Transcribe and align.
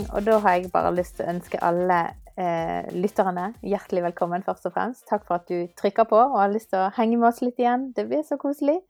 gang, 0.00 0.14
og 0.14 0.26
da 0.26 0.38
har 0.38 0.56
jeg 0.56 0.72
bare 0.72 0.92
lyst 0.94 1.16
til 1.16 1.26
å 1.26 1.32
ønske 1.34 1.60
alle 1.64 1.98
eh, 2.38 2.88
lytterne 2.94 3.52
hjertelig 3.62 4.04
velkommen, 4.10 4.44
først 4.46 4.68
og 4.68 4.74
fremst. 4.74 5.06
Takk 5.08 5.26
for 5.26 5.40
at 5.40 5.48
du 5.50 5.68
trykker 5.78 6.08
på 6.08 6.16
og 6.16 6.38
har 6.38 6.52
lyst 6.52 6.70
til 6.72 6.80
å 6.80 6.92
henge 6.96 7.18
med 7.18 7.30
oss 7.30 7.42
litt 7.42 7.60
igjen. 7.60 7.90
Det 7.96 8.06
blir 8.08 8.24
så 8.26 8.38
koselig. 8.40 8.80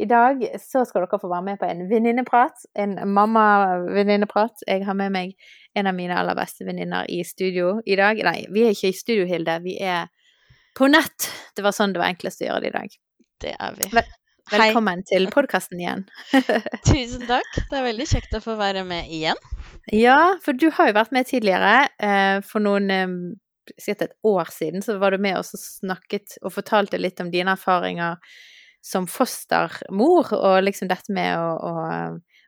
I 0.00 0.06
dag 0.06 0.42
så 0.62 0.84
skal 0.86 1.02
dere 1.02 1.18
få 1.18 1.30
være 1.30 1.46
med 1.48 1.58
på 1.58 1.66
en 1.66 1.82
venninneprat, 1.90 2.66
en 2.78 2.94
mamma-venninneprat. 3.10 4.62
Jeg 4.68 4.84
har 4.86 4.96
med 4.96 5.10
meg 5.16 5.34
en 5.74 5.90
av 5.90 5.96
mine 5.96 6.14
aller 6.16 6.38
beste 6.38 6.66
venninner 6.66 7.08
i 7.10 7.24
studio 7.26 7.80
i 7.84 7.98
dag. 7.98 8.20
Nei, 8.26 8.44
vi 8.54 8.68
er 8.68 8.76
ikke 8.76 8.92
i 8.92 8.96
studio, 8.96 9.26
Hilde. 9.26 9.58
Vi 9.66 9.76
er 9.82 10.06
på 10.78 10.88
nett. 10.90 11.30
Det 11.56 11.66
var 11.66 11.74
sånn 11.74 11.96
det 11.96 12.02
var 12.02 12.12
enklest 12.12 12.44
å 12.44 12.50
gjøre 12.50 12.64
det 12.64 12.70
i 12.70 12.78
dag. 12.78 12.96
Det 13.40 13.56
er 13.56 13.76
vi. 13.80 13.90
Vel, 13.96 14.14
velkommen 14.50 15.02
til 15.08 15.28
podkasten 15.34 15.80
igjen. 15.80 16.06
Tusen 16.88 17.26
takk. 17.28 17.50
Det 17.70 17.78
er 17.78 17.86
veldig 17.86 18.06
kjekt 18.10 18.36
å 18.36 18.42
få 18.44 18.56
være 18.60 18.84
med 18.88 19.10
igjen. 19.12 19.38
Ja, 19.94 20.36
for 20.44 20.56
du 20.56 20.68
har 20.76 20.90
jo 20.90 20.96
vært 20.98 21.14
med 21.14 21.28
tidligere. 21.30 21.88
Eh, 22.02 22.38
for 22.46 22.62
noen 22.64 22.90
eh, 22.94 23.14
et 23.86 24.16
år 24.26 24.50
siden 24.54 24.82
så 24.84 24.98
var 24.98 25.14
du 25.14 25.22
med 25.22 25.38
oss 25.38 25.54
og 25.54 25.62
snakket 25.62 26.40
og 26.42 26.54
fortalte 26.54 27.00
litt 27.00 27.20
om 27.22 27.30
dine 27.32 27.54
erfaringer 27.54 28.18
som 28.80 29.06
fostermor, 29.10 30.32
og 30.32 30.62
liksom 30.64 30.88
dette 30.88 31.12
med 31.12 31.36
å, 31.36 31.50
å, 31.52 31.72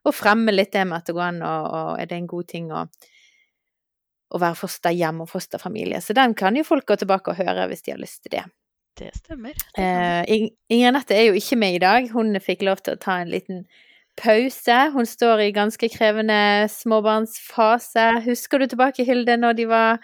å 0.09 0.13
fremme 0.17 0.55
litt 0.55 0.73
det 0.73 0.87
med 0.89 1.03
at 1.03 1.11
det 1.11 1.15
går 1.17 1.27
an, 1.27 1.43
og, 1.45 1.67
og 1.69 2.01
er 2.01 2.09
det 2.09 2.19
en 2.19 2.31
god 2.31 2.49
ting 2.49 2.71
å, 2.73 2.87
å 4.33 4.41
være 4.41 4.59
fosterhjem 4.63 5.21
og 5.25 5.29
fosterfamilie. 5.29 6.01
Så 6.01 6.17
den 6.17 6.33
kan 6.39 6.57
jo 6.57 6.65
folk 6.65 6.89
gå 6.89 6.97
tilbake 7.03 7.35
og 7.35 7.43
høre 7.43 7.69
hvis 7.69 7.85
de 7.85 7.93
har 7.95 8.01
lyst 8.01 8.25
til 8.25 8.39
det. 8.39 8.47
Det 8.99 9.11
stemmer. 9.17 9.57
Eh, 9.79 10.49
Inger 10.69 10.93
Anette 10.93 11.17
er 11.17 11.31
jo 11.31 11.39
ikke 11.39 11.57
med 11.57 11.79
i 11.79 11.81
dag. 11.83 12.11
Hun 12.13 12.37
fikk 12.41 12.65
lov 12.67 12.83
til 12.85 12.97
å 12.97 13.01
ta 13.01 13.21
en 13.23 13.33
liten 13.33 13.65
pause. 14.21 14.79
Hun 14.93 15.09
står 15.09 15.47
i 15.47 15.55
ganske 15.57 15.89
krevende 15.93 16.69
småbarnsfase. 16.73 18.07
Husker 18.29 18.63
du 18.63 18.69
tilbake, 18.73 19.07
Hilde, 19.09 19.39
når 19.41 19.59
de 19.59 19.69
var 19.71 20.01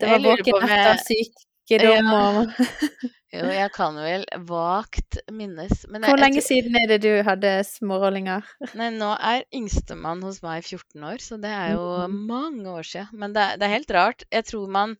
Det 0.00 0.08
var 0.08 0.22
våken 0.24 0.64
etter 0.64 1.00
sykdom 1.04 2.12
og 2.16 2.52
Jo, 3.30 3.44
jeg 3.46 3.70
kan 3.70 3.94
vel 3.94 4.24
vagt 4.42 5.20
minnes 5.30 5.84
men 5.86 6.02
Hvor 6.02 6.18
lenge 6.18 6.40
siden 6.42 6.74
er 6.80 6.88
det 6.90 6.96
du 7.04 7.20
hadde 7.22 7.60
smårollinger? 7.68 8.48
Nei, 8.74 8.88
nå 8.90 9.12
er 9.14 9.44
yngstemann 9.54 10.24
hos 10.26 10.40
meg 10.42 10.64
14 10.66 11.04
år, 11.12 11.22
så 11.22 11.38
det 11.38 11.52
er 11.54 11.76
jo 11.76 11.84
mm. 12.10 12.16
mange 12.26 12.72
år 12.80 12.88
siden. 12.88 13.12
Men 13.22 13.36
det, 13.36 13.44
det 13.60 13.68
er 13.68 13.76
helt 13.76 13.94
rart. 13.94 14.26
Jeg 14.34 14.48
tror 14.50 14.66
man 14.74 14.96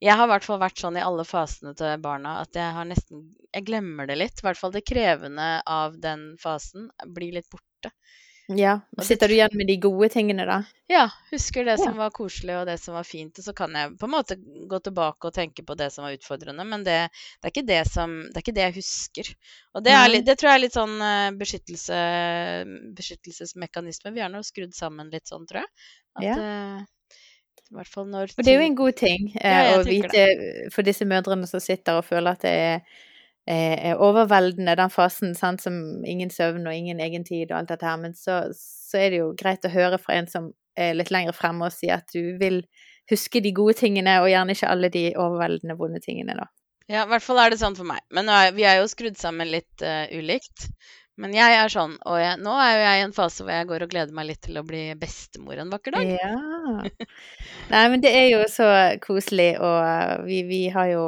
Jeg 0.00 0.16
har 0.16 0.28
i 0.28 0.32
hvert 0.32 0.46
fall 0.46 0.60
vært 0.62 0.80
sånn 0.80 0.96
i 0.96 1.04
alle 1.04 1.26
fasene 1.28 1.74
til 1.76 2.00
barna 2.00 2.38
at 2.40 2.56
jeg 2.56 2.72
har 2.76 2.88
nesten 2.88 3.26
Jeg 3.52 3.66
glemmer 3.66 4.08
det 4.08 4.16
litt. 4.16 4.40
I 4.40 4.46
hvert 4.46 4.60
fall 4.60 4.72
det 4.72 4.86
krevende 4.86 5.48
av 5.66 5.98
den 6.00 6.32
fasen 6.40 6.88
blir 7.16 7.34
litt 7.36 7.50
borte. 7.52 7.90
Ja. 8.56 8.80
Sitter 9.02 9.28
du 9.28 9.34
igjen 9.34 9.52
med 9.54 9.66
de 9.66 9.76
gode 9.78 10.08
tingene, 10.10 10.44
da? 10.46 10.60
Ja. 10.90 11.04
Husker 11.30 11.64
det 11.64 11.76
som 11.78 11.96
var 11.98 12.10
koselig 12.14 12.56
og 12.58 12.66
det 12.66 12.76
som 12.82 12.96
var 12.98 13.06
fint. 13.06 13.38
Og 13.38 13.46
så 13.46 13.54
kan 13.56 13.74
jeg 13.76 13.92
på 14.00 14.08
en 14.08 14.14
måte 14.14 14.36
gå 14.70 14.80
tilbake 14.82 15.28
og 15.28 15.34
tenke 15.36 15.64
på 15.66 15.76
det 15.78 15.90
som 15.94 16.06
var 16.06 16.16
utfordrende. 16.16 16.66
Men 16.66 16.86
det, 16.86 16.98
det, 17.12 17.44
er, 17.44 17.52
ikke 17.52 17.66
det, 17.68 17.80
som, 17.92 18.16
det 18.26 18.40
er 18.40 18.46
ikke 18.46 18.56
det 18.56 18.66
jeg 18.66 18.76
husker. 18.80 19.32
Og 19.74 19.84
det, 19.86 19.96
litt, 20.10 20.26
det, 20.26 20.38
tror 20.40 20.50
jeg 20.50 20.60
er 20.60 20.64
litt 20.64 20.78
sånn 20.78 20.96
eh, 21.06 21.26
beskyttelse, 21.38 22.00
beskyttelsesmekanisme. 22.98 24.14
Vi 24.16 24.24
er 24.24 24.32
nå 24.32 24.42
skrudd 24.46 24.74
sammen 24.74 25.12
litt 25.14 25.30
sånn, 25.30 25.46
tror 25.50 25.62
jeg. 25.62 25.70
At, 26.18 26.26
ja. 26.26 26.38
I 27.70 27.78
hvert 27.78 27.92
fall 27.92 28.08
når 28.10 28.32
Og 28.34 28.42
det 28.44 28.52
er 28.52 28.58
jo 28.58 28.66
en 28.66 28.80
god 28.80 28.96
ting 28.98 29.28
eh, 29.38 29.60
ja, 29.70 29.76
å 29.78 29.84
vite 29.86 30.24
for 30.74 30.86
disse 30.86 31.06
mødrene 31.06 31.46
som 31.46 31.62
sitter 31.62 32.00
og 32.00 32.08
føler 32.08 32.34
at 32.34 32.44
det 32.46 32.56
er 32.64 32.82
er 33.50 33.98
overveldende, 33.98 34.76
den 34.78 34.92
fasen, 34.92 35.32
sant, 35.34 35.62
som 35.64 36.04
ingen 36.06 36.30
søvn 36.30 36.68
og 36.68 36.76
ingen 36.76 37.00
egen 37.02 37.24
tid 37.26 37.50
og 37.50 37.56
alt 37.58 37.72
dette 37.72 37.88
her, 37.88 37.96
men 37.98 38.14
så, 38.14 38.42
så, 38.54 38.98
er 39.00 39.10
det 39.10 39.20
jo 39.22 39.32
greit 39.34 39.64
å 39.66 39.72
høre 39.72 39.98
fra 39.98 40.18
en 40.20 40.28
som 40.30 40.50
er 40.78 40.94
litt 40.94 41.10
lenger 41.10 41.34
fremme 41.34 41.66
og 41.66 41.74
si 41.74 41.90
at 41.90 42.06
du 42.14 42.36
vil 42.38 42.60
huske 43.10 43.42
de 43.42 43.50
gode 43.56 43.74
tingene, 43.80 44.20
og 44.22 44.30
gjerne 44.30 44.54
ikke 44.54 44.70
alle 44.70 44.90
de 44.92 45.04
overveldende 45.16 45.76
vonde 45.80 46.02
tingene, 46.04 46.36
da. 46.38 46.46
Ja, 46.90 47.04
i 47.04 47.10
hvert 47.10 47.24
fall 47.24 47.38
er 47.42 47.52
det 47.52 47.60
sånn 47.60 47.76
for 47.78 47.86
meg. 47.86 48.02
Men 48.14 48.30
er, 48.30 48.52
vi 48.54 48.66
er 48.66 48.80
jo 48.80 48.88
skrudd 48.90 49.18
sammen 49.18 49.50
litt 49.50 49.82
uh, 49.82 50.06
ulikt. 50.10 50.68
Men 51.20 51.34
jeg 51.36 51.56
er 51.58 51.72
sånn, 51.72 51.98
og 52.08 52.16
jeg, 52.16 52.38
nå 52.40 52.54
er 52.56 52.70
jo 52.72 52.80
jeg 52.86 53.00
i 53.00 53.04
en 53.04 53.14
fase 53.16 53.44
hvor 53.44 53.52
jeg 53.52 53.68
går 53.68 53.84
og 53.84 53.92
gleder 53.92 54.16
meg 54.16 54.30
litt 54.30 54.40
til 54.46 54.56
å 54.56 54.64
bli 54.64 54.86
bestemor 55.00 55.60
en 55.60 55.72
vakker 55.72 55.96
dag. 55.98 56.10
Ja. 56.16 56.32
Nei, 57.72 57.84
men 57.92 58.00
det 58.00 58.14
er 58.16 58.28
jo 58.30 58.42
så 58.48 58.68
koselig, 59.04 59.52
og 59.60 60.24
vi, 60.24 60.42
vi 60.48 60.64
har 60.72 60.88
jo 60.94 61.04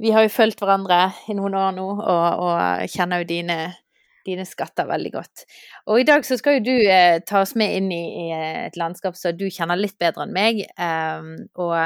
vi 0.00 0.14
har 0.14 0.24
jo 0.24 0.32
fulgt 0.32 0.62
hverandre 0.62 1.10
i 1.28 1.36
noen 1.36 1.56
år 1.60 1.74
nå, 1.76 1.86
og, 2.00 2.44
og 2.44 2.88
kjenner 2.88 3.20
jo 3.20 3.26
dine, 3.28 3.56
dine, 4.24 4.46
skatter 4.48 4.88
veldig 4.88 5.10
godt. 5.12 5.44
Og 5.92 6.00
i 6.00 6.06
dag 6.08 6.24
så 6.24 6.38
skal 6.40 6.56
jo 6.56 6.62
du 6.70 6.76
eh, 6.88 7.18
ta 7.28 7.42
oss 7.44 7.52
med 7.58 7.74
inn 7.76 7.90
i, 7.92 8.04
i, 8.22 8.30
et 8.64 8.78
landskap 8.80 9.18
som 9.18 9.36
du 9.36 9.44
kjenner 9.52 9.76
litt 9.76 9.98
bedre 10.00 10.24
enn 10.24 10.32
meg. 10.32 10.62
Um, 10.80 11.34
og 11.60 11.76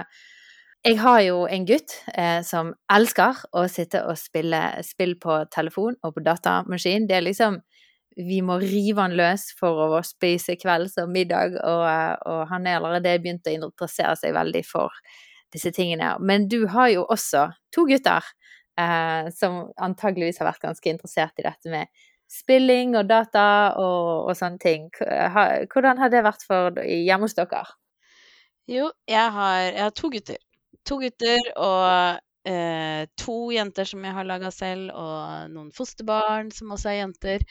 jeg 0.85 0.99
har 1.01 1.21
jo 1.25 1.45
en 1.49 1.65
gutt 1.65 1.95
eh, 2.13 2.43
som 2.45 2.75
elsker 2.93 3.39
å 3.57 3.65
sitte 3.73 4.03
og 4.05 4.19
spille 4.21 4.61
spill 4.85 5.15
på 5.21 5.39
telefon 5.55 5.97
og 6.05 6.17
på 6.17 6.25
datamaskin. 6.27 7.07
Det 7.09 7.17
er 7.17 7.25
liksom 7.25 7.57
vi 8.21 8.43
må 8.47 8.61
rive 8.63 9.01
han 9.01 9.17
løs 9.19 9.49
for 9.59 9.97
å 9.97 10.03
spise 10.07 10.55
kvelds 10.61 10.99
og 11.03 11.09
middag, 11.11 11.57
og, 11.67 11.83
og 12.31 12.45
han 12.53 12.69
er 12.69 12.77
allerede 12.79 13.17
begynt 13.25 13.49
å 13.51 13.55
interessere 13.57 14.15
seg 14.21 14.37
veldig 14.37 14.63
for 14.69 14.95
disse 15.55 15.73
tingene. 15.75 16.13
Men 16.21 16.47
du 16.53 16.61
har 16.71 16.93
jo 16.93 17.09
også 17.11 17.49
to 17.75 17.89
gutter 17.89 18.23
eh, 18.79 19.33
som 19.35 19.65
antageligvis 19.83 20.39
har 20.43 20.53
vært 20.53 20.69
ganske 20.69 20.95
interessert 20.95 21.43
i 21.43 21.49
dette 21.49 21.73
med 21.73 22.05
spilling 22.31 22.95
og 23.01 23.09
data 23.09 23.75
og, 23.81 24.29
og 24.29 24.37
sånne 24.37 24.61
ting. 24.63 24.89
Hvordan 25.01 26.01
har 26.03 26.13
det 26.13 26.27
vært 26.27 26.45
for 26.47 26.85
hjemme 26.85 27.27
hos 27.27 27.37
dere? 27.41 27.65
Jo, 28.71 28.93
jeg 29.09 29.33
har, 29.33 29.61
jeg 29.73 29.89
har 29.89 29.97
to 29.97 30.13
gutter. 30.13 30.45
To 30.89 30.99
gutter 31.01 31.41
og 31.57 32.21
eh, 32.49 33.05
to 33.21 33.39
jenter 33.55 33.89
som 33.89 34.05
jeg 34.05 34.17
har 34.17 34.29
laga 34.29 34.51
selv, 34.55 34.91
og 34.93 35.53
noen 35.55 35.71
fosterbarn 35.75 36.53
som 36.55 36.75
også 36.75 36.93
er 36.93 37.01
jenter. 37.01 37.47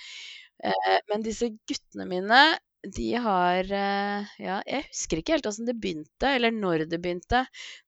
Eh, 0.64 1.00
men 1.10 1.26
disse 1.26 1.50
guttene 1.70 2.08
mine 2.10 2.44
de 2.84 3.14
har 3.16 3.64
eh, 3.72 4.32
Ja, 4.44 4.58
jeg 4.68 4.88
husker 4.90 5.20
ikke 5.20 5.38
helt 5.38 5.48
åssen 5.48 5.68
det 5.68 5.78
begynte, 5.80 6.28
eller 6.28 6.52
når 6.52 6.86
det 6.92 7.00
begynte. 7.04 7.46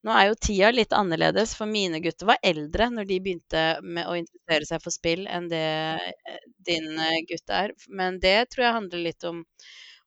Nå 0.07 0.13
er 0.15 0.29
jo 0.29 0.37
tida 0.47 0.71
litt 0.71 0.95
annerledes, 0.95 1.55
for 1.59 1.67
mine 1.69 1.99
gutter 2.03 2.29
var 2.31 2.39
eldre 2.43 2.89
når 2.93 3.09
de 3.09 3.19
begynte 3.23 3.65
med 3.83 4.07
å 4.07 4.15
interessere 4.19 4.69
seg 4.69 4.83
for 4.83 4.95
spill, 4.95 5.25
enn 5.27 5.49
det 5.51 5.65
eh, 5.99 6.39
din 6.67 6.93
eh, 6.95 7.19
gutt 7.27 7.51
er. 7.51 7.75
Men 7.89 8.21
det 8.23 8.37
tror 8.53 8.67
jeg 8.67 8.77
handler 8.79 9.05
litt 9.09 9.27
om, 9.27 9.43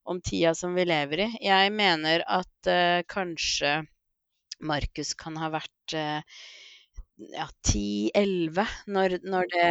om 0.09 0.23
tida 0.25 0.55
som 0.57 0.75
vi 0.79 0.89
lever 0.89 1.27
i. 1.27 1.31
Jeg 1.45 1.73
mener 1.77 2.25
at 2.25 2.73
uh, 2.73 3.05
kanskje 3.13 3.83
Markus 4.61 5.15
kan 5.19 5.37
ha 5.39 5.51
vært 5.55 5.95
uh, 5.95 6.43
ja, 7.19 7.47
10-11 7.67 8.67
når, 8.87 9.19
når, 9.27 9.49
det 9.53 9.69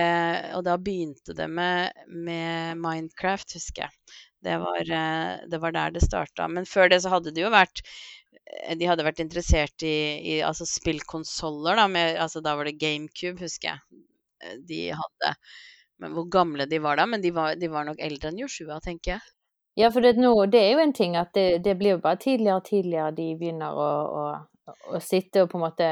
Og 0.58 0.64
da 0.68 0.78
begynte 0.82 1.36
det 1.38 1.48
med, 1.50 1.96
med 2.12 2.80
Minecraft, 2.82 3.56
husker 3.58 3.88
jeg. 3.88 4.18
Det 4.44 4.58
var, 4.62 4.82
eh, 5.00 5.48
det 5.50 5.60
var 5.62 5.74
der 5.76 5.96
det 5.96 6.04
starta. 6.06 6.48
Men 6.48 6.68
før 6.70 6.92
det 6.92 7.02
så 7.04 7.12
hadde 7.16 7.34
de 7.34 7.46
jo 7.46 7.54
vært 7.54 7.82
eh, 7.84 8.76
de 8.78 8.90
hadde 8.90 9.06
vært 9.08 9.24
interessert 9.24 9.86
i, 9.88 9.96
i 10.36 10.36
altså 10.46 10.68
spillkonsoller. 10.70 11.80
Da, 11.80 11.88
altså, 12.26 12.44
da 12.44 12.56
var 12.60 12.70
det 12.70 12.78
GameCube, 12.82 13.42
husker 13.42 13.74
jeg. 13.74 14.04
Eh, 14.44 14.60
de 14.68 14.84
hadde 14.92 15.34
men 15.98 16.14
Hvor 16.14 16.28
gamle 16.30 16.68
de 16.70 16.78
var 16.78 17.00
da. 17.00 17.08
Men 17.10 17.24
de 17.24 17.32
var, 17.34 17.56
de 17.58 17.72
var 17.74 17.88
nok 17.88 18.04
eldre 18.04 18.30
enn 18.30 18.44
Joshua, 18.44 18.78
tenker 18.84 19.16
jeg. 19.16 19.34
Ja, 19.78 19.90
for 19.94 20.02
det, 20.02 20.16
nå, 20.18 20.34
det 20.50 20.60
er 20.62 20.72
jo 20.74 20.84
en 20.84 20.94
ting 20.94 21.16
at 21.18 21.34
det, 21.38 21.64
det, 21.66 21.76
blir 21.78 21.96
jo 21.96 22.04
bare 22.04 22.18
tidligere 22.22 22.60
og 22.60 22.66
tidligere 22.66 23.12
de 23.18 23.28
begynner 23.38 23.78
å, 23.78 23.90
å, 24.22 24.24
å 24.98 25.04
sitte 25.04 25.44
og 25.44 25.52
på 25.52 25.60
en 25.60 25.66
måte 25.68 25.88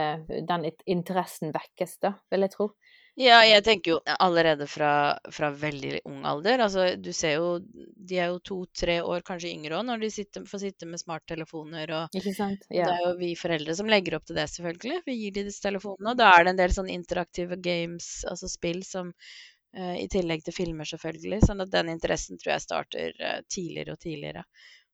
Den 0.48 0.68
interessen 0.86 1.54
vekkes, 1.56 2.00
da, 2.04 2.16
vil 2.32 2.48
jeg 2.48 2.56
tro. 2.56 2.70
Ja, 3.16 3.38
jeg 3.48 3.64
tenker 3.64 3.94
jo 3.94 4.00
allerede 4.20 4.66
fra, 4.68 5.16
fra 5.32 5.48
veldig 5.56 6.02
ung 6.10 6.26
alder. 6.28 6.66
Altså, 6.66 6.88
du 7.00 7.14
ser 7.16 7.38
jo 7.38 7.62
De 7.64 8.18
er 8.20 8.28
jo 8.34 8.42
to-tre 8.44 8.98
år 9.08 9.24
kanskje 9.28 9.54
yngre 9.54 9.78
òg 9.78 9.86
når 9.88 10.04
de 10.04 10.10
sitter, 10.12 10.44
får 10.50 10.64
sitte 10.66 10.90
med 10.90 11.00
smarttelefoner. 11.00 11.94
Og, 11.96 12.18
Ikke 12.20 12.36
sant? 12.36 12.68
Yeah. 12.68 12.92
Det 12.92 12.98
er 12.98 13.06
jo 13.06 13.14
vi 13.22 13.32
foreldre 13.40 13.76
som 13.80 13.92
legger 13.92 14.18
opp 14.20 14.28
til 14.28 14.36
det, 14.36 14.50
selvfølgelig. 14.52 15.00
Vi 15.08 15.16
gir 15.22 15.36
de 15.38 15.46
disse 15.48 15.64
telefonene. 15.64 16.12
Og 16.12 16.20
da 16.20 16.34
er 16.34 16.44
det 16.44 16.54
en 16.54 16.60
del 16.60 16.76
sånn 16.76 16.92
interaktive 16.92 17.60
games, 17.64 18.10
altså 18.28 18.52
spill, 18.52 18.84
som 18.84 19.14
uh, 19.16 19.96
I 19.96 20.10
tillegg 20.12 20.44
til 20.44 20.58
filmer, 20.60 20.92
selvfølgelig. 20.92 21.40
Sånn 21.48 21.64
at 21.64 21.72
den 21.72 21.96
interessen 21.96 22.42
tror 22.42 22.58
jeg 22.58 22.68
starter 22.68 23.16
uh, 23.24 23.40
tidligere 23.48 23.96
og 23.96 24.04
tidligere. 24.04 24.44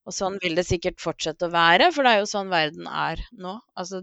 Og 0.09 0.15
sånn 0.15 0.39
vil 0.42 0.56
det 0.57 0.65
sikkert 0.65 1.01
fortsette 1.01 1.45
å 1.45 1.53
være, 1.53 1.92
for 1.94 2.06
det 2.06 2.15
er 2.15 2.24
jo 2.24 2.31
sånn 2.31 2.50
verden 2.50 2.88
er 2.89 3.21
nå. 3.38 3.59
Altså 3.77 4.01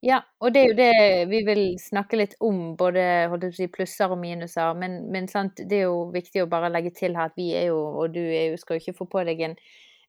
ja, 0.00 0.22
og 0.40 0.54
det 0.54 0.60
er 0.60 0.70
jo 0.70 0.76
det 0.78 1.24
vi 1.28 1.42
vil 1.44 1.62
snakke 1.80 2.16
litt 2.16 2.38
om, 2.40 2.72
både 2.80 3.50
si, 3.52 3.66
plusser 3.68 4.08
og 4.08 4.16
minuser. 4.22 4.72
Men, 4.80 5.02
men 5.12 5.28
det 5.28 5.76
er 5.76 5.84
jo 5.90 6.06
viktig 6.14 6.40
å 6.40 6.48
bare 6.48 6.72
legge 6.72 6.94
til 6.96 7.18
her 7.18 7.28
at 7.28 7.36
vi 7.36 7.50
er 7.52 7.68
jo, 7.68 7.82
og 8.00 8.14
du 8.14 8.22
jo, 8.22 8.56
skal 8.56 8.78
jo 8.78 8.84
ikke 8.84 8.96
få 8.96 9.08
på 9.12 9.24
deg 9.28 9.44
en 9.44 9.58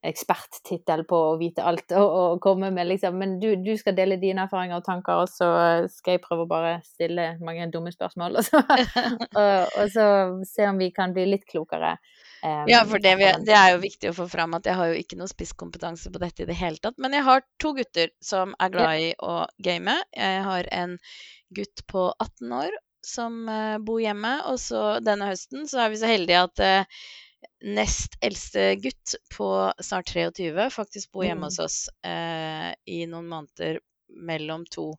eksperttittel 0.02 1.04
på 1.06 1.18
å 1.28 1.36
vite 1.38 1.62
alt 1.68 1.92
og, 1.94 2.08
og 2.22 2.40
komme 2.42 2.72
med, 2.74 2.88
liksom. 2.88 3.20
Men 3.20 3.36
du, 3.44 3.52
du, 3.60 3.76
skal 3.78 3.98
dele 4.00 4.18
dine 4.22 4.48
erfaringer 4.48 4.80
og 4.80 4.88
tanker, 4.88 5.26
og 5.26 5.30
så 5.30 5.52
skal 5.92 6.16
jeg 6.16 6.24
prøve 6.24 6.48
å 6.48 6.50
bare 6.50 6.78
stille 6.88 7.34
mange 7.44 7.68
dumme 7.74 7.92
spørsmål. 7.92 8.40
Og 8.40 8.48
så, 8.48 8.64
og, 9.44 9.76
og 9.76 9.92
så 9.92 10.08
se 10.48 10.72
om 10.72 10.80
vi 10.80 10.90
kan 10.96 11.12
bli 11.14 11.28
litt 11.34 11.44
klokere. 11.52 11.98
Um, 12.44 12.66
Ja, 12.70 12.82
for 12.90 13.00
det, 13.04 13.16
vi, 13.20 13.28
det 13.46 13.54
er 13.58 13.74
jo 13.76 13.82
viktig 13.84 14.10
å 14.12 14.16
få 14.18 14.28
fram 14.32 14.56
at 14.58 14.66
jeg 14.66 14.78
har 14.80 14.92
jo 14.92 15.02
ikke 15.02 15.18
noe 15.20 15.30
spisskompetanse 15.30 16.10
på 16.14 16.22
dette 16.24 16.44
i 16.46 16.50
det 16.50 16.58
hele 16.58 16.82
tatt. 16.82 16.98
Men 16.98 17.14
jeg 17.14 17.26
har 17.28 17.44
to 17.62 17.74
gutter 17.78 18.10
som 18.24 18.56
er 18.60 18.72
glad 18.74 19.02
i 19.08 19.12
å 19.22 19.36
game. 19.62 19.98
Jeg 20.18 20.46
har 20.48 20.70
en 20.74 20.98
gutt 21.54 21.84
på 21.92 22.08
18 22.18 22.56
år 22.62 22.78
som 23.06 23.44
uh, 23.50 23.78
bor 23.82 24.02
hjemme, 24.02 24.36
og 24.50 24.60
så 24.62 25.00
denne 25.02 25.30
høsten 25.32 25.68
så 25.70 25.84
er 25.86 25.94
vi 25.94 26.02
så 26.02 26.10
heldige 26.10 26.44
at 26.48 26.62
uh, 26.66 27.04
nest 27.66 28.18
eldste 28.26 28.76
gutt 28.82 29.16
på 29.36 29.48
snart 29.82 30.10
23 30.14 30.68
faktisk 30.74 31.12
bor 31.14 31.26
hjemme 31.26 31.46
Mm. 31.46 31.48
hos 31.50 31.60
oss 31.62 31.78
eh, 32.06 32.70
i 32.90 33.04
noen 33.10 33.28
måneder 33.30 33.80
mellom 34.30 34.64
to 34.70 34.92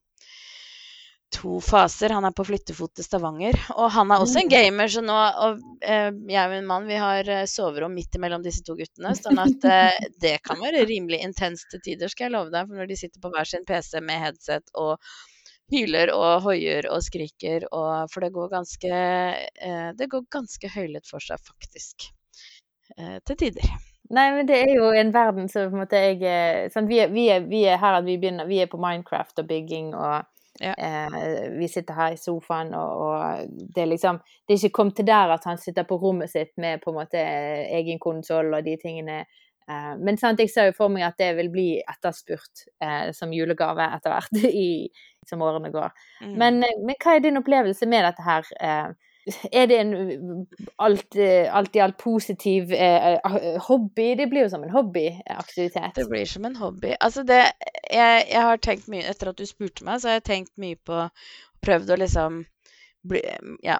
to 1.32 1.58
faser. 1.64 2.12
Han 2.14 2.26
er 2.28 2.34
på 2.36 2.44
flyttefot 2.46 2.92
til 2.98 3.06
Stavanger. 3.06 3.56
Og 3.76 3.88
han 3.94 4.10
er 4.12 4.22
også 4.22 4.42
en 4.42 4.48
Mm. 4.48 4.52
gamer, 4.52 4.88
så 4.92 5.02
nå 5.04 5.16
Og 5.16 5.60
eh, 5.82 6.10
jeg 6.28 6.44
og 6.44 6.52
min 6.52 6.66
mann 6.68 6.86
vi 6.86 6.98
har 7.00 7.28
eh, 7.28 7.44
soverom 7.48 7.94
midt 7.94 8.14
imellom 8.18 8.42
disse 8.44 8.62
to 8.66 8.76
guttene, 8.78 9.14
sånn 9.16 9.38
at 9.42 9.64
eh, 9.64 9.98
det 10.24 10.38
kan 10.44 10.60
være 10.60 10.84
rimelig 10.88 11.22
intenst 11.24 11.70
til 11.72 11.80
tider, 11.80 12.08
skal 12.12 12.26
jeg 12.28 12.36
love 12.36 12.52
deg. 12.52 12.68
For 12.68 12.76
når 12.80 12.90
de 12.92 12.98
sitter 13.00 13.20
på 13.24 13.32
hver 13.32 13.48
sin 13.48 13.64
PC 13.68 14.00
med 14.04 14.20
headset 14.26 14.68
og 14.74 14.98
hyler 15.72 16.12
og 16.12 16.42
hoier 16.44 16.88
og 16.92 17.00
skriker, 17.06 17.64
og 17.72 18.10
For 18.12 18.20
det 18.20 18.32
går 18.34 18.50
ganske 18.52 18.90
eh, 18.92 19.88
Det 19.96 20.10
går 20.12 20.28
ganske 20.30 20.68
høylytt 20.68 21.08
for 21.08 21.24
seg, 21.24 21.40
faktisk. 21.40 22.10
Eh, 22.98 23.18
til 23.24 23.36
tider. 23.40 23.72
Nei, 24.12 24.26
men 24.36 24.44
det 24.44 24.58
er 24.66 24.74
jo 24.76 24.90
en 24.92 25.12
verden 25.14 25.46
som 25.48 25.70
på 25.70 25.78
en 25.78 25.84
måte 25.86 25.96
jeg 25.96 26.68
sånn, 26.74 26.84
vi, 26.90 26.98
er, 27.00 27.08
vi, 27.08 27.28
er, 27.32 27.46
vi 27.48 27.62
er 27.64 27.78
her 27.80 27.94
at 27.96 28.04
vi 28.04 28.18
begynner 28.20 28.44
Vi 28.50 28.58
er 28.60 28.68
på 28.68 28.76
Minecraft 28.82 29.40
og 29.40 29.46
bygging 29.48 29.94
og 29.96 30.26
Ja. 30.62 30.72
eh, 30.78 31.48
vi 31.58 31.68
sitter 31.68 31.96
her 31.98 32.14
i 32.14 32.20
sofaen 32.20 32.72
og, 32.78 33.04
og 33.06 33.54
det 33.74 33.82
er 33.82 33.88
liksom 33.90 34.20
Det 34.22 34.54
er 34.54 34.60
ikke 34.60 34.76
kommet 34.78 34.96
til 35.00 35.08
der 35.08 35.32
at 35.34 35.46
han 35.48 35.58
sitter 35.58 35.86
på 35.88 35.98
rommet 35.98 36.30
sitt 36.30 36.52
med 36.56 36.82
på 36.82 36.92
en 36.92 37.00
måte 37.00 37.18
eh, 37.18 37.72
egen 37.78 37.98
konsoll 38.02 38.52
og 38.54 38.64
de 38.64 38.76
tingene. 38.80 39.24
Eh, 39.68 39.92
men 39.98 40.18
sant, 40.18 40.40
jeg 40.40 40.50
ser 40.50 40.70
jo 40.70 40.76
for 40.76 40.92
meg 40.92 41.06
at 41.06 41.18
det 41.20 41.32
vil 41.38 41.50
bli 41.52 41.68
etterspurt 41.80 42.66
eh, 42.82 43.10
som 43.16 43.32
julegave 43.34 43.86
etter 43.96 44.14
hvert 44.14 44.44
i, 44.66 44.88
som 45.28 45.42
årene 45.44 45.72
går. 45.74 45.94
Mm. 46.22 46.36
Men, 46.36 46.60
eh, 46.66 46.78
men 46.82 46.98
hva 47.02 47.16
er 47.16 47.24
din 47.24 47.40
opplevelse 47.42 47.88
med 47.90 48.06
dette 48.08 48.26
her? 48.26 48.52
Eh, 48.60 49.11
Er 49.52 49.68
det 49.70 49.76
en 49.78 49.92
alt, 50.82 51.16
alt 51.54 51.76
i 51.76 51.82
alt 51.84 51.96
positiv 52.00 52.72
eh, 52.74 53.12
eh, 53.14 53.60
hobby? 53.68 54.08
Det 54.18 54.26
blir 54.30 54.46
jo 54.46 54.50
som 54.50 54.64
en 54.66 54.74
hobbyaktivitet. 54.74 55.94
Det 55.94 56.08
blir 56.10 56.26
som 56.26 56.48
en 56.48 56.56
hobby. 56.58 56.96
Altså 56.98 57.22
det 57.28 57.38
jeg, 57.92 58.26
jeg 58.32 58.42
har 58.42 58.58
tenkt 58.64 58.90
mye 58.90 59.06
Etter 59.06 59.30
at 59.30 59.38
du 59.38 59.46
spurte 59.46 59.86
meg, 59.86 60.02
så 60.02 60.10
har 60.10 60.18
jeg 60.18 60.28
tenkt 60.30 60.54
mye 60.58 60.80
på 60.82 61.06
Prøvd 61.62 61.94
å 61.94 61.96
liksom 62.00 62.40
bli, 63.06 63.20
ja, 63.62 63.76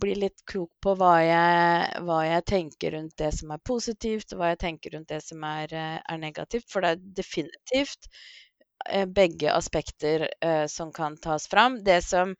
bli 0.00 0.14
litt 0.16 0.42
klok 0.48 0.72
på 0.84 0.94
hva 1.00 1.14
jeg, 1.24 2.02
hva 2.06 2.20
jeg 2.26 2.44
tenker 2.48 2.94
rundt 2.96 3.16
det 3.20 3.30
som 3.36 3.52
er 3.54 3.62
positivt, 3.64 4.32
og 4.32 4.40
hva 4.40 4.52
jeg 4.52 4.62
tenker 4.64 4.96
rundt 4.96 5.12
det 5.12 5.20
som 5.24 5.44
er, 5.48 5.72
eh, 5.72 5.98
er 6.00 6.20
negativt. 6.20 6.68
For 6.72 6.84
det 6.84 6.94
er 6.94 7.02
definitivt 7.22 8.08
eh, 8.88 9.06
begge 9.06 9.52
aspekter 9.52 10.28
eh, 10.40 10.66
som 10.72 10.92
kan 10.92 11.16
tas 11.16 11.48
fram. 11.48 11.80
Det 11.84 12.00
som, 12.04 12.34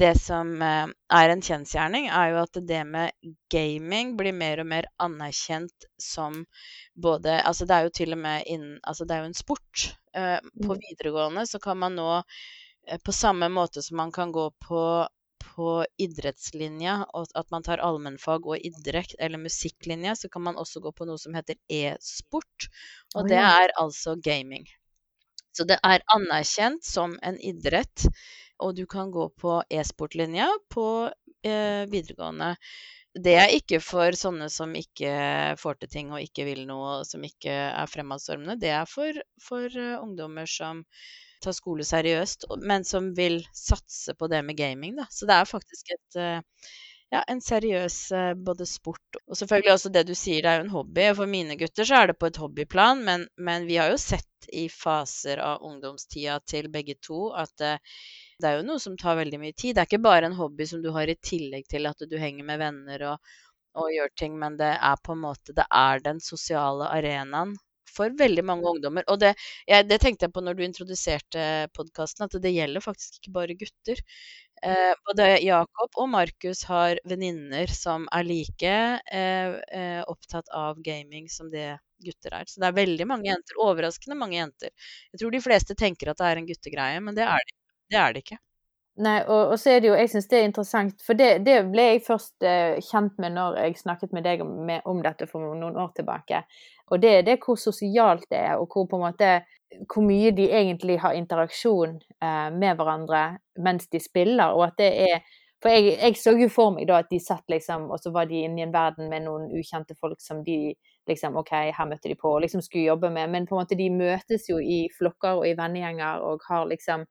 det 0.00 0.12
som 0.20 0.50
eh, 0.62 0.88
er 1.20 1.32
en 1.32 1.42
kjensgjerning, 1.44 2.08
er 2.12 2.32
jo 2.32 2.40
at 2.44 2.58
det 2.68 2.80
med 2.86 3.34
gaming 3.52 4.14
blir 4.18 4.34
mer 4.36 4.62
og 4.62 4.68
mer 4.70 4.88
anerkjent 5.02 5.88
som 6.00 6.44
både 6.94 7.38
Altså 7.46 7.66
det 7.68 7.76
er 7.76 7.86
jo 7.88 7.94
til 8.00 8.14
og 8.16 8.20
med 8.22 8.46
innen 8.46 8.78
Altså 8.84 9.06
det 9.08 9.16
er 9.16 9.24
jo 9.24 9.30
en 9.32 9.38
sport. 9.42 9.84
Eh, 10.14 10.38
på 10.64 10.74
Mm. 10.74 10.82
videregående 10.82 11.46
så 11.50 11.60
kan 11.62 11.78
man 11.82 11.96
nå 11.98 12.08
eh, 12.86 12.98
på 13.04 13.12
samme 13.12 13.48
måte 13.52 13.82
som 13.82 13.96
man 14.02 14.12
kan 14.12 14.32
gå 14.32 14.50
på 14.68 14.82
på 15.56 15.68
idrettslinja, 16.02 16.94
og 17.18 17.26
at 17.38 17.48
man 17.54 17.64
tar 17.66 17.80
allmennfag 17.82 18.46
og 18.46 18.58
idrett, 18.68 19.14
eller 19.18 19.40
musikklinja, 19.42 20.14
så 20.18 20.28
kan 20.30 20.42
man 20.44 20.58
også 20.60 20.82
gå 20.84 20.92
på 20.94 21.06
noe 21.08 21.18
som 21.18 21.34
heter 21.34 21.56
e-sport. 21.72 22.68
Og 23.16 23.26
det 23.30 23.38
er 23.42 23.72
altså 23.80 24.14
gaming. 24.22 24.66
Så 25.56 25.64
det 25.66 25.78
er 25.84 26.04
anerkjent 26.14 26.84
som 26.86 27.16
en 27.26 27.38
idrett, 27.42 28.06
og 28.58 28.76
du 28.76 28.84
kan 28.90 29.12
gå 29.14 29.28
på 29.40 29.60
e-sportlinja 29.70 30.48
på 30.72 30.86
eh, 31.46 31.84
videregående. 31.90 32.54
Det 33.18 33.34
er 33.34 33.54
ikke 33.56 33.80
for 33.82 34.14
sånne 34.14 34.46
som 34.52 34.74
ikke 34.78 35.12
får 35.58 35.78
til 35.80 35.90
ting 35.90 36.10
og 36.12 36.22
ikke 36.22 36.44
vil 36.46 36.66
noe, 36.68 37.00
som 37.08 37.24
ikke 37.24 37.54
er 37.70 37.90
fremadstormende. 37.90 38.58
Det 38.60 38.70
er 38.74 38.84
for, 38.90 39.16
for 39.42 39.66
eh, 39.66 39.96
ungdommer 39.98 40.46
som 40.50 40.84
tar 41.42 41.54
skole 41.54 41.86
seriøst, 41.86 42.48
men 42.66 42.84
som 42.86 43.12
vil 43.16 43.40
satse 43.54 44.14
på 44.18 44.28
det 44.30 44.42
med 44.46 44.58
gaming. 44.58 44.96
Da. 44.98 45.08
Så 45.10 45.26
det 45.28 45.38
er 45.38 45.50
faktisk 45.50 45.92
et, 45.94 46.20
eh, 46.20 46.70
ja, 47.14 47.22
en 47.24 47.42
seriøs 47.42 47.98
eh, 48.12 48.32
både 48.34 48.66
sport 48.68 49.20
og 49.24 49.38
selvfølgelig 49.38 49.74
også 49.74 49.92
det 49.94 50.06
du 50.08 50.14
sier, 50.18 50.42
det 50.42 50.52
er 50.52 50.60
jo 50.60 50.66
en 50.68 50.76
hobby. 50.76 51.04
Og 51.10 51.20
for 51.22 51.34
mine 51.34 51.58
gutter 51.60 51.88
så 51.88 52.02
er 52.02 52.12
det 52.12 52.18
på 52.20 52.30
et 52.30 52.40
hobbyplan, 52.42 53.04
men, 53.06 53.28
men 53.38 53.66
vi 53.70 53.80
har 53.80 53.92
jo 53.94 54.00
sett 54.02 54.50
i 54.52 54.68
faser 54.72 55.42
av 55.42 55.64
ungdomstida 55.66 56.38
til 56.46 56.70
begge 56.72 56.98
to 57.04 57.32
at 57.36 57.68
det 58.38 58.50
er 58.50 58.58
jo 58.58 58.66
noe 58.68 58.82
som 58.82 58.96
tar 58.98 59.18
veldig 59.18 59.40
mye 59.42 59.54
tid. 59.56 59.76
Det 59.76 59.82
er 59.82 59.90
ikke 59.90 60.04
bare 60.06 60.28
en 60.30 60.38
hobby 60.38 60.66
som 60.70 60.82
du 60.82 60.90
har 60.94 61.10
i 61.10 61.18
tillegg 61.30 61.68
til 61.70 61.88
at 61.90 62.04
du 62.10 62.18
henger 62.20 62.46
med 62.46 62.60
venner 62.62 63.06
og, 63.12 63.32
og 63.78 63.94
gjør 63.94 64.12
ting, 64.22 64.36
men 64.38 64.58
det 64.60 64.74
er 64.74 65.00
på 65.04 65.14
en 65.14 65.24
måte 65.24 65.56
Det 65.56 65.66
er 65.74 66.04
den 66.04 66.20
sosiale 66.22 66.90
arenaen 66.94 67.56
for 67.98 68.14
veldig 68.18 68.44
mange 68.46 68.68
ungdommer. 68.68 69.06
Og 69.10 69.20
det, 69.22 69.32
jeg, 69.68 69.86
det 69.88 70.00
tenkte 70.02 70.28
jeg 70.28 70.34
på 70.34 70.42
når 70.44 70.58
du 70.58 70.64
introduserte 70.66 71.46
podkasten, 71.76 72.26
at 72.26 72.36
det 72.42 72.54
gjelder 72.54 72.84
faktisk 72.84 73.18
ikke 73.18 73.34
bare 73.34 73.56
gutter. 73.58 74.02
Eh, 74.62 74.94
både 75.06 75.28
Jakob 75.44 76.00
og 76.02 76.08
Markus 76.10 76.64
har 76.66 76.98
venninner 77.08 77.70
som 77.70 78.08
er 78.14 78.26
like 78.26 78.72
eh, 79.12 79.58
eh, 79.80 80.00
opptatt 80.10 80.50
av 80.54 80.80
gaming 80.82 81.28
som 81.30 81.50
det 81.52 81.76
gutter 82.04 82.40
er. 82.40 82.46
Så 82.46 82.60
det 82.62 82.70
er 82.70 82.78
veldig 82.78 83.06
mange 83.10 83.30
jenter. 83.30 83.58
Overraskende 83.62 84.18
mange 84.18 84.38
jenter. 84.38 84.74
Jeg 85.12 85.22
tror 85.22 85.34
de 85.34 85.44
fleste 85.44 85.78
tenker 85.78 86.10
at 86.10 86.20
det 86.20 86.28
er 86.30 86.42
en 86.42 86.50
guttegreie, 86.50 87.00
men 87.02 87.18
det 87.18 87.26
er 87.26 87.46
det, 87.46 87.57
det, 87.90 87.98
er 87.98 88.14
det 88.14 88.24
ikke. 88.26 88.38
Nei, 88.98 89.18
og, 89.30 89.52
og 89.52 89.60
så 89.62 89.76
er 89.76 89.82
det 89.82 89.92
jo, 89.92 89.98
jeg 89.98 90.10
syns 90.10 90.26
det 90.26 90.38
er 90.40 90.48
interessant, 90.48 91.02
for 91.06 91.18
det, 91.18 91.28
det 91.46 91.60
ble 91.70 91.84
jeg 91.92 92.00
først 92.06 92.46
eh, 92.46 92.80
kjent 92.82 93.20
med 93.22 93.36
når 93.36 93.60
jeg 93.62 93.78
snakket 93.78 94.14
med 94.16 94.26
deg 94.26 94.42
om, 94.42 94.56
om 94.90 95.02
dette 95.04 95.28
for 95.30 95.44
noen 95.44 95.78
år 95.78 95.92
tilbake. 95.94 96.42
Og 96.90 97.02
det 97.02 97.12
er 97.20 97.36
hvor 97.38 97.58
sosialt 97.60 98.26
det 98.32 98.40
er, 98.40 98.56
og 98.58 98.66
hvor 98.72 98.88
på 98.90 98.98
en 98.98 99.06
måte 99.06 99.30
hvor 99.92 100.02
mye 100.02 100.32
de 100.32 100.48
egentlig 100.50 100.98
har 101.02 101.14
interaksjon 101.14 101.98
eh, 102.24 102.48
med 102.54 102.78
hverandre 102.78 103.22
mens 103.62 103.86
de 103.92 104.00
spiller, 104.02 104.56
og 104.56 104.70
at 104.70 104.80
det 104.80 104.94
er 105.10 105.36
For 105.58 105.74
jeg, 105.74 105.96
jeg 105.98 106.14
så 106.14 106.36
jo 106.38 106.46
for 106.54 106.70
meg 106.70 106.84
da 106.86 107.00
at 107.02 107.08
de 107.10 107.18
satt 107.18 107.42
liksom, 107.50 107.88
og 107.90 107.98
så 107.98 108.12
var 108.14 108.28
de 108.30 108.44
inne 108.46 108.60
i 108.60 108.62
en 108.62 108.70
verden 108.70 109.08
med 109.10 109.24
noen 109.24 109.48
ukjente 109.58 109.96
folk 109.98 110.20
som 110.22 110.44
de 110.46 110.76
liksom 111.10 111.34
OK, 111.40 111.50
her 111.74 111.88
møtte 111.90 112.06
de 112.06 112.14
på, 112.14 112.30
og 112.30 112.44
liksom 112.44 112.62
skulle 112.62 112.84
jobbe 112.84 113.10
med, 113.10 113.26
men 113.32 113.48
på 113.48 113.56
en 113.56 113.64
måte 113.64 113.74
de 113.74 113.88
møtes 113.90 114.46
jo 114.46 114.60
i 114.62 114.84
flokker 114.94 115.40
og 115.40 115.48
i 115.48 115.56
vennegjenger 115.58 116.22
og 116.22 116.46
har 116.46 116.70
liksom 116.70 117.08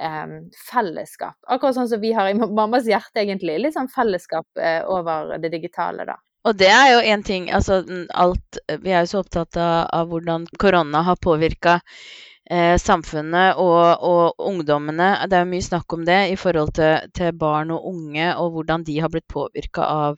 em, 0.00 0.34
fellesskap. 0.70 1.36
Akkurat 1.46 1.76
sånn 1.76 1.90
som 1.90 2.00
vi 2.02 2.12
har 2.16 2.30
i 2.30 2.34
mammas 2.40 2.88
hjerte, 2.88 3.22
egentlig. 3.22 3.58
Litt 3.60 3.76
sånn 3.76 3.90
fellesskap 3.92 4.46
eh, 4.60 4.80
over 4.88 5.36
det 5.38 5.52
digitale, 5.52 6.08
da. 6.08 6.18
Og 6.48 6.56
det 6.56 6.70
er 6.72 6.86
jo 6.94 7.00
en 7.12 7.20
ting 7.20 7.50
Altså 7.52 7.82
alt 8.16 8.56
Vi 8.80 8.94
er 8.94 9.02
jo 9.04 9.08
så 9.10 9.18
opptatt 9.20 9.58
av, 9.60 9.90
av 9.92 10.06
hvordan 10.08 10.46
korona 10.56 11.02
har 11.04 11.18
påvirka 11.20 11.74
eh, 12.50 12.76
samfunnet 12.80 13.60
og, 13.60 14.04
og 14.08 14.46
ungdommene. 14.48 15.10
Det 15.28 15.36
er 15.36 15.44
jo 15.44 15.50
mye 15.52 15.66
snakk 15.68 15.96
om 15.96 16.06
det 16.08 16.20
i 16.32 16.38
forhold 16.40 16.72
til, 16.78 17.10
til 17.16 17.36
barn 17.36 17.74
og 17.74 17.84
unge, 17.92 18.32
og 18.40 18.56
hvordan 18.56 18.86
de 18.88 18.96
har 19.04 19.12
blitt 19.12 19.28
påvirka 19.30 19.84
av 19.84 20.16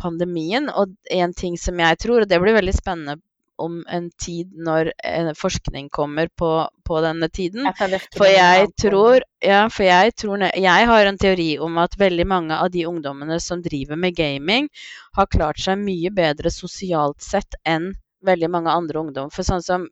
pandemien. 0.00 0.68
Og 0.68 0.94
en 1.10 1.34
ting 1.36 1.56
som 1.60 1.80
jeg 1.80 2.00
tror, 2.02 2.22
og 2.22 2.30
det 2.30 2.40
blir 2.42 2.58
veldig 2.60 2.76
spennende 2.76 3.18
om 3.56 3.80
en 3.90 4.08
tid 4.20 4.52
når 4.66 4.90
eh, 5.04 5.30
forskning 5.38 5.88
kommer 5.94 6.28
på, 6.38 6.50
på 6.86 7.00
denne 7.04 7.28
tiden, 7.28 7.68
for 8.16 8.28
jeg 8.28 8.70
tror, 8.80 9.24
ja, 9.44 9.64
for 9.70 9.86
jeg 9.86 10.14
tror 10.18 10.46
Jeg 10.50 10.88
har 10.90 11.06
en 11.06 11.18
teori 11.18 11.50
om 11.62 11.78
at 11.82 11.94
veldig 11.98 12.26
mange 12.26 12.58
av 12.58 12.70
de 12.74 12.86
ungdommene 12.88 13.38
som 13.40 13.62
driver 13.62 14.00
med 14.00 14.16
gaming, 14.16 14.68
har 15.16 15.30
klart 15.30 15.60
seg 15.62 15.78
mye 15.82 16.10
bedre 16.14 16.50
sosialt 16.50 17.22
sett 17.22 17.58
enn 17.64 17.92
veldig 18.24 18.50
mange 18.50 18.72
andre 18.72 19.00
ungdom. 19.04 19.30
For 19.30 19.46
sånn 19.46 19.62
som 19.62 19.88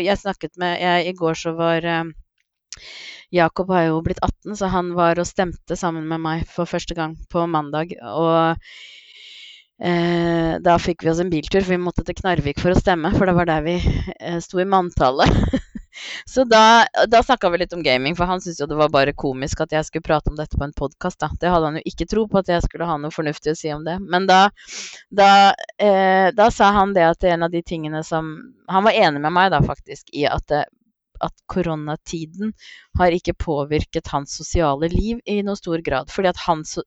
jeg 0.00 0.18
snakket 0.18 0.56
med 0.60 0.80
jeg, 0.80 1.10
I 1.10 1.16
går 1.18 1.38
så 1.38 1.54
var 1.58 1.84
eh, 1.84 2.04
Jakob 3.34 3.70
har 3.74 3.88
jo 3.88 4.02
blitt 4.04 4.22
18, 4.22 4.56
så 4.58 4.70
han 4.72 4.92
var 4.96 5.18
og 5.18 5.28
stemte 5.28 5.76
sammen 5.78 6.06
med 6.08 6.22
meg 6.22 6.44
for 6.50 6.70
første 6.70 6.94
gang 6.96 7.16
på 7.30 7.46
mandag. 7.50 7.96
Og 8.04 8.60
eh, 9.82 10.54
da 10.64 10.78
fikk 10.78 11.04
vi 11.04 11.10
oss 11.12 11.22
en 11.22 11.32
biltur, 11.32 11.62
for 11.62 11.74
vi 11.74 11.82
måtte 11.82 12.04
til 12.06 12.16
Knarvik 12.18 12.60
for 12.62 12.74
å 12.74 12.78
stemme, 12.78 13.12
for 13.16 13.30
det 13.30 13.36
var 13.38 13.50
der 13.50 13.64
vi 13.66 13.78
eh, 14.18 14.40
sto 14.44 14.60
i 14.62 14.68
manntallet. 14.68 15.30
Så 16.26 16.44
da, 16.44 16.86
da 17.08 17.22
snakka 17.22 17.50
vi 17.50 17.58
litt 17.62 17.72
om 17.72 17.82
gaming, 17.82 18.16
for 18.18 18.26
han 18.26 18.40
syntes 18.42 18.60
jo 18.60 18.68
det 18.70 18.78
var 18.78 18.90
bare 18.92 19.14
komisk 19.16 19.62
at 19.64 19.74
jeg 19.74 19.86
skulle 19.86 20.06
prate 20.06 20.30
om 20.30 20.38
dette 20.38 20.58
på 20.58 20.66
en 20.66 20.74
podkast. 20.76 21.22
Det 21.40 21.50
hadde 21.50 21.70
han 21.70 21.78
jo 21.78 21.84
ikke 21.90 22.08
tro 22.10 22.26
på 22.30 22.40
at 22.40 22.50
jeg 22.50 22.64
skulle 22.66 22.88
ha 22.88 22.96
noe 23.00 23.14
fornuftig 23.14 23.54
å 23.54 23.58
si 23.58 23.72
om 23.74 23.84
det. 23.86 23.96
Men 24.02 24.28
da, 24.30 24.40
da, 25.14 25.30
eh, 25.78 26.30
da 26.34 26.48
sa 26.54 26.72
han 26.74 26.94
det 26.96 27.06
at 27.06 27.28
en 27.30 27.46
av 27.46 27.54
de 27.54 27.62
tingene 27.62 28.02
som 28.06 28.32
Han 28.68 28.86
var 28.86 28.96
enig 28.96 29.20
med 29.20 29.32
meg 29.36 29.50
da 29.52 29.60
faktisk 29.60 30.08
i 30.16 30.24
at, 30.24 30.46
det, 30.48 30.62
at 31.20 31.34
koronatiden 31.52 32.54
har 32.98 33.12
ikke 33.12 33.36
påvirket 33.36 34.08
hans 34.08 34.32
sosiale 34.38 34.88
liv 34.88 35.20
i 35.28 35.42
noe 35.44 35.58
stor 35.60 35.82
grad. 35.84 36.08
Fordi 36.10 36.32
at 36.32 36.40
hans, 36.46 36.78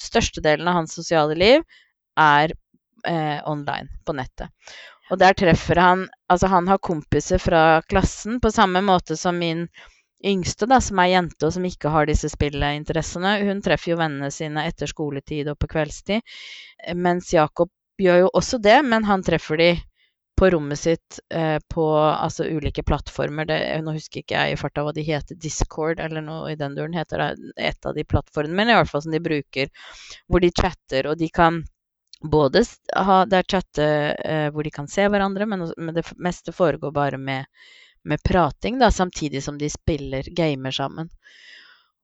størstedelen 0.00 0.68
av 0.68 0.82
hans 0.82 0.96
sosiale 0.98 1.38
liv 1.38 1.62
er 2.18 2.54
eh, 3.06 3.38
online 3.48 3.88
på 4.06 4.16
nettet. 4.16 4.50
Og 5.10 5.18
der 5.18 5.34
treffer 5.34 5.78
han 5.82 6.08
Altså, 6.30 6.46
han 6.46 6.68
har 6.70 6.78
kompiser 6.78 7.42
fra 7.42 7.82
klassen 7.90 8.38
på 8.40 8.52
samme 8.54 8.82
måte 8.86 9.16
som 9.18 9.38
min 9.38 9.66
yngste, 10.24 10.68
da, 10.70 10.78
som 10.80 11.00
er 11.02 11.10
jente 11.14 11.48
og 11.48 11.54
som 11.56 11.64
ikke 11.66 11.90
har 11.90 12.06
disse 12.06 12.28
spilleinteressene. 12.30 13.38
Hun 13.48 13.62
treffer 13.64 13.94
jo 13.94 14.00
vennene 14.00 14.30
sine 14.30 14.66
etter 14.68 14.86
skoletid 14.90 15.48
og 15.50 15.58
på 15.58 15.70
kveldstid. 15.72 16.22
Mens 16.94 17.32
Jakob 17.34 17.72
gjør 18.00 18.26
jo 18.26 18.34
også 18.38 18.60
det, 18.62 18.78
men 18.86 19.08
han 19.08 19.24
treffer 19.26 19.58
de 19.58 19.70
på 20.40 20.48
rommet 20.54 20.78
sitt 20.78 21.18
eh, 21.34 21.58
på 21.68 21.86
altså, 21.98 22.46
ulike 22.48 22.84
plattformer. 22.86 23.48
Det, 23.48 23.58
nå 23.84 23.92
husker 23.96 24.22
ikke 24.22 24.38
jeg 24.38 24.54
i 24.54 24.60
farta 24.60 24.84
hva 24.86 24.94
de 24.96 25.04
heter, 25.04 25.36
Discord 25.36 26.00
eller 26.00 26.24
noe 26.24 26.52
i 26.52 26.56
den 26.56 26.78
duren 26.78 26.96
heter 26.96 27.20
det 27.20 27.52
et 27.70 27.90
av 27.90 27.96
de 27.96 28.06
plattformene, 28.08 28.56
men 28.56 28.72
i 28.72 28.78
hvert 28.78 28.88
fall 28.88 29.04
som 29.04 29.12
de 29.12 29.20
bruker, 29.20 29.68
hvor 30.28 30.40
de 30.40 30.52
chatter, 30.54 31.10
og 31.10 31.20
de 31.20 31.28
kan 31.34 31.60
både 32.20 32.64
ha 32.96 33.24
der 33.26 33.44
chatte 33.48 33.84
eh, 34.12 34.48
hvor 34.52 34.64
de 34.64 34.72
kan 34.74 34.88
se 34.88 35.06
hverandre, 35.08 35.46
men, 35.46 35.68
men, 35.76 35.94
det 35.96 36.04
meste 36.16 36.52
foregår 36.52 36.92
bare 36.92 37.18
med, 37.18 37.46
med 38.04 38.22
prating, 38.22 38.78
da, 38.78 38.90
samtidig 38.90 39.42
som 39.44 39.58
de 39.58 39.70
spiller 39.70 40.28
gamer 40.36 40.74
sammen. 40.74 41.08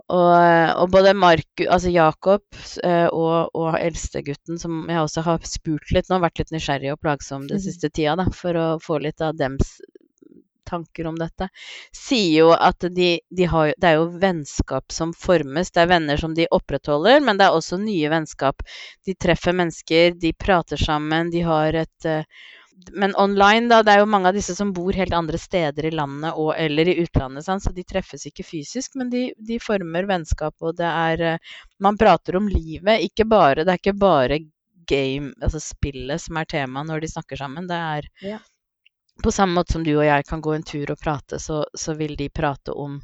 Og, 0.07 0.37
og 0.79 0.91
både 0.95 1.17
Marku, 1.19 1.65
altså 1.67 1.91
Jakob 1.91 2.45
eh, 2.85 3.09
og, 3.11 3.51
og 3.59 3.75
eldstegutten, 3.81 4.59
som 4.63 4.85
jeg 4.87 5.03
også 5.03 5.25
har 5.27 5.49
spurt 5.51 5.91
litt 5.91 6.13
nå, 6.13 6.21
vært 6.23 6.39
litt 6.39 6.53
nysgjerrig 6.55 6.93
og 6.95 7.01
plagsom 7.03 7.49
den 7.49 7.59
mhm. 7.59 7.65
siste 7.67 7.91
tida, 7.91 8.15
da, 8.21 8.29
for 8.31 8.57
å 8.61 8.67
få 8.83 9.01
litt 9.03 9.25
av 9.25 9.35
dems 9.39 9.81
tanker 10.67 11.09
om 11.11 11.17
dette, 11.21 11.49
sier 11.95 12.41
jo 12.41 12.51
at 12.55 12.89
de, 12.97 13.11
de 13.31 13.49
har, 13.51 13.73
det 13.79 13.93
er 13.93 14.01
jo 14.01 14.11
vennskap 14.23 14.93
som 14.93 15.15
formes. 15.17 15.73
Det 15.73 15.85
er 15.85 15.93
venner 15.95 16.21
som 16.21 16.35
de 16.37 16.49
opprettholder, 16.51 17.23
men 17.25 17.39
det 17.39 17.49
er 17.49 17.57
også 17.57 17.81
nye 17.83 18.13
vennskap. 18.13 18.63
De 19.07 19.15
treffer 19.15 19.57
mennesker, 19.57 20.15
de 20.21 20.35
prater 20.37 20.81
sammen, 20.81 21.33
de 21.33 21.43
har 21.47 21.83
et 21.87 22.11
uh, 22.11 22.23
men 22.93 23.15
online, 23.17 23.69
da, 23.69 23.81
det 23.83 23.95
er 23.95 24.03
jo 24.03 24.09
mange 24.11 24.29
av 24.31 24.37
disse 24.37 24.55
som 24.57 24.73
bor 24.77 24.95
helt 24.95 25.15
andre 25.17 25.39
steder 25.41 25.89
i 25.89 25.95
landet 25.97 26.37
og, 26.37 26.51
eller 26.61 26.91
i 26.91 26.99
utlandet, 27.03 27.47
sant? 27.47 27.65
så 27.65 27.73
de 27.75 27.85
treffes 27.89 28.27
ikke 28.29 28.45
fysisk, 28.47 28.99
men 29.01 29.11
de, 29.13 29.31
de 29.49 29.59
former 29.63 30.09
vennskap, 30.09 30.55
og 30.61 30.77
det 30.79 30.91
er 30.91 31.25
uh, 31.37 31.55
Man 31.83 31.99
prater 32.01 32.37
om 32.39 32.49
livet, 32.49 33.03
ikke 33.05 33.27
bare 33.29 33.65
Det 33.65 33.73
er 33.73 33.81
ikke 33.81 33.99
bare 34.01 34.39
game, 34.89 35.33
altså 35.43 35.61
spillet, 35.61 36.23
som 36.23 36.37
er 36.39 36.49
tema 36.51 36.85
når 36.87 37.03
de 37.03 37.11
snakker 37.11 37.41
sammen. 37.41 37.67
Det 37.67 37.81
er 37.95 38.11
ja 38.35 38.39
på 39.23 39.33
samme 39.33 39.55
måte 39.55 39.73
som 39.73 39.85
du 39.85 39.95
og 39.97 40.05
jeg 40.07 40.27
kan 40.29 40.43
gå 40.45 40.55
en 40.55 40.67
tur 40.67 40.91
og 40.93 41.01
prate, 41.01 41.39
så, 41.43 41.65
så 41.75 41.95
vil 41.95 42.17
de 42.17 42.29
prate 42.29 42.73
om, 42.73 43.01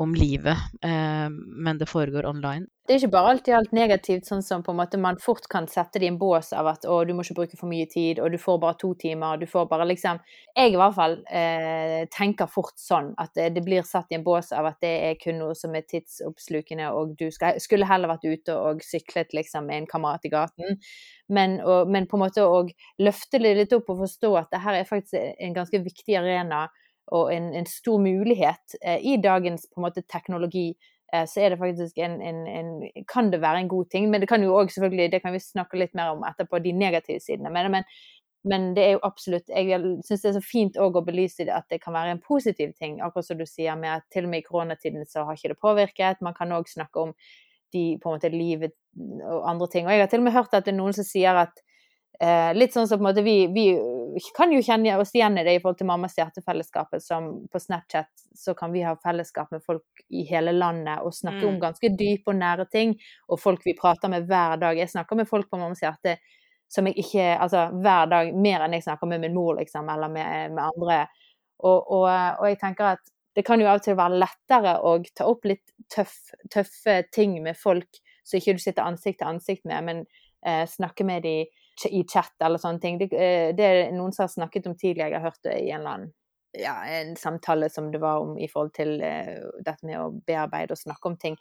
om 0.00 0.14
livet, 0.14 0.56
eh, 0.82 1.28
men 1.46 1.78
det 1.78 1.86
foregår 1.86 2.26
online. 2.26 2.66
Det 2.86 2.94
er 2.94 3.02
ikke 3.02 3.12
bare 3.12 3.32
alltid 3.34 3.54
alt 3.54 3.72
negativt, 3.76 4.24
sånn 4.26 4.40
som 4.42 4.62
på 4.64 4.72
en 4.72 4.78
måte 4.78 4.98
man 4.98 5.18
fort 5.20 5.44
kan 5.52 5.68
sette 5.68 6.00
det 6.00 6.08
i 6.08 6.10
en 6.10 6.16
bås 6.18 6.54
av 6.56 6.70
at 6.72 6.86
å, 6.88 6.96
du 7.04 7.12
må 7.14 7.22
ikke 7.22 7.36
bruke 7.36 7.58
for 7.60 7.68
mye 7.68 7.84
tid, 7.90 8.18
og 8.18 8.32
du 8.32 8.38
får 8.40 8.56
bare 8.62 8.78
to 8.80 8.94
timer, 8.98 9.34
og 9.34 9.44
du 9.44 9.50
får 9.50 9.68
bare 9.68 9.86
liksom 9.90 10.22
Jeg 10.56 10.72
i 10.72 10.80
hvert 10.80 10.96
fall 10.96 11.18
eh, 11.28 12.08
tenker 12.16 12.48
fort 12.48 12.80
sånn 12.80 13.12
at 13.20 13.36
det, 13.36 13.62
blir 13.62 13.84
satt 13.84 14.08
i 14.10 14.16
en 14.16 14.24
bås 14.24 14.50
av 14.56 14.72
at 14.72 14.80
det 14.80 14.94
er 15.10 15.20
kun 15.20 15.38
noe 15.42 15.54
som 15.54 15.76
er 15.76 15.84
tidsoppslukende, 15.84 16.88
og 16.96 17.12
du 17.20 17.28
skal, 17.30 17.60
skulle 17.60 17.86
heller 17.86 18.14
vært 18.14 18.24
ute 18.24 18.56
og 18.56 18.80
syklet 18.82 19.36
liksom 19.36 19.68
med 19.68 19.82
en 19.82 19.92
kamerat 19.92 20.24
i 20.24 20.32
gaten. 20.32 20.80
Men, 21.28 21.60
og, 21.60 21.92
men, 21.92 22.08
på 22.08 22.16
en 22.16 22.24
måte 22.24 22.48
å 22.48 22.64
løfte 23.04 23.38
det 23.44 23.58
litt 23.60 23.76
opp 23.76 23.92
og 23.92 24.06
forstå 24.06 24.36
at 24.40 24.50
det 24.56 24.64
her 24.64 24.80
er 24.80 24.88
faktisk 24.88 25.20
en 25.20 25.60
ganske 25.60 25.84
viktig 25.84 26.16
arena 26.24 26.70
og 27.10 27.32
en, 27.34 27.50
en 27.54 27.66
stor 27.66 27.98
mulighet 28.02 28.78
eh, 28.82 29.02
i 29.02 29.16
dagens 29.22 29.66
på 29.70 29.80
en 29.80 29.86
måte 29.88 30.02
teknologi. 30.06 30.68
Eh, 31.12 31.26
så 31.26 31.42
er 31.42 31.50
det 31.50 31.58
faktisk 31.58 31.98
en, 31.98 32.20
en, 32.22 32.46
en, 32.46 32.70
Kan 33.08 33.32
det 33.32 33.42
være 33.42 33.64
en 33.64 33.68
god 33.68 33.90
ting? 33.90 34.10
Men 34.10 34.22
det 34.22 34.28
kan 34.30 34.42
jo 34.42 34.54
òg 34.54 34.70
selvfølgelig 34.70 35.12
Det 35.12 35.22
kan 35.22 35.34
vi 35.34 35.42
snakke 35.42 35.78
litt 35.78 35.94
mer 35.94 36.14
om 36.14 36.24
etterpå, 36.26 36.62
de 36.62 36.72
negative 36.72 37.20
sidene. 37.20 37.50
Men, 37.50 37.70
men, 37.70 37.88
men 38.44 38.70
det 38.76 38.84
er 38.84 38.92
jo 38.94 39.04
absolutt 39.06 39.50
Jeg 39.50 39.80
syns 40.06 40.22
det 40.22 40.30
er 40.30 40.38
så 40.38 40.44
fint 40.44 40.78
å 40.78 40.90
belyse 41.02 41.44
det 41.44 41.54
at 41.54 41.68
det 41.70 41.82
kan 41.82 41.96
være 41.96 42.14
en 42.14 42.22
positiv 42.22 42.74
ting. 42.78 43.00
Akkurat 43.02 43.26
som 43.26 43.38
du 43.38 43.46
sier 43.48 43.78
med 43.78 43.98
at 43.98 44.06
til 44.12 44.28
og 44.28 44.34
med 44.34 44.44
i 44.44 44.46
koronatiden 44.46 45.06
så 45.08 45.26
har 45.26 45.38
ikke 45.38 45.54
det 45.54 45.62
påvirket. 45.62 46.22
Man 46.22 46.36
kan 46.38 46.54
òg 46.54 46.70
snakke 46.70 47.08
om 47.08 47.14
de 47.74 47.98
på 48.02 48.10
en 48.10 48.18
måte 48.18 48.30
livet 48.30 48.74
og 49.22 49.44
andre 49.50 49.68
ting. 49.70 49.86
Og 49.86 49.94
jeg 49.94 50.02
har 50.02 50.10
til 50.10 50.22
og 50.22 50.28
med 50.28 50.34
hørt 50.34 50.54
at 50.54 50.66
det 50.66 50.74
er 50.74 50.78
noen 50.78 50.94
som 50.94 51.06
sier 51.06 51.38
at 51.38 51.62
eh, 52.20 52.50
litt 52.56 52.74
sånn 52.74 52.88
som 52.88 52.98
på 52.98 53.04
en 53.04 53.08
måte 53.10 53.24
vi, 53.26 53.36
vi, 53.54 53.66
kan 54.36 54.52
jo 54.52 54.62
kjenne 54.64 54.96
oss 55.00 55.14
igjen 55.14 55.38
i 55.38 55.44
det 55.46 55.54
i 55.56 55.60
forhold 55.62 55.78
til 55.80 55.88
Mammas 55.90 56.18
hjertefellesskapet, 56.18 57.04
som 57.04 57.30
på 57.52 57.62
Snapchat 57.62 58.10
så 58.36 58.54
kan 58.58 58.74
vi 58.74 58.82
ha 58.86 58.96
fellesskap 58.98 59.52
med 59.54 59.64
folk 59.64 60.04
i 60.08 60.24
hele 60.28 60.52
landet 60.56 61.04
og 61.04 61.14
snakke 61.14 61.44
mm. 61.44 61.48
om 61.52 61.62
ganske 61.62 61.92
dype 61.94 62.32
og 62.32 62.40
nære 62.40 62.66
ting, 62.72 62.96
og 63.28 63.40
folk 63.40 63.64
vi 63.66 63.76
prater 63.78 64.12
med 64.12 64.28
hver 64.30 64.58
dag. 64.60 64.78
Jeg 64.78 64.92
snakker 64.92 65.20
med 65.20 65.30
folk 65.30 65.50
på 65.50 65.60
Mammas 65.60 65.84
hjerte 65.84 66.18
som 66.70 66.86
jeg 66.86 67.02
ikke 67.02 67.24
Altså 67.42 67.64
hver 67.82 68.10
dag 68.10 68.28
mer 68.34 68.62
enn 68.62 68.76
jeg 68.76 68.86
snakker 68.86 69.08
med 69.10 69.24
min 69.24 69.34
mor, 69.34 69.56
liksom, 69.58 69.88
eller 69.90 70.10
med, 70.12 70.52
med 70.54 70.62
andre. 70.68 71.00
Og, 71.58 71.78
og, 71.90 72.06
og 72.06 72.46
jeg 72.46 72.60
tenker 72.60 72.94
at 72.94 73.10
det 73.36 73.44
kan 73.46 73.60
jo 73.62 73.68
av 73.70 73.78
og 73.78 73.84
til 73.84 73.98
være 73.98 74.20
lettere 74.20 74.76
å 74.82 74.96
ta 75.16 75.26
opp 75.30 75.46
litt 75.46 75.72
tøff, 75.92 76.14
tøffe 76.50 77.00
ting 77.14 77.36
med 77.42 77.58
folk 77.58 78.00
som 78.26 78.38
ikke 78.38 78.56
du 78.58 78.62
sitter 78.62 78.86
ansikt 78.86 79.20
til 79.20 79.30
ansikt 79.30 79.66
med, 79.68 79.86
men 79.86 80.02
eh, 80.46 80.64
snakke 80.68 81.06
med 81.06 81.24
dem 81.26 81.46
i 81.90 82.04
chat 82.04 82.34
eller 82.44 82.60
sånne 82.60 82.80
ting. 82.80 82.98
Det, 83.00 83.10
eh, 83.14 83.50
det, 83.56 83.66
er 83.66 83.92
noen 83.96 84.12
som 84.12 84.26
har 84.26 84.32
snakket 84.32 84.66
om 84.70 84.76
tidligere, 84.76 85.14
jeg 85.14 85.20
har 85.20 85.30
hørt 85.30 85.46
det 85.46 85.58
i 85.58 85.70
en 85.70 85.80
eller 85.80 85.94
annen 85.96 86.12
ja, 86.58 86.74
en 86.84 87.16
samtale 87.16 87.68
som 87.70 87.92
det 87.92 88.00
var 88.02 88.24
om 88.24 88.38
i 88.38 88.48
forhold 88.50 88.72
til 88.74 88.96
eh, 89.06 89.36
dette 89.62 89.86
med 89.86 90.00
å 90.00 90.08
bearbeide 90.26 90.74
og 90.74 90.80
snakke 90.80 91.12
om 91.12 91.16
ting. 91.20 91.36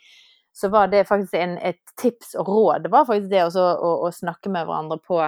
Så 0.53 0.69
var 0.69 0.89
det 0.91 1.07
faktisk 1.09 1.33
en, 1.37 1.57
et 1.57 1.81
tips 2.01 2.35
og 2.37 2.49
råd. 2.49 2.83
Det 2.85 2.91
var 2.93 3.07
faktisk 3.09 3.31
det 3.31 3.43
også, 3.47 3.63
å, 3.63 3.93
å 4.05 4.11
snakke 4.13 4.51
med 4.53 4.67
hverandre 4.69 4.99
på 5.05 5.21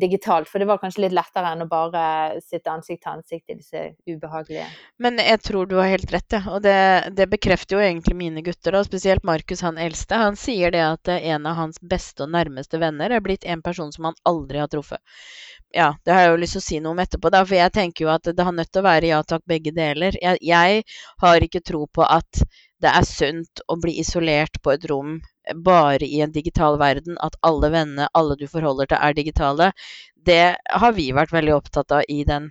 digitalt, 0.00 0.48
for 0.48 0.58
det 0.58 0.66
var 0.66 0.80
kanskje 0.82 1.04
litt 1.04 1.14
lettere 1.14 1.52
enn 1.54 1.62
å 1.62 1.68
bare 1.70 2.40
sitte 2.42 2.72
ansikt 2.72 3.04
til 3.04 3.12
ansikt 3.12 3.52
i 3.52 3.56
disse 3.60 3.82
ubehagelige 4.10 4.66
Men 5.02 5.20
jeg 5.22 5.40
tror 5.46 5.68
du 5.70 5.76
har 5.78 5.90
helt 5.92 6.10
rett, 6.12 6.34
ja. 6.34 6.42
og 6.50 6.64
det, 6.64 6.76
det, 7.16 7.28
bekrefter 7.30 7.78
jo 7.78 7.84
egentlig 7.84 8.16
mine 8.18 8.42
gutter, 8.44 8.74
da, 8.74 8.82
spesielt 8.86 9.24
Markus, 9.26 9.62
han 9.62 9.78
eldste. 9.78 10.18
Han 10.18 10.38
sier 10.40 10.74
det 10.74 10.82
at 10.82 11.12
en 11.16 11.46
av 11.46 11.60
hans 11.60 11.78
beste 11.80 12.26
og 12.26 12.32
nærmeste 12.34 12.80
venner 12.82 13.14
er 13.14 13.22
blitt 13.22 13.46
en 13.46 13.62
person 13.62 13.92
som 13.94 14.10
han 14.10 14.18
aldri 14.26 14.60
har 14.62 14.72
truffet. 14.72 15.02
Ja, 15.74 15.92
det 16.04 16.14
har 16.14 16.24
jeg 16.24 16.34
jo 16.34 16.42
lyst 16.42 16.56
til 16.56 16.62
å 16.62 16.66
si 16.66 16.80
noe 16.82 16.96
om 16.96 17.02
etterpå, 17.02 17.30
da, 17.30 17.44
for 17.46 17.58
jeg 17.58 17.74
tenker 17.74 18.06
jo 18.06 18.12
at 18.14 18.26
det 18.26 18.46
har 18.48 18.54
nødt 18.54 18.72
til 18.72 18.82
å 18.82 18.88
være 18.88 19.12
ja 19.12 19.22
takk, 19.22 19.46
begge 19.46 19.74
deler. 19.76 20.18
Jeg, 20.22 20.42
jeg 20.42 20.82
har 21.22 21.46
ikke 21.46 21.62
tro 21.62 21.86
på 21.86 22.06
at 22.06 22.42
det 22.82 22.92
er 22.92 23.06
sunt 23.08 23.62
å 23.70 23.78
bli 23.80 23.96
isolert 24.02 24.60
på 24.62 24.74
et 24.74 24.84
rom 24.90 25.16
bare 25.54 26.06
i 26.06 26.20
en 26.20 26.32
digital 26.32 26.78
verden, 26.78 27.18
at 27.22 27.36
alle 27.46 27.70
vennene, 27.70 28.08
alle 28.14 28.36
du 28.36 28.46
forholder 28.50 28.90
til, 28.90 28.98
er 29.00 29.16
digitale, 29.16 29.72
det 30.26 30.56
har 30.82 30.94
vi 30.96 31.12
vært 31.14 31.34
veldig 31.34 31.54
opptatt 31.54 31.92
av 31.92 32.06
i 32.08 32.24
den 32.26 32.50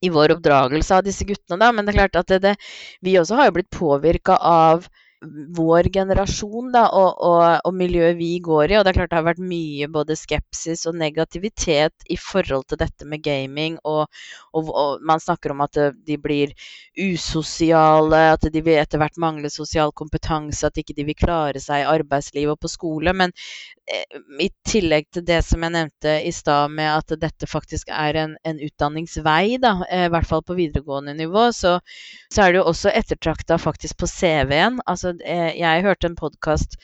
i 0.00 0.08
vår 0.12 0.32
oppdragelse 0.36 0.96
av 0.96 1.04
disse 1.04 1.26
guttene, 1.28 1.58
da. 1.60 1.70
Men 1.72 1.84
det 1.84 1.94
er 1.94 2.00
klart 2.00 2.18
at 2.22 2.32
det, 2.32 2.40
det, 2.44 2.54
vi 3.04 3.18
også 3.20 3.36
har 3.36 3.50
jo 3.50 3.56
blitt 3.58 3.70
påvirka 3.74 4.36
av 4.36 4.88
vår 5.56 5.82
generasjon 5.92 6.70
da, 6.72 6.86
og, 6.96 7.18
og, 7.20 7.42
og, 7.64 7.74
miljøet 7.76 8.16
vi 8.16 8.30
går 8.44 8.72
i. 8.72 8.78
Og 8.78 8.84
det 8.84 8.92
er 8.92 8.98
klart 9.00 9.12
det 9.12 9.18
har 9.18 9.26
vært 9.28 9.42
mye 9.44 9.88
både 9.92 10.16
skepsis 10.16 10.86
og 10.88 10.96
negativitet 11.00 12.06
i 12.08 12.16
forhold 12.20 12.66
til 12.70 12.80
dette 12.80 13.08
med 13.08 13.22
gaming. 13.24 13.76
Og, 13.84 14.08
og 14.56 15.04
man 15.06 15.20
snakker 15.20 15.52
om 15.52 15.60
at 15.66 15.76
de 15.92 16.16
blir 16.20 16.54
usosiale, 16.96 18.22
at 18.34 18.48
de 18.52 18.64
vil 18.64 18.80
etter 18.80 19.00
hvert 19.00 19.20
mangle 19.20 19.50
sosial 19.52 19.92
kompetanse, 19.92 20.64
at 20.66 20.80
ikke 20.80 20.96
de 20.96 21.06
vil 21.10 21.18
klare 21.18 21.60
seg 21.60 21.84
i 21.84 21.90
arbeidsliv 21.90 22.54
og 22.54 22.60
på 22.64 22.72
skole. 22.72 23.14
Men 23.16 23.34
eh, 23.92 24.20
i 24.40 24.48
tillegg 24.66 25.10
til 25.12 25.26
det 25.28 25.42
som 25.44 25.66
jeg 25.66 25.76
nevnte 25.76 26.16
i 26.24 26.32
stad, 26.32 26.72
med 26.72 26.90
at 26.94 27.16
dette 27.20 27.48
faktisk 27.50 27.92
er 27.92 28.16
en, 28.24 28.36
en 28.48 28.64
utdanningsvei, 28.64 29.60
da, 29.60 29.76
eh, 29.90 30.08
i 30.08 30.14
hvert 30.16 30.28
fall 30.32 30.44
på 30.46 30.56
videregående 30.56 31.14
nivå, 31.18 31.50
så, 31.52 31.76
så 32.32 32.46
er 32.46 32.54
det 32.54 32.62
jo 32.62 32.68
også 32.72 32.96
ettertrakta 32.96 33.60
faktisk 33.60 34.00
på 34.00 34.08
CV-en. 34.08 34.80
altså 34.86 35.09
Altså, 35.10 35.58
jeg 35.58 35.86
hørte 35.86 36.10
en 36.10 36.18
podkast, 36.18 36.76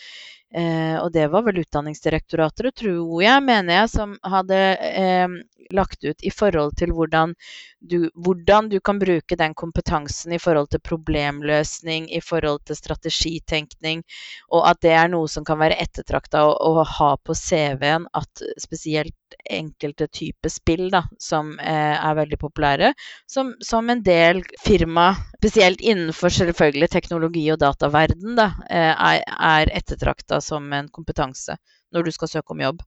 eh, 0.55 0.97
og 0.99 1.13
det 1.15 1.29
var 1.33 1.45
vel 1.47 1.63
Utdanningsdirektoratet, 1.63 2.75
tror 2.83 3.23
jeg, 3.23 3.43
mener 3.45 3.81
jeg, 3.81 3.93
som 3.93 4.17
hadde 4.27 4.59
eh, 4.83 5.29
lagt 5.75 6.05
ut 6.05 6.23
i 6.23 6.31
forhold 6.31 6.77
til 6.79 6.93
hvordan 6.95 7.35
du, 7.81 8.09
hvordan 8.15 8.69
du, 8.71 8.79
kan 8.81 8.99
bruke 8.99 9.39
den 9.39 9.55
kompetansen 9.55 10.33
i 10.33 10.41
forhold 10.43 10.71
til 10.71 10.83
problemløsning, 10.83 12.09
i 12.15 12.21
forhold 12.21 12.65
til 12.67 12.79
strategitenkning, 12.79 14.03
og 14.51 14.69
at 14.71 14.83
det 14.83 14.95
er 14.95 15.11
noe 15.13 15.29
som 15.31 15.47
kan 15.47 15.61
være 15.63 15.79
ettertrakta 15.83 16.45
å, 16.47 16.55
å, 16.55 16.87
ha 16.97 17.13
på 17.23 17.35
CV-en. 17.35 18.09
At 18.15 18.43
spesielt 18.63 19.17
enkelte 19.51 20.09
typer 20.09 20.53
spill 20.53 20.89
da, 20.93 21.03
som 21.23 21.55
eh, 21.59 21.97
er 21.97 22.17
veldig 22.19 22.39
populære, 22.41 22.93
som, 23.31 23.55
som, 23.65 23.91
en 23.91 24.03
del 24.07 24.43
firma, 24.65 25.13
spesielt 25.39 25.81
innenfor 25.81 26.35
selvfølgelig 26.35 26.91
teknologi- 26.93 27.51
og 27.55 27.61
dataverden, 27.63 28.35
da, 28.39 28.51
eh, 28.71 28.93
er, 28.93 29.23
er 29.27 29.73
ettertrakta 29.77 30.41
som 30.45 30.73
en 30.73 30.91
kompetanse 30.93 31.59
når 31.95 32.07
du 32.07 32.13
skal 32.15 32.33
søke 32.37 32.55
om 32.57 32.65
jobb. 32.67 32.83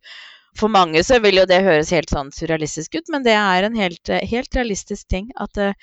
For 0.58 0.72
mange 0.72 1.04
så 1.06 1.20
vil 1.24 1.40
jo 1.40 1.48
det 1.50 1.62
høres 1.66 1.92
helt 1.94 2.12
sånn 2.12 2.32
surrealistisk 2.36 2.98
ut, 2.98 3.12
men 3.14 3.26
det 3.26 3.36
er 3.38 3.66
en 3.66 3.78
helt, 3.78 4.10
helt 4.10 4.56
realistisk 4.58 5.08
ting. 5.12 5.30
At 5.40 5.60
uh, 5.62 5.76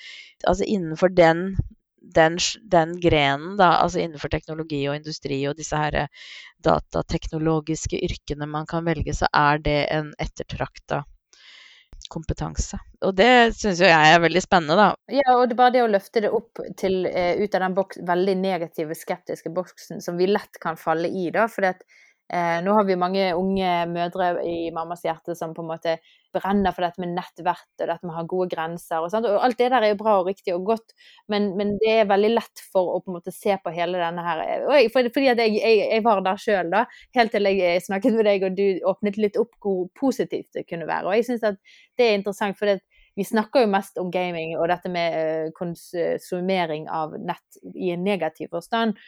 altså 0.43 0.67
innenfor 0.67 1.13
den, 1.15 1.55
den, 2.15 2.37
den, 2.71 2.95
grenen, 3.01 3.57
da, 3.59 3.73
altså 3.83 4.01
innenfor 4.03 4.31
teknologi 4.33 4.83
og 4.87 4.97
industri 4.99 5.41
og 5.49 5.57
disse 5.59 5.77
her 5.77 6.07
datateknologiske 6.65 7.99
yrkene 8.07 8.47
man 8.49 8.67
kan 8.69 8.85
velge, 8.87 9.15
så 9.15 9.29
er 9.35 9.61
det 9.63 9.79
en 9.93 10.13
ettertrakta 10.21 11.03
kompetanse. 12.09 12.79
Og 13.05 13.13
det 13.17 13.53
syns 13.57 13.81
jo 13.81 13.89
jeg 13.89 14.13
er 14.13 14.21
veldig 14.23 14.41
spennende, 14.43 14.77
da. 14.79 14.87
Ja, 15.11 15.35
og 15.35 15.47
det 15.47 15.57
er 15.57 15.59
bare 15.59 15.75
det 15.75 15.83
å 15.83 15.91
løfte 15.91 16.23
det 16.23 16.31
opp 16.33 16.61
til, 16.79 17.01
uh, 17.05 17.35
ut 17.41 17.57
av 17.57 17.65
den 17.65 17.77
boks, 17.77 18.01
veldig 18.07 18.35
negative, 18.39 18.97
skeptiske 18.97 19.51
boksen 19.53 20.03
som 20.03 20.19
vi 20.19 20.29
lett 20.29 20.61
kan 20.63 20.79
falle 20.79 21.11
i, 21.11 21.27
da. 21.35 21.47
For 21.51 21.67
Eh, 22.33 22.57
nå 22.63 22.73
har 22.75 22.83
vi 22.83 22.95
mange 22.99 23.29
unge 23.39 23.69
mødre 23.87 24.33
i 24.43 24.71
mammas 24.75 25.05
hjerte 25.05 25.31
som 25.37 25.53
på 25.55 25.63
en 25.63 25.69
måte 25.69 25.93
brenner 26.35 26.73
for 26.75 26.83
dette 26.83 26.99
med 26.99 27.13
nettvert 27.15 27.69
og 27.79 27.87
dette 27.87 28.03
med 28.03 28.11
å 28.11 28.17
ha 28.17 28.23
gode 28.27 28.49
grenser. 28.51 28.99
Og, 28.99 29.13
og, 29.15 29.37
alt 29.45 29.59
det 29.61 29.69
der 29.71 29.85
er 29.85 29.93
jo 29.93 29.99
bra 30.01 30.17
og 30.19 30.27
riktig 30.27 30.51
og 30.55 30.65
godt, 30.67 30.91
men, 31.31 31.53
men, 31.59 31.77
det 31.79 31.93
er 32.01 32.09
veldig 32.09 32.33
lett 32.33 32.63
for 32.73 32.97
å 32.97 32.99
på 32.99 33.13
en 33.13 33.17
måte 33.19 33.31
se 33.35 33.55
på 33.63 33.71
hele 33.71 34.01
denne 34.01 34.25
her 34.25 34.43
Fordi 34.91 35.31
at 35.31 35.39
jeg, 35.39 35.55
jeg, 35.55 35.79
jeg 35.85 36.03
var 36.03 36.21
der 36.25 36.43
sjøl, 36.43 36.73
da, 36.73 36.83
helt 37.15 37.31
til 37.31 37.51
jeg 37.53 37.85
snakket 37.85 38.19
med 38.19 38.27
deg 38.27 38.47
og 38.49 38.59
du 38.59 38.65
åpnet 38.91 39.21
litt 39.21 39.39
opp 39.39 39.55
hvor 39.63 39.87
positivt 39.95 40.51
det 40.57 40.67
kunne 40.67 40.89
være. 40.89 41.07
Og 41.07 41.15
jeg 41.15 41.29
syns 41.29 41.47
at 41.47 41.61
det 41.97 42.09
er 42.09 42.19
interessant, 42.19 42.59
for 42.59 42.75
vi 43.17 43.25
snakker 43.25 43.63
jo 43.63 43.71
mest 43.71 43.97
om 43.97 44.11
gaming 44.13 44.51
og 44.59 44.67
dette 44.69 44.91
med 44.93 45.15
eh, 45.17 45.47
konsumering 45.57 46.85
av 46.91 47.15
nett 47.17 47.61
i 47.73 47.89
en 47.95 48.03
negativ 48.05 48.51
forstand. 48.53 48.99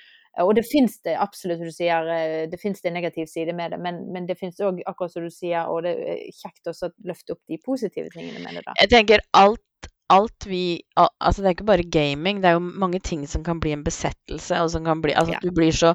Og 0.43 0.53
det 0.55 0.63
fins 0.69 0.99
det 1.05 1.15
absolutt, 1.19 1.63
du 1.65 1.73
sier, 1.73 2.05
eh, 2.13 2.43
det 2.51 2.59
fins 2.61 2.83
en 2.85 2.95
negativ 2.95 3.27
side 3.27 3.55
med 3.57 3.73
det, 3.73 3.79
men, 3.81 4.03
men 4.13 4.27
det 4.29 4.37
fins 4.39 4.59
òg, 4.63 4.83
akkurat 4.87 5.15
som 5.15 5.25
du 5.25 5.33
sier, 5.33 5.65
og 5.67 5.83
det 5.87 5.95
er 5.97 6.21
kjekt 6.35 6.69
også 6.69 6.91
å 6.91 7.09
løfte 7.09 7.35
opp 7.35 7.41
de 7.49 7.59
positive 7.65 8.13
tingene 8.13 8.43
med 8.45 8.59
det. 8.59 8.67
da. 8.67 8.77
Jeg 8.83 8.93
tenker 8.93 9.25
alt 9.37 9.65
alt 10.09 10.45
vi 10.49 10.81
Altså, 10.97 11.41
det 11.41 11.47
er 11.47 11.55
ikke 11.55 11.67
bare 11.69 11.85
gaming, 11.91 12.41
det 12.41 12.49
er 12.49 12.57
jo 12.57 12.63
mange 12.81 12.99
ting 13.05 13.25
som 13.29 13.43
kan 13.45 13.59
bli 13.61 13.71
en 13.75 13.85
besettelse, 13.85 14.57
og 14.63 14.71
som 14.73 14.85
kan 14.85 15.01
bli 15.03 15.13
Altså, 15.13 15.35
ja. 15.35 15.41
du 15.43 15.53
blir 15.55 15.71
så 15.75 15.93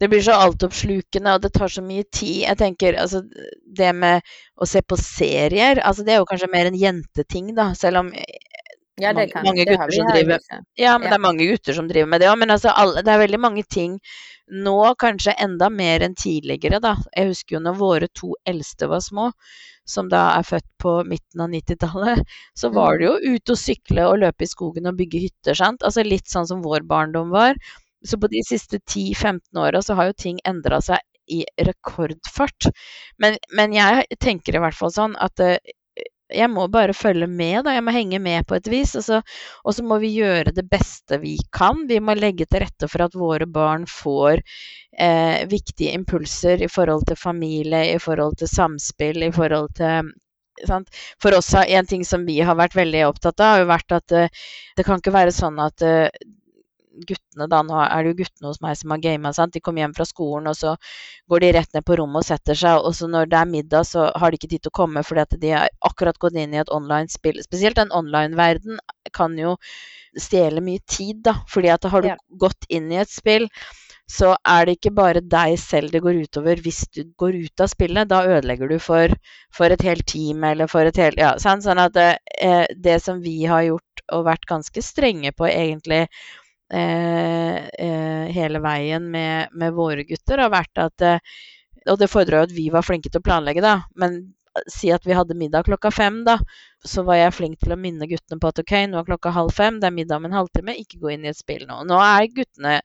Det 0.00 0.08
blir 0.12 0.22
så 0.22 0.38
altoppslukende, 0.38 1.34
og 1.34 1.42
det 1.42 1.52
tar 1.52 1.68
så 1.72 1.82
mye 1.82 2.04
tid. 2.12 2.46
Jeg 2.46 2.58
tenker 2.62 2.98
altså 3.00 3.22
Det 3.66 3.92
med 3.94 4.22
å 4.56 4.68
se 4.68 4.82
på 4.82 4.96
serier, 5.00 5.82
altså 5.82 6.06
det 6.06 6.14
er 6.14 6.22
jo 6.22 6.28
kanskje 6.30 6.52
mer 6.52 6.70
en 6.70 6.78
jenteting, 6.78 7.50
da, 7.56 7.72
selv 7.76 8.04
om 8.04 8.12
ja, 9.00 9.12
det 9.12 9.26
kan. 9.32 9.44
Mange 9.44 9.64
det 9.68 9.76
vi 9.76 9.98
som 9.98 10.08
driver 10.08 10.40
Ja, 10.76 10.96
men 10.98 11.06
ja. 11.06 11.10
det 11.10 11.14
er 11.18 11.22
mange 11.22 11.46
gutter 11.50 11.76
som 11.76 11.88
driver 11.88 12.08
med 12.08 12.22
det 12.22 12.30
òg. 12.30 12.38
Men 12.40 12.54
altså, 12.54 12.72
alle, 12.72 13.02
det 13.04 13.12
er 13.12 13.22
veldig 13.22 13.40
mange 13.42 13.64
ting 13.68 13.98
nå, 14.46 14.78
kanskje 15.02 15.34
enda 15.42 15.68
mer 15.70 16.04
enn 16.06 16.14
tidligere, 16.16 16.80
da. 16.80 16.94
Jeg 17.16 17.32
husker 17.32 17.56
jo 17.56 17.62
når 17.64 17.80
våre 17.80 18.08
to 18.14 18.34
eldste 18.46 18.88
var 18.88 19.02
små, 19.02 19.30
som 19.86 20.08
da 20.10 20.22
er 20.36 20.46
født 20.46 20.68
på 20.82 20.92
midten 21.06 21.42
av 21.42 21.50
90-tallet, 21.50 22.36
så 22.58 22.70
var 22.74 22.94
mm. 22.94 22.98
det 23.00 23.08
jo 23.08 23.34
ute 23.34 23.56
og 23.56 23.60
sykle 23.60 24.06
og 24.06 24.20
løpe 24.22 24.46
i 24.46 24.50
skogen 24.50 24.88
og 24.90 24.96
bygge 25.00 25.24
hytter, 25.26 25.58
sant. 25.58 25.82
Altså 25.86 26.06
litt 26.06 26.30
sånn 26.30 26.48
som 26.48 26.62
vår 26.64 26.86
barndom 26.88 27.34
var. 27.34 27.58
Så 28.06 28.20
på 28.22 28.30
de 28.30 28.42
siste 28.46 28.78
10-15 28.78 29.60
åra 29.60 29.82
så 29.82 29.98
har 29.98 30.10
jo 30.10 30.18
ting 30.22 30.40
endra 30.46 30.80
seg 30.84 31.02
i 31.26 31.42
rekordfart. 31.66 32.68
Men, 33.18 33.38
men, 33.50 33.74
jeg 33.74 34.18
tenker 34.22 34.56
i 34.56 34.62
hvert 34.62 34.78
fall 34.78 34.92
sånn 34.94 35.16
at 35.22 35.42
uh, 35.42 35.56
jeg 36.32 36.50
må 36.50 36.66
bare 36.72 36.94
følge 36.96 37.28
med, 37.30 37.64
da. 37.66 37.74
Jeg 37.76 37.84
må 37.86 37.94
henge 37.94 38.18
med 38.22 38.46
på 38.48 38.56
et 38.58 38.70
vis. 38.70 38.96
Og 38.98 39.04
så, 39.06 39.20
og 39.62 39.76
så, 39.76 39.84
må 39.86 40.00
vi 40.02 40.14
gjøre 40.16 40.54
det 40.56 40.66
beste 40.70 41.20
vi 41.22 41.36
kan. 41.54 41.86
Vi 41.88 42.00
må 42.02 42.16
legge 42.18 42.48
til 42.48 42.64
rette 42.64 42.90
for 42.90 43.06
at 43.06 43.14
våre 43.18 43.46
barn 43.46 43.86
får 43.90 44.42
eh, 44.98 45.46
viktige 45.50 45.94
impulser 45.94 46.62
i 46.66 46.70
forhold 46.72 47.06
til 47.06 47.20
familie, 47.20 47.94
i 47.94 47.98
forhold 48.02 48.38
til 48.40 48.50
samspill, 48.50 49.22
i 49.22 49.34
forhold 49.34 49.74
til 49.78 50.14
Sant? 50.64 50.88
For 51.20 51.36
oss 51.36 51.50
en 51.52 51.84
ting 51.84 52.04
som 52.08 52.22
vi 52.24 52.38
har 52.40 52.56
vært 52.56 52.72
veldig 52.78 53.02
opptatt 53.10 53.42
av, 53.44 53.50
har 53.50 53.58
jo 53.60 53.66
vært 53.68 53.92
at 53.92 54.14
uh, 54.16 54.46
det 54.78 54.86
kan 54.86 55.02
ikke 55.02 55.12
være 55.12 55.34
sånn 55.36 55.58
at 55.60 55.84
uh, 55.84 56.06
guttene, 57.08 57.48
da, 57.52 57.60
nå 57.66 57.76
er 57.82 58.04
det 58.04 58.12
jo 58.12 58.18
guttene 58.22 58.50
hos 58.50 58.60
meg 58.64 58.78
som 58.78 58.94
har 58.94 59.02
gama, 59.04 59.32
de 59.52 59.62
kommer 59.62 59.84
hjem 59.84 59.96
fra 59.96 60.06
skolen, 60.08 60.50
og 60.50 60.56
så 60.58 60.74
går 61.30 61.44
de 61.44 61.52
rett 61.58 61.76
ned 61.76 61.86
på 61.86 61.98
rommet 62.00 62.22
og 62.24 62.28
setter 62.28 62.58
seg, 62.58 62.80
og 62.80 62.96
så 62.96 63.10
når 63.10 63.30
det 63.32 63.40
er 63.40 63.52
middag, 63.52 63.88
så 63.88 64.08
har 64.14 64.30
de 64.30 64.40
ikke 64.40 64.52
tid 64.54 64.64
til 64.64 64.74
å 64.74 64.78
komme 64.82 65.04
fordi 65.06 65.24
at 65.24 65.38
de 65.42 65.54
har 65.54 65.72
akkurat 65.88 66.18
gått 66.22 66.38
inn 66.40 66.54
i 66.54 66.62
et 66.62 66.72
online-spill. 66.72 67.42
Spesielt 67.44 67.80
den 67.80 67.94
online-verden 67.94 68.80
kan 69.16 69.36
jo 69.38 69.56
stjele 70.16 70.62
mye 70.64 70.80
tid, 70.88 71.24
da, 71.26 71.40
fordi 71.50 71.72
at 71.74 71.90
har 71.92 72.04
du 72.04 72.14
ja. 72.14 72.20
gått 72.40 72.68
inn 72.72 72.88
i 72.92 73.02
et 73.02 73.12
spill, 73.12 73.50
så 74.06 74.36
er 74.46 74.66
det 74.66 74.76
ikke 74.76 74.94
bare 74.94 75.22
deg 75.26 75.56
selv 75.58 75.90
det 75.90 76.00
går 76.04 76.20
utover 76.22 76.60
hvis 76.62 76.84
du 76.94 77.02
går 77.18 77.40
ut 77.42 77.62
av 77.62 77.70
spillet. 77.72 78.08
Da 78.08 78.22
ødelegger 78.36 78.70
du 78.70 78.78
for, 78.82 79.10
for 79.54 79.74
et 79.74 79.82
helt 79.82 80.06
team 80.06 80.46
eller 80.46 80.70
for 80.70 80.86
et 80.86 81.00
helt 81.02 81.18
Ja, 81.18 81.34
sånn, 81.42 81.64
sånn 81.64 81.82
at 81.82 81.96
det, 81.96 82.10
eh, 82.38 82.64
det 82.70 83.00
som 83.02 83.18
vi 83.24 83.40
har 83.50 83.66
gjort 83.66 84.04
og 84.14 84.28
vært 84.28 84.46
ganske 84.46 84.82
strenge 84.84 85.32
på 85.34 85.48
egentlig 85.50 86.04
hele 88.36 88.60
veien 88.62 89.10
med, 89.10 89.52
med, 89.52 89.74
våre 89.76 90.02
gutter, 90.08 90.42
har 90.42 90.50
vært 90.50 90.82
at 90.82 91.04
eh, 91.06 91.36
Og 91.86 91.98
det 92.00 92.10
fordra 92.10 92.40
jo 92.40 92.48
at 92.48 92.54
vi 92.56 92.66
var 92.74 92.82
flinke 92.82 93.10
til 93.12 93.22
å 93.22 93.26
planlegge, 93.26 93.62
da. 93.62 93.76
Men 93.94 94.18
si 94.72 94.90
at 94.90 95.04
vi 95.06 95.14
hadde 95.14 95.36
middag 95.38 95.68
klokka 95.68 95.92
fem, 95.94 96.24
da. 96.26 96.38
Så 96.84 97.04
var 97.06 97.20
jeg 97.20 97.34
flink 97.36 97.60
til 97.62 97.74
å 97.74 97.78
minne 97.78 98.08
guttene 98.10 98.40
på 98.42 98.50
at 98.50 98.58
ok, 98.62 98.74
nå 98.90 98.98
er 98.98 99.06
klokka 99.06 99.30
halv 99.34 99.54
fem, 99.54 99.78
det 99.80 99.90
er 99.90 99.94
middag 99.94 100.18
om 100.18 100.26
en 100.26 100.38
halvtime, 100.40 100.74
ikke 100.82 100.98
gå 101.02 101.14
inn 101.14 101.26
i 101.26 101.30
et 101.30 101.38
spill 101.38 101.66
nå. 101.68 101.84
Nå 101.86 102.00
er 102.02 102.26
guttene 102.34 102.80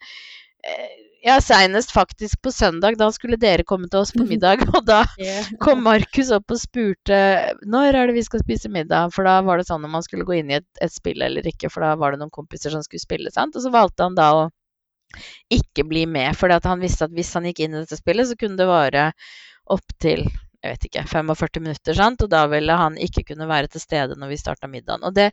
ja, 1.21 1.35
seinest 1.41 1.91
faktisk 1.93 2.41
på 2.41 2.51
søndag. 2.51 2.97
Da 2.97 3.11
skulle 3.13 3.37
dere 3.37 3.65
komme 3.67 3.89
til 3.89 4.01
oss 4.01 4.13
på 4.15 4.25
middag. 4.25 4.63
Og 4.73 4.85
da 4.87 5.03
kom 5.63 5.83
Markus 5.85 6.31
opp 6.33 6.53
og 6.53 6.61
spurte 6.61 7.19
når 7.61 7.97
er 7.97 8.09
det 8.09 8.17
vi 8.17 8.25
skal 8.25 8.41
spise 8.41 8.71
middag. 8.73 9.13
For 9.15 9.27
da 9.27 9.37
var 9.45 9.61
det 9.61 9.67
sånn 9.69 9.85
om 9.85 9.93
man 9.97 10.05
skulle 10.05 10.25
gå 10.27 10.39
inn 10.39 10.49
i 10.51 10.57
et, 10.59 10.67
et 10.81 10.93
spill 10.93 11.21
eller 11.21 11.45
ikke, 11.47 11.69
for 11.69 11.85
da 11.85 11.93
var 11.99 12.13
det 12.15 12.23
noen 12.23 12.33
kompiser 12.33 12.73
som 12.73 12.83
skulle 12.85 13.03
spille. 13.03 13.33
sant? 13.33 13.55
Og 13.55 13.65
så 13.65 13.73
valgte 13.73 14.09
han 14.09 14.17
da 14.17 14.31
å 14.39 14.49
ikke 15.51 15.83
bli 15.85 16.05
med, 16.07 16.31
for 16.39 16.49
han 16.49 16.83
visste 16.83 17.05
at 17.05 17.13
hvis 17.15 17.33
han 17.35 17.49
gikk 17.49 17.65
inn 17.65 17.75
i 17.75 17.81
dette 17.81 17.99
spillet, 17.99 18.29
så 18.29 18.37
kunne 18.39 18.57
det 18.57 18.69
vare 18.69 19.09
opptil 19.71 20.23
jeg 20.61 20.75
vet 20.75 20.83
ikke, 20.87 21.03
45 21.09 21.63
minutter, 21.63 21.95
sant? 21.97 22.21
og 22.21 22.29
da 22.29 22.43
ville 22.51 22.75
han 22.77 22.97
ikke 23.01 23.23
kunne 23.31 23.47
være 23.49 23.71
til 23.73 23.81
stede 23.81 24.17
når 24.19 24.29
vi 24.29 24.37
starta 24.37 24.69
middagen. 24.69 25.01
Og 25.07 25.15
det, 25.17 25.31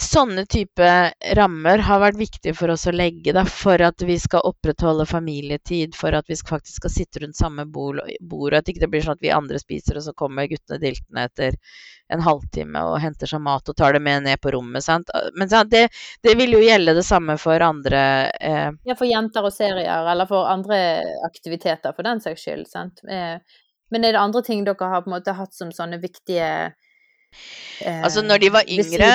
sånne 0.00 0.44
type 0.46 0.88
rammer 1.36 1.82
har 1.84 2.00
vært 2.00 2.18
viktig 2.18 2.54
for 2.56 2.72
oss 2.72 2.86
å 2.86 2.94
legge 2.94 3.34
da, 3.34 3.42
for 3.48 3.82
at 3.82 4.02
vi 4.06 4.16
skal 4.20 4.44
opprettholde 4.46 5.06
familietid, 5.08 5.96
for 5.98 6.14
at 6.14 6.30
vi 6.30 6.36
faktisk 6.38 6.78
skal 6.78 6.92
sitte 6.92 7.22
rundt 7.22 7.38
samme 7.38 7.66
bord, 7.66 8.00
og 8.04 8.54
at 8.54 8.70
ikke 8.70 8.84
det 8.84 8.90
blir 8.92 9.04
sånn 9.04 9.18
at 9.18 9.24
vi 9.24 9.32
andre 9.34 9.58
spiser, 9.60 9.98
og 9.98 10.06
så 10.06 10.14
kommer 10.16 10.48
guttene 10.50 10.80
diltende 10.82 11.26
etter 11.26 11.58
en 12.12 12.22
halvtime 12.22 12.84
og 12.84 12.98
henter 13.00 13.28
seg 13.30 13.42
mat 13.42 13.68
og 13.70 13.76
tar 13.78 13.96
det 13.96 14.02
med 14.04 14.26
ned 14.26 14.40
på 14.42 14.52
rommet. 14.54 14.84
Sant? 14.84 15.10
Men 15.38 15.50
sant, 15.50 15.72
det, 15.72 15.88
det, 16.22 16.36
vil 16.38 16.54
jo 16.56 16.62
gjelde 16.62 16.96
det 16.98 17.06
samme 17.06 17.36
for 17.40 17.64
andre 17.64 18.04
eh. 18.38 18.70
Ja, 18.84 18.96
for 18.96 19.08
jenter 19.08 19.48
og 19.48 19.54
serier, 19.56 20.06
eller 20.12 20.28
for 20.30 20.50
andre 20.50 20.78
aktiviteter, 21.26 21.96
for 21.96 22.06
den 22.06 22.22
saks 22.24 22.46
skyld. 22.46 22.68
Sant? 22.70 23.02
Eh, 23.08 23.38
men 23.92 24.04
er 24.04 24.14
det 24.14 24.22
andre 24.22 24.42
ting 24.44 24.64
dere 24.66 24.90
har 24.90 25.04
på 25.04 25.10
en 25.10 25.16
måte 25.18 25.36
hatt 25.36 25.54
som 25.56 25.72
sånne 25.74 26.00
viktige 26.02 26.48
Altså 27.84 28.22
når 28.22 28.42
de 28.44 28.50
var 28.54 28.70
yngre 28.70 29.10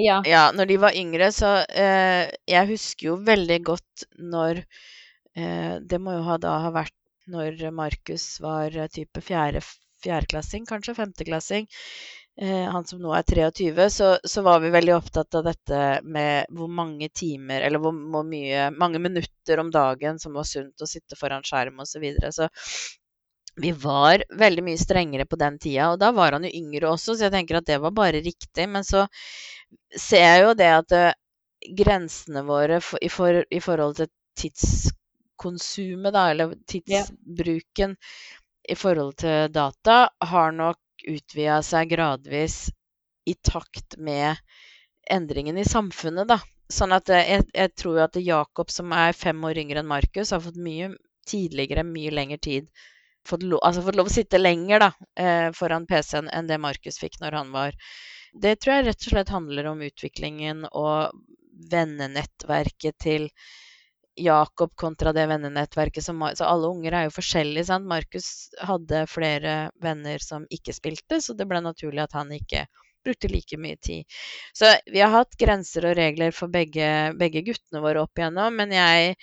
ja. 0.00 0.18
ja. 0.26 0.44
når 0.56 0.70
de 0.70 0.80
var 0.80 0.96
yngre, 0.96 1.30
så 1.34 1.56
eh, 1.68 2.32
Jeg 2.48 2.70
husker 2.72 3.10
jo 3.10 3.16
veldig 3.26 3.58
godt 3.66 4.06
når 4.18 4.62
eh, 5.36 5.76
Det 5.84 6.00
må 6.00 6.16
jo 6.16 6.24
ha, 6.28 6.38
da 6.40 6.58
ha 6.64 6.72
vært 6.74 6.96
når 7.30 7.70
Markus 7.72 8.26
var 8.44 8.74
eh, 8.76 8.90
type 8.92 9.20
fjerde, 9.24 9.62
fjerdeklassing, 10.04 10.66
kanskje 10.68 10.96
femteklassing. 10.98 11.68
Eh, 12.36 12.64
han 12.66 12.84
som 12.84 12.98
nå 12.98 13.12
er 13.14 13.22
23, 13.22 13.90
så, 13.94 14.08
så, 14.24 14.42
var 14.42 14.58
vi 14.60 14.72
veldig 14.74 14.96
opptatt 14.96 15.36
av 15.38 15.44
dette 15.46 15.80
med 16.02 16.50
hvor 16.50 16.66
mange 16.68 17.08
timer, 17.14 17.62
eller 17.62 17.78
hvor, 17.78 17.94
hvor 18.10 18.26
mye, 18.26 18.72
mange 18.74 18.98
minutter 18.98 19.62
om 19.62 19.70
dagen 19.70 20.18
som 20.18 20.34
var 20.34 20.48
sunt 20.48 20.82
å 20.82 20.88
sitte 20.90 21.18
foran 21.20 21.46
skjerm 21.46 21.78
osv. 21.84 21.94
Så, 21.94 22.02
videre. 22.02 22.32
så 22.34 22.48
vi 23.56 23.72
var 23.72 24.24
veldig 24.38 24.64
mye 24.66 24.78
strengere 24.78 25.26
på 25.26 25.38
den 25.38 25.58
tida, 25.62 25.92
og 25.92 26.00
da 26.02 26.10
var 26.14 26.34
han 26.34 26.46
jo 26.46 26.52
yngre 26.58 26.90
også, 26.90 27.14
så 27.14 27.28
jeg 27.28 27.34
tenker 27.34 27.60
at 27.60 27.68
det 27.68 27.78
var 27.82 27.94
bare 27.94 28.22
riktig. 28.24 28.66
Men 28.70 28.86
så 28.86 29.06
ser 29.94 30.24
jeg 30.24 30.42
jo 30.42 30.54
det 30.58 30.70
at 30.74 30.94
uh, 30.98 31.10
grensene 31.78 32.44
våre 32.46 32.80
for, 32.82 33.02
i, 33.02 33.10
for, 33.12 33.42
i, 33.50 33.60
forhold 33.62 34.00
til 34.00 34.10
tidskonsumet, 34.40 36.14
da, 36.16 36.24
eller 36.32 36.56
tidsbruken 36.70 37.94
ja. 37.94 38.14
i 38.74 38.78
forhold 38.78 39.14
til 39.22 39.52
data, 39.54 39.98
har 40.32 40.56
nok 40.56 41.06
utvida 41.10 41.60
seg 41.62 41.92
gradvis 41.94 42.66
i 43.28 43.36
takt 43.38 43.98
med 43.98 44.34
endringen 45.10 45.60
i 45.60 45.68
samfunnet, 45.68 46.26
da. 46.32 46.40
Sånn 46.72 46.96
at 46.96 47.12
uh, 47.12 47.22
jeg, 47.22 47.46
jeg 47.54 47.74
tror 47.78 48.02
at 48.08 48.18
Jakob, 48.18 48.74
som 48.74 48.90
er 48.96 49.14
fem 49.14 49.46
år 49.46 49.62
yngre 49.62 49.84
enn 49.84 49.92
Markus, 49.94 50.34
har 50.34 50.42
fått 50.42 50.58
mye 50.58 50.90
tidligere, 51.28 51.86
mye 51.86 52.10
lengre 52.10 52.42
tid 52.42 52.66
fått 53.28 53.44
lov, 53.46 53.60
altså 53.64 53.84
fått 53.84 53.98
lov 53.98 54.10
å 54.10 54.14
sitte 54.14 54.40
lenger 54.40 54.86
da, 54.86 54.90
eh, 55.16 55.48
foran 55.56 55.86
PC-en 55.86 56.30
enn 56.30 56.50
det 56.50 56.60
Markus 56.60 57.00
fikk 57.00 57.20
når 57.20 57.38
han 57.40 57.54
var 57.54 57.78
Det 58.34 58.56
tror 58.58 58.74
jeg 58.74 58.86
rett 58.88 59.04
og 59.06 59.12
slett 59.12 59.28
handler 59.30 59.66
om 59.70 59.82
utviklingen 59.86 60.64
og 60.72 61.14
vennenettverket 61.70 62.96
til 62.98 63.28
Jakob 64.18 64.72
kontra 64.78 65.12
det 65.14 65.26
vennenettverket 65.26 66.02
som 66.04 66.22
Så 66.34 66.44
alle 66.44 66.66
unger 66.66 66.92
er 66.92 67.04
jo 67.04 67.14
forskjellige, 67.14 67.66
sant. 67.70 67.86
Markus 67.86 68.50
hadde 68.58 69.06
flere 69.10 69.70
venner 69.82 70.18
som 70.18 70.46
ikke 70.50 70.74
spilte, 70.74 71.20
så 71.20 71.34
det 71.34 71.46
ble 71.50 71.60
naturlig 71.62 72.02
at 72.02 72.14
han 72.18 72.30
ikke 72.34 72.66
brukte 73.04 73.28
like 73.28 73.58
mye 73.60 73.76
tid. 73.76 74.04
Så 74.52 74.70
vi 74.86 75.02
har 75.02 75.12
hatt 75.12 75.36
grenser 75.38 75.90
og 75.90 75.96
regler 75.98 76.32
for 76.32 76.52
begge, 76.52 77.12
begge 77.20 77.42
guttene 77.44 77.82
våre 77.84 78.04
opp 78.04 78.18
igjennom, 78.18 78.54
men 78.56 78.72
jeg 78.72 79.16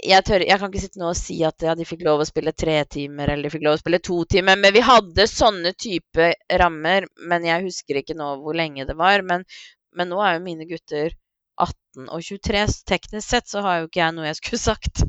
jeg, 0.00 0.24
tør, 0.24 0.42
jeg, 0.46 0.58
kan 0.58 0.70
ikke 0.70 0.82
sitte 0.82 1.00
nå 1.00 1.10
og 1.12 1.18
si 1.18 1.36
at 1.46 1.64
ja, 1.66 1.74
de 1.78 1.86
fikk 1.86 2.04
lov 2.06 2.22
å 2.22 2.28
spille 2.28 2.54
tre 2.56 2.78
timer 2.90 3.32
eller 3.32 3.48
de 3.48 3.52
fikk 3.54 3.66
lov 3.66 3.76
å 3.76 3.82
spille 3.82 4.00
to 4.02 4.22
timer. 4.30 4.58
Men 4.60 4.74
vi 4.74 4.84
hadde 4.84 5.28
sånne 5.28 5.74
type 5.78 6.32
rammer. 6.62 7.08
Men 7.28 7.46
jeg 7.48 7.68
husker 7.68 8.00
ikke 8.00 8.16
nå 8.18 8.34
hvor 8.42 8.56
lenge 8.58 8.86
det 8.88 8.96
var. 8.98 9.24
Men, 9.26 9.44
men 9.96 10.10
nå 10.12 10.22
er 10.24 10.38
jo 10.38 10.46
mine 10.46 10.68
gutter 10.70 11.12
18 11.60 12.08
og 12.08 12.24
23. 12.24 12.64
Så 12.72 12.88
teknisk 12.88 13.28
sett 13.28 13.52
så 13.52 13.64
har 13.66 13.82
jo 13.82 13.90
ikke 13.90 14.02
jeg 14.02 14.16
noe 14.16 14.30
jeg 14.30 14.40
skulle 14.40 14.64
sagt. 14.70 15.04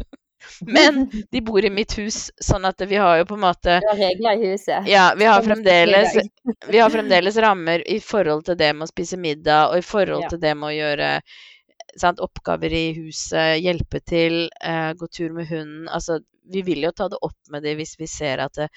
Men 0.60 1.06
de 1.32 1.40
bor 1.42 1.64
i 1.64 1.70
mitt 1.72 1.94
hus, 1.96 2.28
sånn 2.44 2.66
at 2.68 2.82
vi 2.84 2.98
har 3.00 3.22
jo 3.22 3.28
på 3.30 3.38
en 3.38 3.46
måte 3.46 3.78
Du 3.80 3.88
har 3.88 4.00
regler 4.02 4.42
i 4.42 4.52
huset? 4.52 4.90
Ja, 4.92 5.06
vi 5.16 5.24
har, 5.24 5.40
fremdeles, 5.46 6.18
vi 6.68 6.82
har 6.84 6.92
fremdeles 6.92 7.38
rammer 7.40 7.86
i 7.88 8.02
forhold 8.04 8.44
til 8.50 8.58
det 8.60 8.74
med 8.76 8.84
å 8.84 8.92
spise 8.92 9.16
middag, 9.16 9.72
og 9.72 9.80
i 9.80 9.86
forhold 9.88 10.28
til 10.34 10.42
det 10.44 10.52
med 10.60 10.68
å 10.68 10.76
gjøre 10.76 11.10
sant, 12.00 12.22
oppgaver 12.24 12.74
i 12.74 12.86
huset, 12.98 13.60
hjelpe 13.64 14.02
til, 14.06 14.50
eh, 14.62 14.92
gå 14.98 15.08
tur 15.08 15.34
med 15.36 15.50
hunden. 15.50 15.88
Altså, 15.90 16.20
vi 16.52 16.64
vil 16.66 16.84
jo 16.84 16.92
ta 16.92 17.10
det 17.10 17.22
opp 17.22 17.40
med 17.54 17.64
dem 17.64 17.80
hvis 17.80 17.96
vi 18.00 18.08
ser 18.10 18.44
at 18.44 18.60
det, 18.60 18.70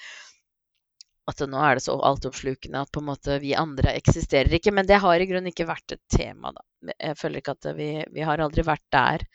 at 1.27 1.41
nå 1.43 1.59
er 1.59 1.75
det 1.75 1.83
så 1.83 1.97
altoppslukende 2.07 2.85
at 2.85 2.91
på 2.95 3.01
en 3.03 3.09
måte 3.09 3.35
vi 3.43 3.51
andre 3.59 3.91
eksisterer 3.99 4.53
ikke. 4.55 4.71
Men 4.71 4.87
det 4.87 5.01
har 5.03 5.19
i 5.19 5.27
grunnen 5.27 5.51
ikke 5.51 5.67
vært 5.67 5.97
et 5.97 6.03
tema, 6.13 6.53
da. 6.55 6.63
Jeg 6.93 7.17
føler 7.19 7.41
ikke 7.41 7.57
at 7.57 7.67
vi, 7.75 7.89
vi 8.15 8.23
har 8.23 8.39
aldri 8.39 8.63
vært 8.63 8.85
der. 8.95 9.25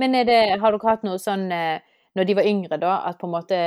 Men 0.00 0.14
det, 0.14 0.38
har 0.62 0.72
dere 0.72 0.88
hatt 0.88 1.04
noe 1.04 1.20
sånn 1.20 1.50
eh, 1.52 1.84
når 2.18 2.26
de 2.26 2.34
var 2.34 2.46
yngre, 2.50 2.78
da, 2.82 2.96
at 3.06 3.18
på 3.20 3.28
en 3.28 3.34
måte 3.36 3.58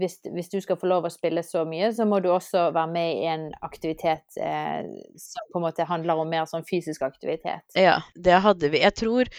hvis, 0.00 0.18
hvis, 0.24 0.48
du 0.52 0.58
skal 0.64 0.78
få 0.80 0.88
lov 0.88 1.06
å 1.06 1.12
spille 1.12 1.42
så 1.44 1.66
mye, 1.68 1.90
så 1.92 2.06
må 2.08 2.22
du 2.24 2.30
også 2.32 2.70
være 2.72 2.92
med 2.94 3.10
i 3.18 3.26
en 3.28 3.48
aktivitet 3.66 4.40
eh, 4.40 4.86
som 5.20 5.50
på 5.52 5.60
en 5.60 5.66
måte 5.66 5.88
handler 5.88 6.22
om 6.22 6.30
mer 6.30 6.48
sånn 6.48 6.64
fysisk 6.68 7.04
aktivitet. 7.04 7.66
Ja, 7.76 7.98
det 8.16 8.40
hadde 8.46 8.72
vi. 8.72 8.80
Jeg 8.80 8.96
tror 8.96 9.30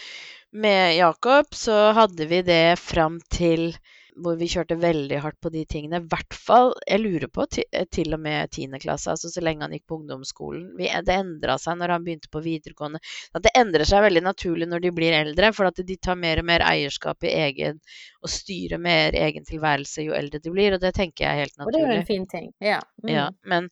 med 0.52 0.94
Jakob 0.98 1.50
så 1.56 1.90
hadde 1.96 2.28
vi 2.30 2.42
det 2.46 2.78
fram 2.78 3.18
til 3.32 3.72
hvor 4.20 4.36
vi 4.36 4.48
kjørte 4.50 4.76
veldig 4.80 5.18
hardt 5.24 5.38
på 5.40 5.50
de 5.52 5.62
tingene. 5.68 6.02
I 6.02 6.10
hvert 6.12 6.36
fall, 6.36 6.72
jeg 6.86 7.00
lurer 7.00 7.30
på, 7.32 7.46
til, 7.52 7.64
eh, 7.72 8.12
og 8.12 8.20
med 8.20 8.50
10. 8.50 8.78
klasse, 8.82 9.10
altså 9.10 9.30
så 9.32 9.42
lenge 9.44 9.64
han 9.64 9.74
gikk 9.76 9.86
på 9.88 9.98
ungdomsskolen. 10.00 10.66
Vi, 10.78 10.88
det 11.06 11.16
endra 11.16 11.56
seg 11.60 11.78
når 11.80 11.94
han 11.94 12.04
begynte 12.04 12.30
på 12.32 12.42
videregående. 12.44 13.00
At 13.32 13.46
det 13.46 13.54
endrer 13.58 13.86
seg 13.88 14.04
veldig 14.04 14.24
naturlig 14.26 14.68
når 14.68 14.84
de 14.84 14.92
blir 14.94 15.16
eldre, 15.16 15.52
for 15.56 15.70
at 15.70 15.80
de 15.86 15.96
tar 15.96 16.18
mer 16.20 16.42
og 16.42 16.48
mer 16.50 16.64
eierskap 16.66 17.24
i 17.24 17.32
egen 17.46 17.80
og 18.22 18.30
styrer 18.30 18.78
mer 18.82 19.16
egen 19.18 19.46
tilværelse 19.48 20.04
jo 20.06 20.14
eldre 20.16 20.42
de 20.42 20.52
blir, 20.52 20.76
og 20.76 20.82
det 20.82 20.92
tenker 20.96 21.24
jeg 21.24 21.32
er 21.32 21.44
helt 21.46 21.56
naturlig. 21.56 21.72
Og 21.72 21.78
det 21.78 21.82
er 21.82 21.94
jo 21.96 22.02
en 22.02 22.10
fin 22.10 22.28
ting. 22.30 22.52
Ja. 22.62 22.78
Mm. 23.02 23.14
ja 23.14 23.26
men, 23.48 23.70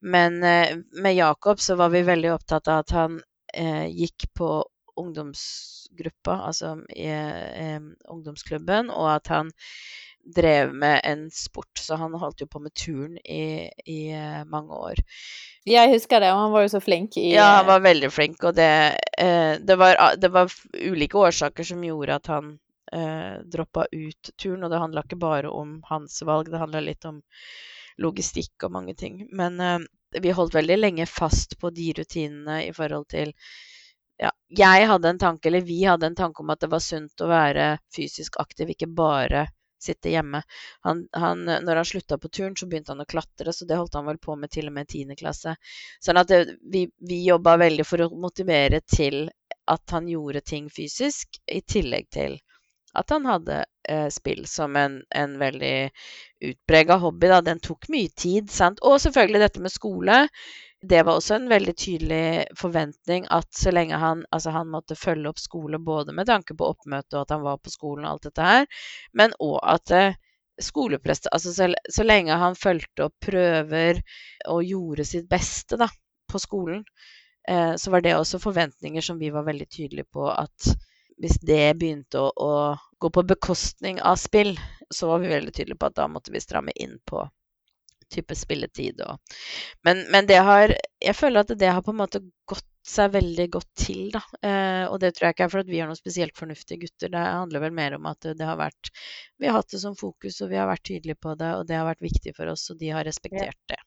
men, 0.00 0.38
eh, 0.46 0.76
med 1.02 1.18
Jakob 1.18 1.60
så 1.60 1.76
var 1.80 1.92
vi 1.92 2.06
veldig 2.06 2.32
opptatt 2.32 2.70
av 2.72 2.84
at 2.86 2.94
han 2.96 3.20
eh, 3.54 3.88
gikk 3.90 4.30
på 4.38 4.52
ungdomsgruppa, 5.00 6.38
altså 6.48 6.76
i 6.92 7.08
eh, 7.08 7.80
ungdomsklubben, 8.10 8.90
og 8.90 9.10
at 9.16 9.32
han 9.32 9.52
drev 10.22 10.74
med 10.74 11.00
en 11.04 11.30
sport. 11.34 11.72
Så 11.78 11.98
han 11.98 12.14
holdt 12.14 12.44
jo 12.44 12.46
på 12.50 12.60
med 12.62 12.74
turn 12.78 13.16
i, 13.18 13.66
i 13.86 14.00
uh, 14.14 14.44
mange 14.46 14.76
år. 14.76 15.00
Jeg 15.66 15.90
husker 15.90 16.22
det, 16.22 16.30
og 16.30 16.44
han 16.44 16.52
var 16.54 16.62
jo 16.62 16.70
så 16.76 16.80
flink 16.82 17.16
i 17.18 17.32
Ja, 17.32 17.56
han 17.58 17.66
var 17.66 17.82
veldig 17.82 18.10
flink, 18.14 18.38
og 18.46 18.54
det, 18.54 18.70
uh, 19.18 19.58
det, 19.58 19.78
var, 19.78 19.98
det 20.14 20.30
var, 20.30 20.52
ulike 20.78 21.18
årsaker 21.18 21.66
som 21.66 21.82
gjorde 21.82 22.20
at 22.20 22.30
han 22.30 22.52
eh, 22.92 23.40
droppa 23.44 23.86
ut 23.92 24.30
turen, 24.36 24.64
og 24.64 24.70
det 24.70 24.80
handla 24.82 25.04
ikke 25.04 25.20
bare 25.20 25.50
om 25.50 25.80
hans 25.88 26.20
valg, 26.26 26.50
det 26.50 26.60
handla 26.60 26.82
litt 26.84 27.04
om 27.08 27.22
logistikk 28.02 28.66
og 28.66 28.74
mange 28.76 28.94
ting. 28.98 29.26
Men 29.32 29.60
eh, 29.60 29.78
vi 30.20 30.34
holdt 30.36 30.56
veldig 30.56 30.78
lenge 30.78 31.08
fast 31.08 31.58
på 31.60 31.72
de 31.74 31.92
rutinene 31.98 32.62
i 32.66 32.72
forhold 32.76 33.08
til 33.12 33.32
ja, 34.20 34.30
jeg 34.48 34.86
hadde 34.90 35.08
en 35.08 35.18
tanke, 35.18 35.48
eller 35.48 35.64
vi 35.66 35.82
hadde 35.84 36.06
en 36.10 36.18
tanke 36.18 36.42
om 36.42 36.52
at 36.52 36.60
det 36.62 36.70
var 36.72 36.82
sunt 36.84 37.24
å 37.24 37.30
være 37.30 37.72
fysisk 37.94 38.38
aktiv, 38.42 38.74
ikke 38.74 38.90
bare 38.92 39.46
sitte 39.82 40.12
hjemme. 40.12 40.42
Han, 40.86 41.08
han, 41.12 41.44
når 41.44 41.80
han 41.80 41.88
slutta 41.88 42.18
på 42.18 42.28
turen, 42.28 42.54
så 42.56 42.68
begynte 42.70 42.94
han 42.94 43.02
å 43.02 43.08
klatre, 43.08 43.52
så 43.52 43.66
det 43.66 43.78
holdt 43.80 43.96
han 43.98 44.06
vel 44.06 44.20
på 44.22 44.36
med 44.38 44.52
til 44.54 44.70
og 44.70 44.76
med 44.76 44.86
10. 44.86 45.16
klasse. 45.18 45.56
Sånn 46.04 46.20
at 46.20 46.30
det, 46.30 46.44
vi, 46.72 46.86
vi 47.02 47.24
jobba 47.26 47.56
veldig 47.64 47.86
for 47.88 48.04
å 48.04 48.12
motivere 48.14 48.82
til 48.86 49.24
at 49.72 49.94
han 49.94 50.08
gjorde 50.10 50.44
ting 50.46 50.70
fysisk, 50.70 51.40
i 51.50 51.62
tillegg 51.66 52.08
til 52.14 52.38
at 52.98 53.10
han 53.10 53.24
hadde 53.26 53.62
eh, 53.88 54.08
spill 54.12 54.44
som 54.46 54.76
en, 54.76 54.98
en 55.16 55.38
veldig 55.40 55.76
utprega 56.50 56.98
hobby. 57.00 57.30
Da. 57.32 57.40
Den 57.44 57.62
tok 57.64 57.88
mye 57.92 58.10
tid, 58.16 58.50
sant. 58.52 58.82
Og 58.84 59.00
selvfølgelig 59.00 59.40
dette 59.46 59.62
med 59.64 59.72
skole 59.72 60.18
det 60.82 61.02
var 61.02 61.14
også 61.14 61.34
en 61.34 61.48
veldig 61.50 61.74
tydelig 61.78 62.24
forventning 62.58 63.26
at 63.30 63.46
så 63.54 63.70
lenge 63.70 63.98
han 64.02 64.24
Altså, 64.34 64.50
han 64.50 64.70
måtte 64.70 64.98
følge 64.98 65.30
opp 65.30 65.38
skole 65.38 65.78
både 65.78 66.14
med 66.16 66.26
tanke 66.26 66.56
på 66.58 66.68
oppmøte 66.74 67.16
og 67.16 67.22
at 67.22 67.34
han 67.36 67.44
var 67.46 67.60
på 67.62 67.70
skolen 67.70 68.06
og 68.06 68.16
alt 68.16 68.28
dette 68.28 68.46
her, 68.46 68.66
men 69.14 69.34
òg 69.38 69.58
at 69.74 69.94
eh, 69.94 70.20
skoleprest 70.60 71.28
Altså 71.32 71.54
så, 71.54 71.68
så, 71.88 72.06
lenge 72.06 72.38
han 72.38 72.58
fulgte 72.58 73.06
opp 73.06 73.14
prøver 73.22 74.02
og 74.50 74.64
gjorde 74.66 75.06
sitt 75.06 75.28
beste, 75.30 75.78
da, 75.78 75.86
på 76.30 76.40
skolen, 76.42 76.82
eh, 77.48 77.74
så 77.78 77.94
var 77.94 78.02
det 78.02 78.16
også 78.16 78.42
forventninger 78.42 79.04
som 79.04 79.20
vi 79.22 79.30
var 79.30 79.46
veldig 79.46 79.68
tydelige 79.70 80.10
på 80.10 80.26
at 80.34 80.72
hvis 81.22 81.38
det 81.46 81.76
begynte 81.78 82.18
å, 82.18 82.32
å 82.34 82.52
gå 82.98 83.10
på 83.14 83.22
bekostning 83.28 84.00
av 84.02 84.18
spill, 84.18 84.56
så 84.90 85.12
var 85.12 85.22
vi 85.22 85.30
veldig 85.30 85.54
tydelige 85.54 85.78
på 85.78 85.92
at 85.92 86.00
da 86.00 86.08
måtte 86.10 86.34
vi 86.34 86.42
stramme 86.42 86.74
inn 86.74 86.98
på 87.06 87.22
type 88.12 88.36
spilletid 88.38 89.00
og 89.06 89.18
men, 89.86 90.04
men, 90.12 90.28
det 90.28 90.40
har 90.44 90.74
Jeg 91.02 91.16
føler 91.18 91.42
at 91.42 91.56
det 91.58 91.70
har 91.72 91.82
på 91.82 91.94
en 91.94 92.02
måte 92.02 92.22
gått 92.48 92.68
seg 92.86 93.12
veldig 93.14 93.46
godt 93.54 93.68
til, 93.78 94.10
da. 94.14 94.20
Eh, 94.42 94.84
og 94.90 94.98
det 95.02 95.12
tror 95.14 95.28
jeg 95.28 95.36
ikke 95.36 95.46
er 95.46 95.52
for 95.52 95.62
at 95.62 95.70
vi 95.70 95.78
er 95.82 95.86
noen 95.90 95.98
spesielt 95.98 96.38
fornuftige 96.38 96.82
gutter. 96.82 97.12
Det 97.14 97.22
handler 97.22 97.62
vel 97.62 97.74
mer 97.76 97.96
om 97.98 98.08
at 98.10 98.26
det 98.26 98.46
har 98.46 98.58
vært 98.58 98.90
Vi 99.38 99.46
har 99.46 99.60
hatt 99.60 99.70
det 99.74 99.82
som 99.82 99.94
fokus, 99.98 100.40
og 100.42 100.50
vi 100.50 100.58
har 100.58 100.70
vært 100.70 100.84
tydelige 100.90 101.20
på 101.22 101.34
det, 101.38 101.50
og 101.58 101.66
det 101.68 101.78
har 101.78 101.86
vært 101.86 102.02
viktig 102.02 102.34
for 102.36 102.50
oss, 102.50 102.68
og 102.74 102.80
de 102.82 102.90
har 102.94 103.06
respektert 103.06 103.58
det. 103.70 103.78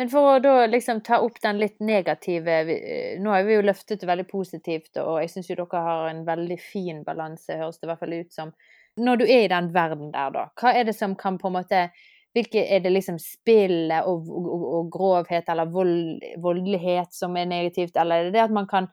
Men 0.00 0.08
for 0.08 0.34
å 0.34 0.40
da 0.40 0.66
liksom 0.70 1.02
ta 1.04 1.18
opp 1.20 1.40
den 1.42 1.58
litt 1.60 1.80
negative 1.84 2.60
Nå 3.20 3.32
har 3.34 3.42
vi 3.44 3.56
jo 3.56 3.64
løftet 3.66 4.00
det 4.00 4.08
veldig 4.08 4.28
positivt, 4.30 4.94
og 5.02 5.18
jeg 5.20 5.32
syns 5.32 5.50
jo 5.50 5.58
dere 5.58 5.82
har 5.86 6.06
en 6.12 6.22
veldig 6.28 6.60
fin 6.62 7.02
balanse, 7.04 7.58
høres 7.60 7.80
det 7.80 7.88
i 7.88 7.90
hvert 7.90 8.04
fall 8.04 8.16
ut 8.20 8.32
som. 8.32 8.54
Når 9.00 9.20
du 9.20 9.26
er 9.26 9.44
i 9.44 9.50
den 9.52 9.68
verden 9.74 10.10
der, 10.14 10.32
da, 10.34 10.46
hva 10.60 10.72
er 10.76 10.88
det 10.88 10.96
som 10.96 11.16
kan 11.18 11.36
på 11.40 11.50
en 11.50 11.58
måte 11.58 11.82
hvilke 12.36 12.62
er 12.62 12.82
det 12.84 12.92
liksom 12.92 13.18
spillet 13.22 14.06
og, 14.06 14.28
og, 14.30 14.66
og 14.78 14.90
grovhet 14.94 15.48
eller 15.50 15.70
vold, 15.70 16.20
voldelighet 16.42 17.14
som 17.14 17.34
er 17.38 17.48
negativt, 17.50 17.96
eller 17.98 18.20
er 18.20 18.28
det 18.28 18.36
det 18.36 18.44
at 18.44 18.54
man 18.54 18.68
kan 18.70 18.86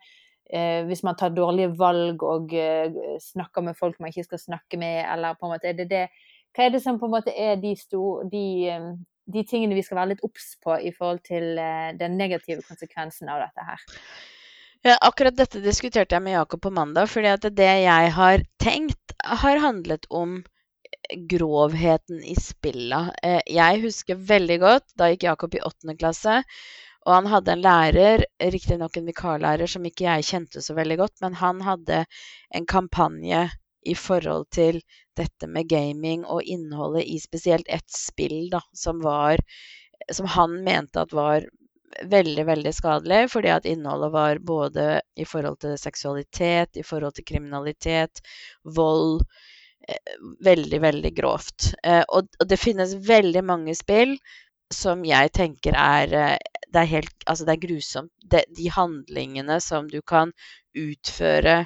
eh, 0.50 0.86
Hvis 0.88 1.04
man 1.04 1.18
tar 1.20 1.36
dårlige 1.36 1.76
valg 1.78 2.24
og 2.24 2.54
eh, 2.54 2.90
snakker 3.22 3.62
med 3.62 3.78
folk 3.78 4.00
man 4.00 4.10
ikke 4.10 4.26
skal 4.30 4.42
snakke 4.42 4.78
med, 4.78 5.04
eller 5.06 5.38
på 5.38 5.46
en 5.46 5.54
måte 5.54 5.70
er 5.70 5.78
det 5.78 5.90
det 5.92 6.08
Hva 6.56 6.66
er 6.66 6.74
det 6.74 6.82
som 6.82 6.98
på 7.00 7.06
en 7.06 7.14
måte 7.14 7.36
er 7.36 7.60
de, 7.62 7.76
store, 7.78 8.26
de, 8.32 8.46
eh, 8.72 8.90
de 9.34 9.46
tingene 9.46 9.78
vi 9.78 9.86
skal 9.86 10.02
være 10.02 10.16
litt 10.16 10.26
obs 10.26 10.56
på 10.64 10.80
i 10.82 10.96
forhold 10.96 11.22
til 11.28 11.60
eh, 11.62 11.94
den 12.00 12.18
negative 12.18 12.66
konsekvensen 12.66 13.30
av 13.30 13.46
dette 13.46 13.70
her? 13.70 13.86
Ja, 14.86 14.96
akkurat 15.02 15.38
dette 15.38 15.62
diskuterte 15.62 16.16
jeg 16.16 16.24
med 16.24 16.38
Jakob 16.38 16.62
på 16.62 16.72
mandag, 16.74 17.10
fordi 17.10 17.30
at 17.34 17.46
det 17.58 17.72
jeg 17.84 18.12
har 18.14 18.44
tenkt, 18.62 19.14
har 19.26 19.60
handlet 19.62 20.06
om 20.10 20.40
grovheten 21.16 22.24
i 22.24 22.36
spillet. 22.36 23.14
Eh, 23.24 23.42
jeg 23.46 23.82
husker 23.84 24.20
veldig 24.30 24.60
godt, 24.64 24.90
da 25.00 25.12
gikk 25.12 25.28
Jakob 25.28 25.56
i 25.56 25.64
åttende 25.64 25.98
klasse, 26.00 26.42
og 27.08 27.14
han 27.14 27.30
hadde 27.32 27.54
en 27.54 27.64
lærer, 27.64 28.26
riktignok 28.52 28.98
en 29.00 29.08
vikarlærer 29.08 29.70
som 29.72 29.86
ikke 29.88 30.08
jeg 30.10 30.28
kjente 30.28 30.64
så 30.64 30.76
veldig 30.76 30.98
godt, 31.00 31.16
men 31.24 31.38
han 31.40 31.62
hadde 31.64 32.04
en 32.56 32.68
kampanje 32.68 33.46
i 33.88 33.96
forhold 33.96 34.50
til 34.52 34.82
dette 35.16 35.48
med 35.48 35.70
gaming 35.72 36.26
og 36.26 36.44
innholdet 36.44 37.06
i 37.08 37.16
spesielt 37.24 37.70
ett 37.72 37.88
spill 37.94 38.50
da, 38.52 38.62
som 38.76 39.00
var 39.04 39.40
Som 40.14 40.28
han 40.30 40.64
mente 40.64 41.02
at 41.02 41.12
var 41.12 41.44
veldig, 42.06 42.44
veldig 42.46 42.72
skadelig, 42.74 43.32
fordi 43.32 43.50
at 43.52 43.66
innholdet 43.66 44.12
var 44.14 44.40
både 44.40 44.86
i 45.18 45.26
forhold 45.26 45.58
til 45.60 45.74
seksualitet, 45.82 46.78
i 46.78 46.84
forhold 46.86 47.16
til 47.18 47.26
kriminalitet, 47.26 48.22
vold, 48.64 49.26
veldig, 50.44 50.82
veldig 50.82 51.14
grovt. 51.16 51.72
Eh, 51.84 52.04
og, 52.08 52.28
og, 52.40 52.46
det 52.50 52.60
finnes 52.60 52.96
veldig 53.08 53.44
mange 53.46 53.76
spill 53.78 54.18
som 54.74 55.06
jeg 55.08 55.32
tenker 55.38 55.78
er 55.80 56.14
eh, 56.14 56.38
Det 56.68 56.82
er 56.82 56.90
helt 56.92 57.26
Altså, 57.26 57.46
det 57.48 57.56
er 57.56 57.66
grusomt. 57.68 58.12
De, 58.32 58.44
de 58.58 58.70
handlingene 58.72 59.60
som 59.64 59.88
du 59.90 60.02
kan 60.02 60.34
utføre 60.76 61.66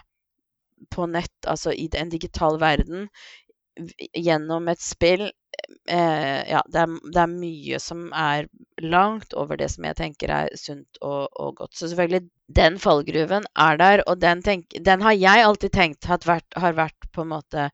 på 0.92 1.06
nett, 1.06 1.34
altså 1.46 1.74
i 1.78 1.88
en 1.98 2.10
digital 2.10 2.58
verden, 2.62 3.10
gjennom 4.18 4.68
et 4.72 4.82
spill 4.84 5.28
eh, 5.88 6.42
Ja, 6.50 6.62
det 6.68 6.84
er, 6.84 6.94
det 7.14 7.22
er, 7.24 7.32
mye 7.32 7.80
som 7.80 8.10
er 8.18 8.48
langt 8.84 9.34
over 9.38 9.60
det 9.60 9.70
som 9.74 9.88
jeg 9.88 9.98
tenker 10.00 10.34
er 10.36 10.52
sunt 10.60 11.00
og, 11.02 11.30
og 11.40 11.56
godt. 11.62 11.76
Så 11.76 11.92
selvfølgelig, 11.92 12.26
den 12.52 12.80
fallgruven 12.82 13.48
er 13.56 13.80
der, 13.80 14.04
og 14.08 14.22
den, 14.22 14.44
tenk, 14.44 14.68
den 14.86 15.06
har 15.06 15.16
jeg 15.16 15.46
alltid 15.46 15.76
tenkt 15.76 16.10
har 16.10 16.24
vært, 16.28 16.48
har 16.58 16.76
vært 16.78 17.12
på 17.14 17.24
en 17.24 17.32
måte 17.36 17.70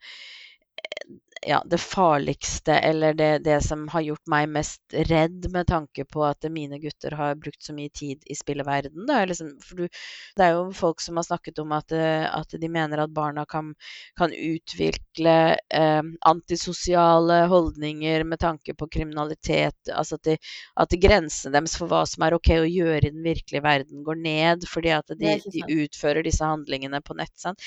ja, 1.42 1.64
det 1.66 1.78
farligste 1.78 2.74
eller 2.74 3.14
det, 3.14 3.38
det, 3.46 3.62
som 3.62 3.88
har 3.88 4.02
gjort 4.02 4.28
meg 4.32 4.50
mest 4.50 4.94
redd 5.10 5.48
med 5.54 5.68
tanke 5.68 6.06
på 6.06 6.24
at 6.26 6.46
mine 6.52 6.80
gutter 6.82 7.16
har 7.18 7.36
brukt 7.36 7.64
så 7.64 7.76
mye 7.76 7.90
tid 7.94 8.24
i 8.26 8.36
spilleverden. 8.36 9.08
Liksom, 9.28 9.54
for 9.64 9.84
du, 9.84 10.00
det 10.36 10.46
er 10.46 10.56
jo 10.56 10.66
folk 10.76 11.02
som 11.04 11.20
har 11.20 11.28
snakket 11.28 11.60
om 11.64 11.74
at, 11.78 11.94
at 11.94 12.58
de 12.62 12.70
mener 12.72 13.04
at 13.04 13.14
barna 13.14 13.46
kan, 13.46 13.74
kan 14.20 14.34
utvikle 14.34 15.38
eh, 15.56 16.04
antisosiale 16.32 17.40
holdninger 17.52 18.24
med 18.24 18.40
tanke 18.40 18.74
på 18.74 18.90
kriminalitet. 18.92 19.94
Altså 19.94 20.18
at, 20.18 20.26
de, 20.32 20.38
at 20.76 21.00
grensene 21.02 21.56
deres 21.58 21.78
for 21.78 21.92
hva 21.92 22.04
som 22.10 22.26
er 22.28 22.38
ok 22.38 22.54
å 22.60 22.68
gjøre 22.68 23.04
i 23.08 23.14
den 23.14 23.26
virkelige 23.26 23.66
verden, 23.66 24.04
går 24.06 24.22
ned 24.24 24.68
fordi 24.70 24.94
at 24.96 25.18
de, 25.18 25.38
de 25.54 25.82
utfører 25.84 26.26
disse 26.26 26.46
handlingene 26.46 27.02
på 27.06 27.18
nett. 27.18 27.34
Sant? 27.40 27.62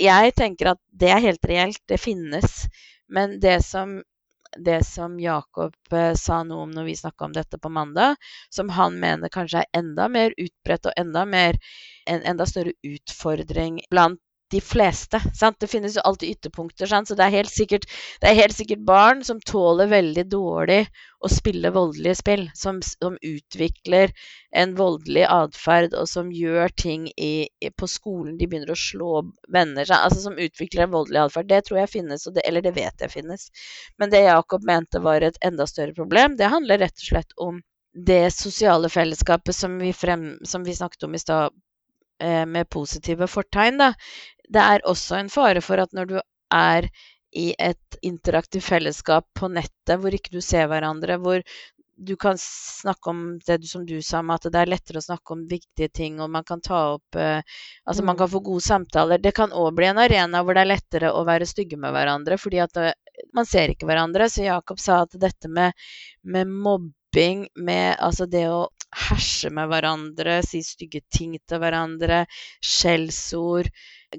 Jeg 0.00 0.34
tenker 0.36 0.74
at 0.74 0.82
det 0.96 1.10
er 1.12 1.24
helt 1.24 1.48
reelt, 1.48 1.82
det 1.90 2.00
finnes. 2.00 2.66
Men 3.08 3.40
det 3.40 3.62
som, 3.64 4.02
det 4.58 4.80
som 4.86 5.20
Jakob 5.20 5.74
eh, 5.92 6.14
sa 6.14 6.42
noe 6.44 6.66
om 6.66 6.74
når 6.74 6.88
vi 6.88 6.96
snakka 6.96 7.28
om 7.28 7.34
dette 7.36 7.58
på 7.58 7.70
mandag, 7.72 8.16
som 8.50 8.72
han 8.74 8.98
mener 9.00 9.32
kanskje 9.32 9.64
er 9.64 9.80
enda 9.80 10.08
mer 10.12 10.34
utbredt 10.36 10.90
og 10.90 10.98
enda, 11.00 11.26
mer, 11.26 11.58
en 12.06 12.22
enda 12.22 12.46
større 12.46 12.74
utfordring 12.86 13.80
blant 13.90 14.20
de 14.50 14.60
fleste. 14.60 15.20
Sant? 15.34 15.56
Det 15.60 15.66
finnes 15.66 15.96
jo 15.96 16.02
alltid 16.06 16.30
ytterpunkter, 16.36 16.86
sant? 16.86 17.08
så 17.08 17.16
det 17.18 17.26
er, 17.26 17.48
sikkert, 17.50 17.86
det 18.22 18.30
er 18.30 18.38
helt 18.38 18.56
sikkert 18.56 18.84
barn 18.86 19.24
som 19.26 19.40
tåler 19.42 19.90
veldig 19.90 20.26
dårlig 20.30 20.84
å 21.24 21.30
spille 21.32 21.72
voldelige 21.74 22.18
spill. 22.20 22.44
Som, 22.54 22.80
som 22.86 23.18
utvikler 23.22 24.14
en 24.56 24.74
voldelig 24.78 25.26
atferd, 25.28 25.96
og 25.98 26.08
som 26.10 26.30
gjør 26.32 26.72
ting 26.78 27.08
i, 27.16 27.48
på 27.76 27.90
skolen. 27.90 28.36
De 28.38 28.46
begynner 28.46 28.74
å 28.74 28.78
slå 28.78 29.24
venner 29.52 29.88
seg. 29.88 29.98
Altså 29.98 30.22
som 30.28 30.38
utvikler 30.38 30.86
en 30.86 30.94
voldelig 30.94 31.24
atferd. 31.26 31.50
Det 31.50 31.62
tror 31.66 31.82
jeg 31.82 31.94
finnes, 31.98 32.28
det, 32.30 32.44
eller 32.46 32.62
det 32.62 32.76
vet 32.78 33.06
jeg 33.06 33.14
finnes. 33.16 33.48
Men 33.98 34.14
det 34.14 34.26
Jakob 34.28 34.66
mente 34.66 35.02
var 35.02 35.26
et 35.26 35.40
enda 35.44 35.66
større 35.66 35.96
problem, 35.96 36.38
det 36.38 36.52
handler 36.52 36.84
rett 36.84 37.02
og 37.02 37.10
slett 37.10 37.40
om 37.42 37.64
det 37.96 38.30
sosiale 38.30 38.88
fellesskapet 38.92 39.56
som 39.56 39.78
vi, 39.80 39.92
frem, 39.96 40.36
som 40.44 40.64
vi 40.64 40.74
snakket 40.76 41.06
om 41.06 41.14
i 41.16 41.18
stad, 41.18 41.54
med 42.22 42.68
positive 42.72 43.26
fortegn. 43.28 43.76
Da 43.82 43.92
det 44.52 44.62
er 44.62 44.84
også 44.86 45.20
en 45.20 45.30
fare 45.32 45.62
for 45.64 45.82
at 45.82 45.94
når 45.96 46.10
du 46.10 46.18
er 46.54 46.88
i 47.36 47.48
et 47.60 47.98
interaktivt 48.06 48.64
fellesskap 48.64 49.26
på 49.36 49.48
nettet 49.52 49.98
hvor 50.00 50.14
ikke 50.14 50.32
du 50.32 50.40
ser 50.44 50.68
hverandre, 50.70 51.18
hvor 51.20 51.42
du 51.96 52.12
kan 52.20 52.36
snakke 52.40 53.10
om 53.10 53.20
det 53.46 53.58
som 53.68 53.86
du 53.88 53.96
sa, 54.04 54.20
med 54.22 54.36
at 54.36 54.52
det 54.52 54.60
er 54.60 54.68
lettere 54.68 55.00
å 55.00 55.04
snakke 55.06 55.32
om 55.32 55.46
viktige 55.48 55.88
ting, 55.88 56.18
og 56.20 56.28
man 56.30 56.44
kan 56.44 56.60
ta 56.60 56.80
opp 56.98 57.16
eh, 57.16 57.40
Altså 57.88 58.04
man 58.04 58.18
kan 58.18 58.28
mm. 58.28 58.32
få 58.34 58.40
gode 58.44 58.64
samtaler. 58.66 59.22
Det 59.22 59.32
kan 59.36 59.54
òg 59.56 59.70
bli 59.78 59.88
en 59.88 60.02
arena 60.02 60.42
hvor 60.44 60.56
det 60.56 60.66
er 60.66 60.72
lettere 60.74 61.12
å 61.16 61.24
være 61.24 61.48
stygge 61.48 61.78
med 61.80 61.96
hverandre, 61.96 62.36
fordi 62.36 62.60
at 62.60 62.76
eh, 62.82 62.92
man 63.36 63.48
ser 63.48 63.72
ikke 63.72 63.88
hverandre. 63.88 64.28
Så 64.28 64.44
Jakob 64.44 64.80
sa 64.82 65.02
at 65.06 65.16
dette 65.16 65.48
med, 65.48 65.72
med 66.20 66.52
mobbing, 66.52 67.46
med 67.56 67.96
altså 67.96 68.28
det 68.28 68.44
å 68.52 68.66
herse 68.96 69.50
med 69.50 69.68
hverandre, 69.70 70.38
si 70.46 70.62
stygge 70.64 71.02
ting 71.12 71.36
til 71.48 71.60
hverandre, 71.62 72.24
skjellsord 72.64 73.70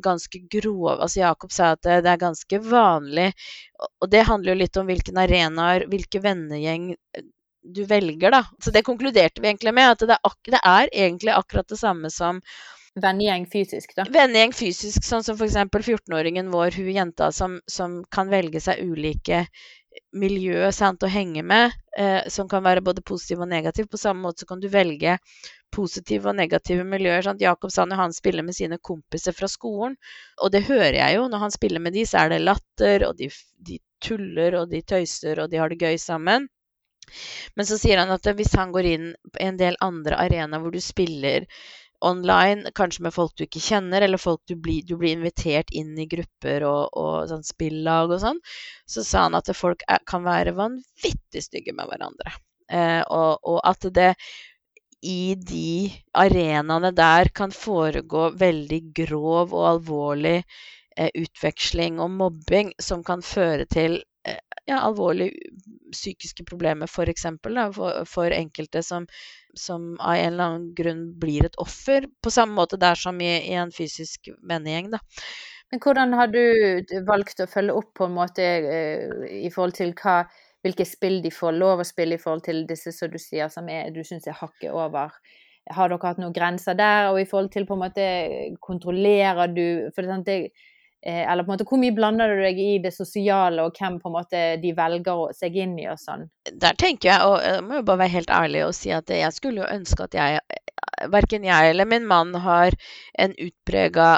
ganske 0.03 0.39
grove 0.51 0.97
Altså 0.99 1.21
Jakob 1.21 1.51
sa 1.55 1.71
at 1.73 1.81
det, 1.85 2.01
det, 2.05 2.11
er 2.11 2.21
ganske 2.21 2.59
vanlig, 2.61 3.31
og 4.01 4.09
det 4.11 4.25
handler 4.27 4.53
jo 4.53 4.61
litt 4.61 4.79
om 4.79 4.89
hvilken 4.89 5.19
arenaer, 5.21 5.87
hvilke 5.89 6.21
vennegjeng 6.23 6.91
eh, 6.93 7.27
du 7.67 7.83
velger, 7.87 8.31
da. 8.31 8.43
Så 8.63 8.71
det 8.71 8.85
konkluderte 8.87 9.41
vi 9.43 9.49
egentlig 9.49 9.73
med, 9.75 9.95
at 9.95 10.03
det 10.07 10.17
er, 10.17 10.35
det 10.47 10.59
er 10.63 10.91
egentlig 10.93 11.33
akkurat 11.35 11.67
det 11.67 11.79
samme 11.79 12.11
som 12.13 12.43
Vennegjeng 12.97 13.43
fysisk, 13.45 13.91
da? 13.93 14.07
Vennegjeng 14.09 14.53
fysisk, 14.57 15.03
sånn 15.05 15.21
som 15.21 15.37
f.eks. 15.37 15.57
14-åringen 15.69 16.47
vår, 16.49 16.73
hun 16.79 16.87
jenta 16.95 17.27
som, 17.35 17.59
som, 17.69 17.99
kan 18.09 18.31
velge 18.31 18.61
seg 18.63 18.81
ulike 18.81 19.43
miljø 20.17 20.71
sant, 20.75 21.03
å 21.03 21.09
henge 21.11 21.43
med, 21.45 21.75
eh, 21.97 22.27
som 22.33 22.49
kan 22.49 22.63
være 22.65 22.83
både 22.85 23.03
positiv 23.05 23.41
og 23.45 23.49
negativ. 23.51 23.89
På 23.91 23.99
samme 24.01 24.23
måte 24.25 24.43
så 24.43 24.49
kan 24.49 24.61
du 24.63 24.67
velge 24.71 25.17
positive 25.73 26.31
og 26.31 26.37
negative 26.37 26.85
miljøer. 26.87 27.25
Sant? 27.25 27.41
Jakob 27.43 27.71
sa 27.73 27.85
når 27.85 28.01
han 28.03 28.15
spiller 28.15 28.45
med 28.47 28.55
sine 28.57 28.77
kompiser 28.77 29.35
fra 29.35 29.49
skolen, 29.51 29.97
og 30.41 30.51
det 30.53 30.65
hører 30.69 30.99
jeg 30.99 31.17
jo, 31.17 31.27
når 31.31 31.45
han 31.45 31.55
spiller 31.55 31.83
med 31.83 31.97
de, 31.97 32.05
så 32.07 32.23
er 32.23 32.35
det 32.35 32.43
latter, 32.43 33.07
og 33.09 33.17
de, 33.19 33.31
de 33.67 33.79
tuller, 34.03 34.61
og 34.61 34.69
de 34.71 34.81
tøyser, 34.81 35.41
og 35.43 35.51
de 35.51 35.61
har 35.61 35.73
det 35.73 35.81
gøy 35.81 35.97
sammen. 36.01 36.47
Men 37.55 37.67
så 37.67 37.77
sier 37.79 38.01
han 38.01 38.11
at 38.11 38.25
hvis 38.35 38.55
han 38.59 38.73
går 38.75 38.87
inn 38.89 39.11
på 39.31 39.39
en 39.43 39.59
del 39.59 39.77
andre 39.83 40.17
arenaer 40.19 40.59
hvor 40.59 40.73
du 40.75 40.81
spiller 40.83 41.45
online, 42.05 42.71
kanskje 42.77 43.03
med 43.07 43.13
folk 43.15 43.33
du 43.37 43.45
ikke 43.45 43.61
kjenner, 43.63 44.03
eller 44.05 44.21
folk 44.21 44.41
du 44.49 44.55
blir, 44.55 44.83
du 44.85 44.95
blir 44.99 45.15
invitert 45.15 45.71
inn 45.75 45.95
i 45.97 46.07
grupper 46.09 46.65
og, 46.67 46.97
og 46.97 47.29
sånn 47.31 47.45
spillag 47.47 48.13
og 48.13 48.21
sånn, 48.21 48.41
så 48.89 49.05
sa 49.05 49.25
han 49.25 49.37
at 49.39 49.49
folk 49.57 49.85
er, 49.87 50.03
kan 50.05 50.25
være 50.27 50.55
vanvittig 50.57 51.43
stygge 51.45 51.73
med 51.77 51.89
hverandre. 51.89 52.35
Eh, 52.69 53.01
og, 53.01 53.39
og, 53.47 53.61
at 53.65 53.87
det 53.95 54.11
i 55.07 55.35
de 55.37 55.87
arenaene 56.17 56.91
der 56.95 57.29
kan 57.33 57.53
foregå 57.53 58.31
veldig 58.37 58.81
grov 58.97 59.53
og 59.53 59.67
alvorlig 59.71 60.39
eh, 60.41 61.09
utveksling 61.13 62.01
og 62.03 62.11
mobbing 62.17 62.73
som 62.81 63.05
kan 63.07 63.23
føre 63.25 63.67
til 63.71 64.01
ja, 64.67 64.81
alvorlige 64.83 65.51
psykiske 65.95 66.43
problemer, 66.47 66.89
f.eks. 66.91 67.27
For, 67.41 67.59
for, 67.75 67.99
for 68.11 68.35
enkelte 68.35 68.83
som, 68.83 69.07
som, 69.55 69.93
av 69.99 70.17
en 70.19 70.33
eller 70.33 70.47
annen 70.49 70.71
grunn 70.77 71.05
blir 71.19 71.47
et 71.47 71.55
offer, 71.63 72.09
på 72.23 72.33
samme 72.33 72.57
måte 72.57 72.79
der 72.81 72.99
som 72.99 73.21
i, 73.23 73.31
i 73.47 73.55
en 73.59 73.71
fysisk 73.71 74.31
vennegjeng. 74.43 74.91
Da. 74.95 75.01
Men 75.71 75.83
hvordan 75.83 76.15
har 76.15 76.31
du 76.31 76.43
valgt 77.07 77.43
å 77.43 77.49
følge 77.51 77.75
opp 77.75 77.93
på 77.99 78.07
en 78.07 78.15
måte 78.15 78.43
eh, 78.43 79.31
i 79.43 79.49
forhold 79.53 79.79
til 79.79 79.95
hva 79.97 80.21
hvilke 80.65 80.87
spill 80.87 81.21
de 81.23 81.31
får 81.31 81.55
lov 81.55 81.81
å 81.81 81.87
spille 81.87 82.17
i 82.17 82.21
forhold 82.21 82.45
til 82.47 82.63
disse 82.69 82.91
som 82.95 83.11
du 83.11 83.19
sier 83.21 83.51
som 83.53 83.67
er, 83.71 83.91
du 83.93 84.01
syns 84.03 84.27
er 84.27 84.37
hakket 84.37 84.73
over. 84.73 85.13
Har 85.75 85.91
dere 85.91 86.09
hatt 86.09 86.19
noen 86.21 86.35
grenser 86.35 86.77
der, 86.79 87.11
og 87.11 87.19
i 87.21 87.27
forhold 87.27 87.51
til 87.53 87.67
på 87.67 87.75
en 87.75 87.83
måte 87.83 88.07
kontrollerer 88.63 89.51
du 89.51 89.65
for 89.95 90.07
det, 90.27 90.39
Eller 91.07 91.45
på 91.45 91.51
en 91.51 91.55
måte 91.55 91.67
hvor 91.69 91.79
mye 91.79 91.95
blander 91.95 92.33
du 92.35 92.41
deg 92.43 92.57
i 92.59 92.71
det 92.83 92.91
sosiale, 92.91 93.63
og 93.63 93.77
hvem 93.79 93.95
på 94.01 94.09
en 94.09 94.15
måte 94.17 94.43
de 94.59 94.73
velger 94.75 95.33
seg 95.37 95.55
inn 95.63 95.77
i 95.79 95.85
og 95.87 95.99
sånn? 96.01 96.25
Der 96.51 96.75
tenker 96.75 97.13
jeg, 97.13 97.27
og 97.29 97.37
jeg 97.39 97.63
må 97.63 97.79
jo 97.79 97.85
bare 97.87 98.01
være 98.03 98.15
helt 98.17 98.33
ærlig 98.33 98.65
og 98.65 98.73
si 98.75 98.91
at 98.91 99.11
jeg 99.13 99.35
skulle 99.35 99.63
jo 99.63 99.69
ønske 99.71 100.07
at 100.07 100.17
jeg 100.17 100.41
verken 101.13 101.45
jeg 101.45 101.69
eller 101.71 101.85
min 101.89 102.07
mann 102.07 102.33
har 102.41 102.75
en 103.19 103.35
utprega 103.37 104.09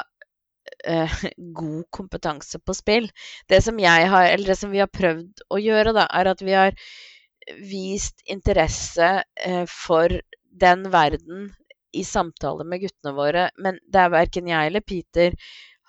eh, 0.86 1.14
god 1.54 1.84
kompetanse 1.94 2.58
på 2.58 2.74
spill. 2.74 3.10
Det 3.48 3.62
som, 3.64 3.78
har, 3.78 4.36
det 4.36 4.56
som, 4.56 4.70
vi 4.70 4.82
har 4.82 4.90
prøvd 4.92 5.46
å 5.50 5.60
gjøre, 5.60 5.94
da, 5.96 6.06
er 6.10 6.32
at 6.32 6.42
vi 6.42 6.56
har 6.56 6.76
vist 7.60 8.22
interesse 8.30 9.12
eh, 9.44 9.64
for 9.68 10.20
den 10.60 10.86
verden 10.92 11.50
i 11.96 12.04
samtale 12.06 12.64
med 12.64 12.84
guttene 12.84 13.14
våre. 13.16 13.48
Men 13.58 13.80
det 13.86 14.04
er 14.04 14.14
verken 14.14 14.50
jeg 14.50 14.70
eller 14.70 14.84
Peter 14.86 15.34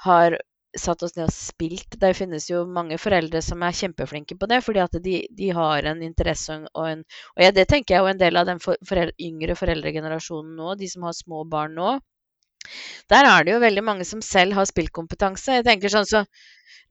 har 0.06 0.38
satt 0.78 1.04
oss 1.04 1.16
ned 1.18 1.28
og 1.28 1.34
spilt. 1.34 1.98
Det 2.00 2.14
finnes 2.18 2.48
jo 2.50 2.64
mange 2.70 2.98
foreldre 3.02 3.42
som 3.44 3.64
er 3.66 3.76
kjempeflinke 3.76 4.38
på 4.40 4.50
det, 4.52 4.62
fordi 4.66 4.84
at 4.84 4.96
de, 5.04 5.18
de 5.38 5.50
har 5.56 5.90
en 5.92 6.04
interesse 6.06 6.58
og 6.72 6.86
en 6.88 7.04
Og 7.36 7.44
ja, 7.44 7.52
det 7.56 7.68
tenker 7.70 7.96
jeg 7.96 8.06
er 8.06 8.14
en 8.14 8.22
del 8.22 8.40
av 8.40 8.48
den 8.48 8.62
for, 8.64 8.80
foreldre, 8.88 9.16
yngre 9.20 9.58
foreldregenerasjonen 9.60 10.56
nå, 10.56 10.76
de 10.80 10.90
som 10.92 11.08
har 11.08 11.18
små 11.18 11.44
barn 11.50 11.76
nå. 11.76 11.98
Der 13.12 13.28
er 13.28 13.44
det 13.44 13.56
jo 13.56 13.62
veldig 13.64 13.84
mange 13.84 14.06
som 14.08 14.22
selv 14.24 14.56
har 14.56 14.68
spillkompetanse. 14.70 15.60
Jeg 15.60 15.68
tenker 15.68 15.94
sånn 15.94 16.10
så 16.10 16.26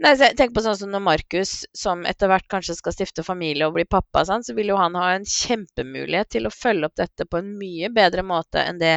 Nei, 0.00 0.14
tenk 0.16 0.54
på 0.56 0.62
sånn 0.64 0.78
som 0.80 0.88
når 0.94 1.02
Markus, 1.04 1.50
som 1.76 2.06
etter 2.08 2.30
hvert 2.30 2.46
kanskje 2.48 2.78
skal 2.78 2.94
stifte 2.94 3.24
familie 3.24 3.66
og 3.68 3.74
bli 3.74 3.82
pappa, 3.84 4.22
sånn, 4.24 4.40
så 4.46 4.54
vil 4.56 4.72
jo 4.72 4.78
han 4.80 4.94
ha 4.96 5.10
en 5.12 5.26
kjempemulighet 5.28 6.30
til 6.32 6.48
å 6.48 6.52
følge 6.54 6.88
opp 6.88 6.96
dette 6.96 7.26
på 7.28 7.36
en 7.36 7.50
mye 7.60 7.90
bedre 7.92 8.24
måte 8.24 8.62
enn 8.64 8.80
det 8.80 8.94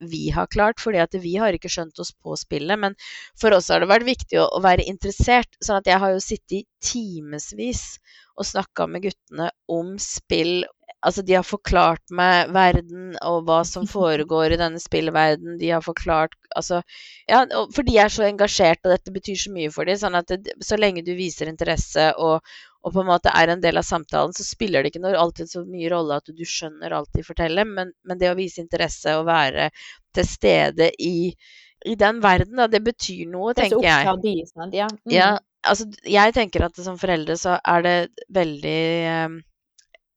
vi 0.00 0.30
har 0.30 0.46
klart, 0.46 0.80
fordi 0.80 1.00
at 1.02 1.14
vi 1.22 1.36
har 1.40 1.54
ikke 1.54 1.70
skjønt 1.72 1.98
oss 1.98 2.12
på 2.12 2.36
spillet. 2.38 2.78
Men 2.78 2.96
for 3.40 3.54
oss 3.56 3.70
har 3.72 3.82
det 3.82 3.90
vært 3.90 4.06
viktig 4.08 4.40
å, 4.40 4.48
være 4.62 4.86
interessert. 4.86 5.50
sånn 5.64 5.80
at 5.80 5.90
jeg 5.90 5.98
har 6.02 6.14
jo 6.14 6.22
sittet 6.22 6.66
timevis 6.84 7.98
og 8.38 8.46
snakka 8.46 8.86
med 8.90 9.08
guttene 9.08 9.52
om 9.68 9.96
spill 10.02 10.64
Altså, 11.06 11.22
de 11.22 11.36
har 11.36 11.44
forklart 11.46 12.10
meg 12.10 12.48
verden 12.50 13.12
og 13.22 13.44
hva 13.46 13.60
som 13.66 13.84
foregår 13.98 14.54
i 14.54 14.58
denne 14.58 14.80
spillverden. 14.82 15.58
De 15.60 15.70
har 15.70 15.84
forklart 15.84 16.34
Altså 16.56 16.80
Ja, 17.28 17.44
for 17.74 17.86
de 17.86 17.94
er 18.02 18.10
så 18.10 18.24
engasjert, 18.26 18.80
og 18.82 18.96
dette 18.96 19.12
betyr 19.14 19.38
så 19.38 19.52
mye 19.54 19.70
for 19.70 19.86
dem. 19.86 19.98
Sånn 20.00 20.18
at 20.18 20.32
det, 20.32 20.56
så 20.64 20.78
lenge 20.80 21.04
du 21.06 21.12
viser 21.14 21.50
interesse 21.50 22.08
og, 22.16 22.40
og, 22.82 22.90
på 22.94 23.04
en 23.04 23.10
måte 23.12 23.30
er 23.30 23.52
en 23.52 23.62
del 23.62 23.78
av 23.78 23.86
samtalen, 23.86 24.34
så 24.34 24.46
spiller 24.46 24.82
det 24.82 24.90
ikke 24.90 25.04
noe, 25.04 25.14
alltid 25.18 25.52
så 25.52 25.62
mye 25.68 25.92
rolle 25.92 26.18
at 26.18 26.34
du 26.34 26.44
skjønner 26.46 26.96
alt 26.96 27.14
de 27.14 27.22
forteller, 27.26 27.68
men, 27.68 27.92
men 28.02 28.18
det 28.18 28.32
å 28.32 28.38
vise 28.38 28.62
interesse 28.64 29.14
og 29.20 29.28
være 29.28 29.68
til 30.16 30.26
stede 30.26 30.90
i, 30.98 31.30
i 31.86 31.94
den 32.00 32.22
verden, 32.24 32.58
da, 32.58 32.66
det 32.70 32.82
betyr 32.86 33.28
noe, 33.30 33.54
tenker 33.54 33.84
jeg. 33.86 34.18
De, 34.24 34.34
ja. 34.80 34.88
Mm. 34.88 35.14
ja, 35.14 35.30
altså 35.66 35.88
jeg 36.06 36.34
tenker 36.36 36.66
at 36.66 36.80
som 36.82 36.98
foreldre 37.00 37.36
så 37.40 37.58
er 37.58 37.84
det 37.86 37.96
veldig 38.34 38.80
um, 39.26 39.38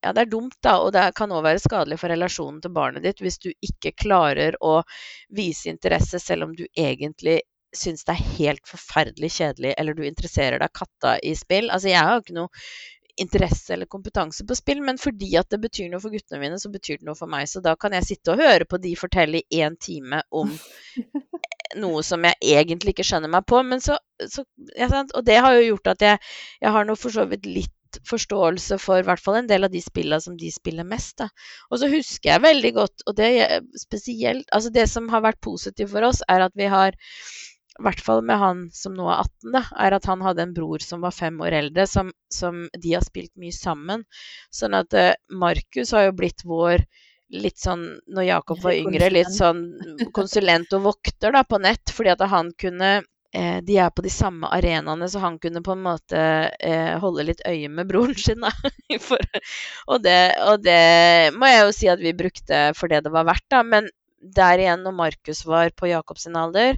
ja, 0.02 0.14
det 0.18 0.24
er 0.24 0.32
dumt, 0.32 0.58
da, 0.66 0.78
og 0.82 0.92
det 0.96 1.04
kan 1.18 1.32
òg 1.34 1.44
være 1.46 1.62
skadelig 1.62 2.00
for 2.02 2.10
relasjonen 2.14 2.62
til 2.64 2.74
barnet 2.74 3.06
ditt 3.06 3.22
hvis 3.22 3.38
du 3.42 3.52
ikke 3.54 3.94
klarer 4.04 4.58
å 4.66 4.80
vise 5.38 5.70
interesse 5.70 6.20
selv 6.22 6.48
om 6.48 6.56
du 6.58 6.66
egentlig 6.74 7.42
syns 7.76 8.04
det 8.08 8.16
er 8.16 8.32
helt 8.38 8.66
forferdelig 8.68 9.30
kjedelig, 9.38 9.76
eller 9.80 9.96
du 9.96 10.04
interesserer 10.04 10.60
deg 10.60 10.74
katta 10.76 11.14
i 11.24 11.32
spill. 11.40 11.70
Altså, 11.72 11.88
jeg 11.92 12.04
har 12.04 12.20
ikke 12.20 12.36
noe 12.36 12.52
interesse 13.22 13.74
eller 13.76 13.90
kompetanse 13.92 14.46
på 14.48 14.58
spill, 14.58 14.82
men 14.86 15.00
fordi 15.02 15.36
at 15.40 15.50
det 15.54 15.62
betyr 15.64 15.90
noe 15.92 16.02
for 16.04 16.14
guttene 16.14 16.42
mine, 16.42 16.60
så 16.62 16.72
betyr 16.74 17.00
det 17.00 17.08
noe 17.08 17.18
for 17.18 17.32
meg. 17.32 17.48
Så 17.50 17.62
da 17.64 17.76
kan 17.80 17.96
jeg 17.98 18.08
sitte 18.08 18.34
og 18.34 18.42
høre 18.42 18.68
på 18.70 18.80
de 18.82 18.96
fortelle 19.00 19.42
i 19.42 19.62
én 19.62 19.78
time 19.80 20.24
om 20.32 20.54
noe 21.84 22.02
som 22.06 22.26
jeg 22.28 22.40
egentlig 22.58 22.96
ikke 22.96 23.08
skjønner 23.08 23.32
meg 23.32 23.46
på. 23.50 23.62
Men 23.68 23.84
så, 23.84 24.00
så 24.28 24.46
ja, 24.76 24.90
Og 24.90 25.22
det 25.28 25.38
har 25.44 25.58
jo 25.58 25.70
gjort 25.72 25.94
at 25.96 26.08
jeg, 26.08 26.26
jeg 26.64 26.76
har 26.78 26.88
nå 26.88 26.98
for 27.00 27.14
så 27.14 27.28
vidt 27.30 27.48
litt 27.50 27.78
forståelse 28.08 28.78
for 28.80 29.02
i 29.02 29.06
hvert 29.06 29.20
fall 29.20 29.42
en 29.42 29.50
del 29.50 29.68
av 29.68 29.72
de 29.74 29.82
spillene 29.84 30.22
som 30.24 30.38
de 30.40 30.52
spiller 30.54 30.88
mest. 30.88 31.18
Da. 31.20 31.28
Og 31.72 31.82
så 31.82 31.90
husker 31.92 32.34
jeg 32.34 32.46
veldig 32.46 32.74
godt, 32.78 33.04
og 33.08 33.18
det 33.18 33.32
spesielt 33.80 34.48
Altså 34.56 34.72
det 34.74 34.88
som 34.90 35.10
har 35.12 35.24
vært 35.26 35.42
positivt 35.44 35.92
for 35.92 36.08
oss, 36.08 36.24
er 36.32 36.48
at 36.48 36.56
vi 36.56 36.70
har 36.72 36.96
i 37.80 37.84
hvert 37.86 38.02
fall 38.04 38.20
med 38.28 38.40
han 38.40 38.66
som 38.76 38.96
nå 38.98 39.06
er 39.08 39.22
18, 39.24 39.52
da, 39.54 39.62
er 39.86 39.96
at 39.96 40.08
han 40.10 40.24
hadde 40.26 40.44
en 40.44 40.56
bror 40.56 40.84
som 40.84 41.04
var 41.06 41.16
fem 41.16 41.38
år 41.42 41.56
eldre, 41.62 41.86
som, 41.88 42.12
som 42.34 42.66
de 42.76 42.96
har 42.98 43.06
spilt 43.06 43.32
mye 43.40 43.56
sammen. 43.56 44.04
Sånn 44.54 44.76
at 44.78 44.94
eh, 44.98 45.14
Markus 45.32 45.94
har 45.96 46.10
jo 46.10 46.18
blitt 46.20 46.44
vår 46.48 46.84
litt 47.32 47.62
sånn, 47.64 47.86
når 48.12 48.28
Jakob 48.28 48.60
var 48.66 48.76
yngre, 48.76 49.08
litt 49.14 49.32
sånn 49.32 49.64
konsulent 50.16 50.74
og 50.76 50.90
vokter 50.90 51.32
da, 51.32 51.46
på 51.48 51.62
nett, 51.64 51.94
fordi 51.96 52.12
at 52.12 52.26
han 52.28 52.52
kunne 52.60 52.90
eh, 52.98 53.62
de 53.64 53.78
er 53.80 53.94
på 53.96 54.04
de 54.04 54.12
samme 54.12 54.50
arenaene, 54.52 55.08
så 55.08 55.22
han 55.24 55.40
kunne 55.40 55.64
på 55.64 55.72
en 55.78 55.86
måte 55.86 56.20
eh, 56.52 56.92
holde 57.00 57.30
litt 57.30 57.46
øye 57.48 57.72
med 57.72 57.88
broren 57.88 58.20
sin. 58.20 58.44
For, 59.08 59.24
og, 59.88 60.04
det, 60.04 60.20
og, 60.44 60.60
det, 60.66 61.32
må 61.40 61.48
jeg 61.48 61.64
jo 61.64 61.72
si 61.80 61.92
at 61.92 62.04
vi 62.04 62.12
brukte 62.18 62.66
for 62.76 62.92
det 62.92 63.06
det 63.08 63.14
var 63.16 63.30
verdt, 63.32 63.48
da. 63.54 63.64
Men 63.64 63.88
der 64.22 64.62
igjen, 64.62 64.84
når 64.84 64.98
Markus 64.98 65.46
var 65.48 65.72
på 65.74 65.90
Jakobs 65.90 66.28
alder, 66.28 66.76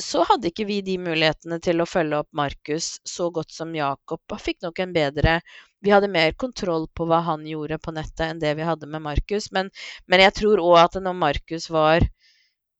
så 0.00 0.24
hadde 0.26 0.50
ikke 0.50 0.66
vi 0.68 0.80
de 0.84 0.96
mulighetene 1.00 1.58
til 1.62 1.80
å 1.80 1.86
følge 1.88 2.20
opp 2.22 2.28
Markus 2.36 2.96
så 3.06 3.28
godt 3.34 3.52
som 3.54 3.74
Jakob. 3.76 4.20
Han 4.30 4.42
fikk 4.42 4.62
nok 4.66 4.80
en 4.82 4.94
bedre 4.94 5.40
Vi 5.84 5.92
hadde 5.94 6.10
mer 6.10 6.32
kontroll 6.34 6.88
på 6.90 7.06
hva 7.06 7.20
han 7.22 7.44
gjorde 7.46 7.78
på 7.78 7.92
nettet 7.94 8.24
enn 8.26 8.40
det 8.42 8.56
vi 8.58 8.66
hadde 8.66 8.88
med 8.90 9.04
Markus. 9.04 9.52
Men, 9.54 9.70
men 10.10 10.24
jeg 10.24 10.34
tror 10.40 10.62
òg 10.64 10.78
at 10.80 10.98
når 11.02 11.14
Markus 11.14 11.68
var 11.70 12.02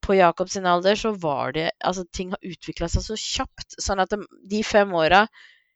på 0.02 0.16
Jakobs 0.18 0.56
alder 0.56 0.98
så 0.98 1.12
var 1.14 1.52
det 1.54 1.70
Altså, 1.84 2.04
ting 2.12 2.34
har 2.34 2.42
utvikla 2.42 2.88
seg 2.90 3.06
så 3.06 3.18
kjapt. 3.18 3.78
Sånn 3.78 4.02
at 4.02 4.14
de 4.50 4.64
fem 4.66 4.92
åra 4.94 5.26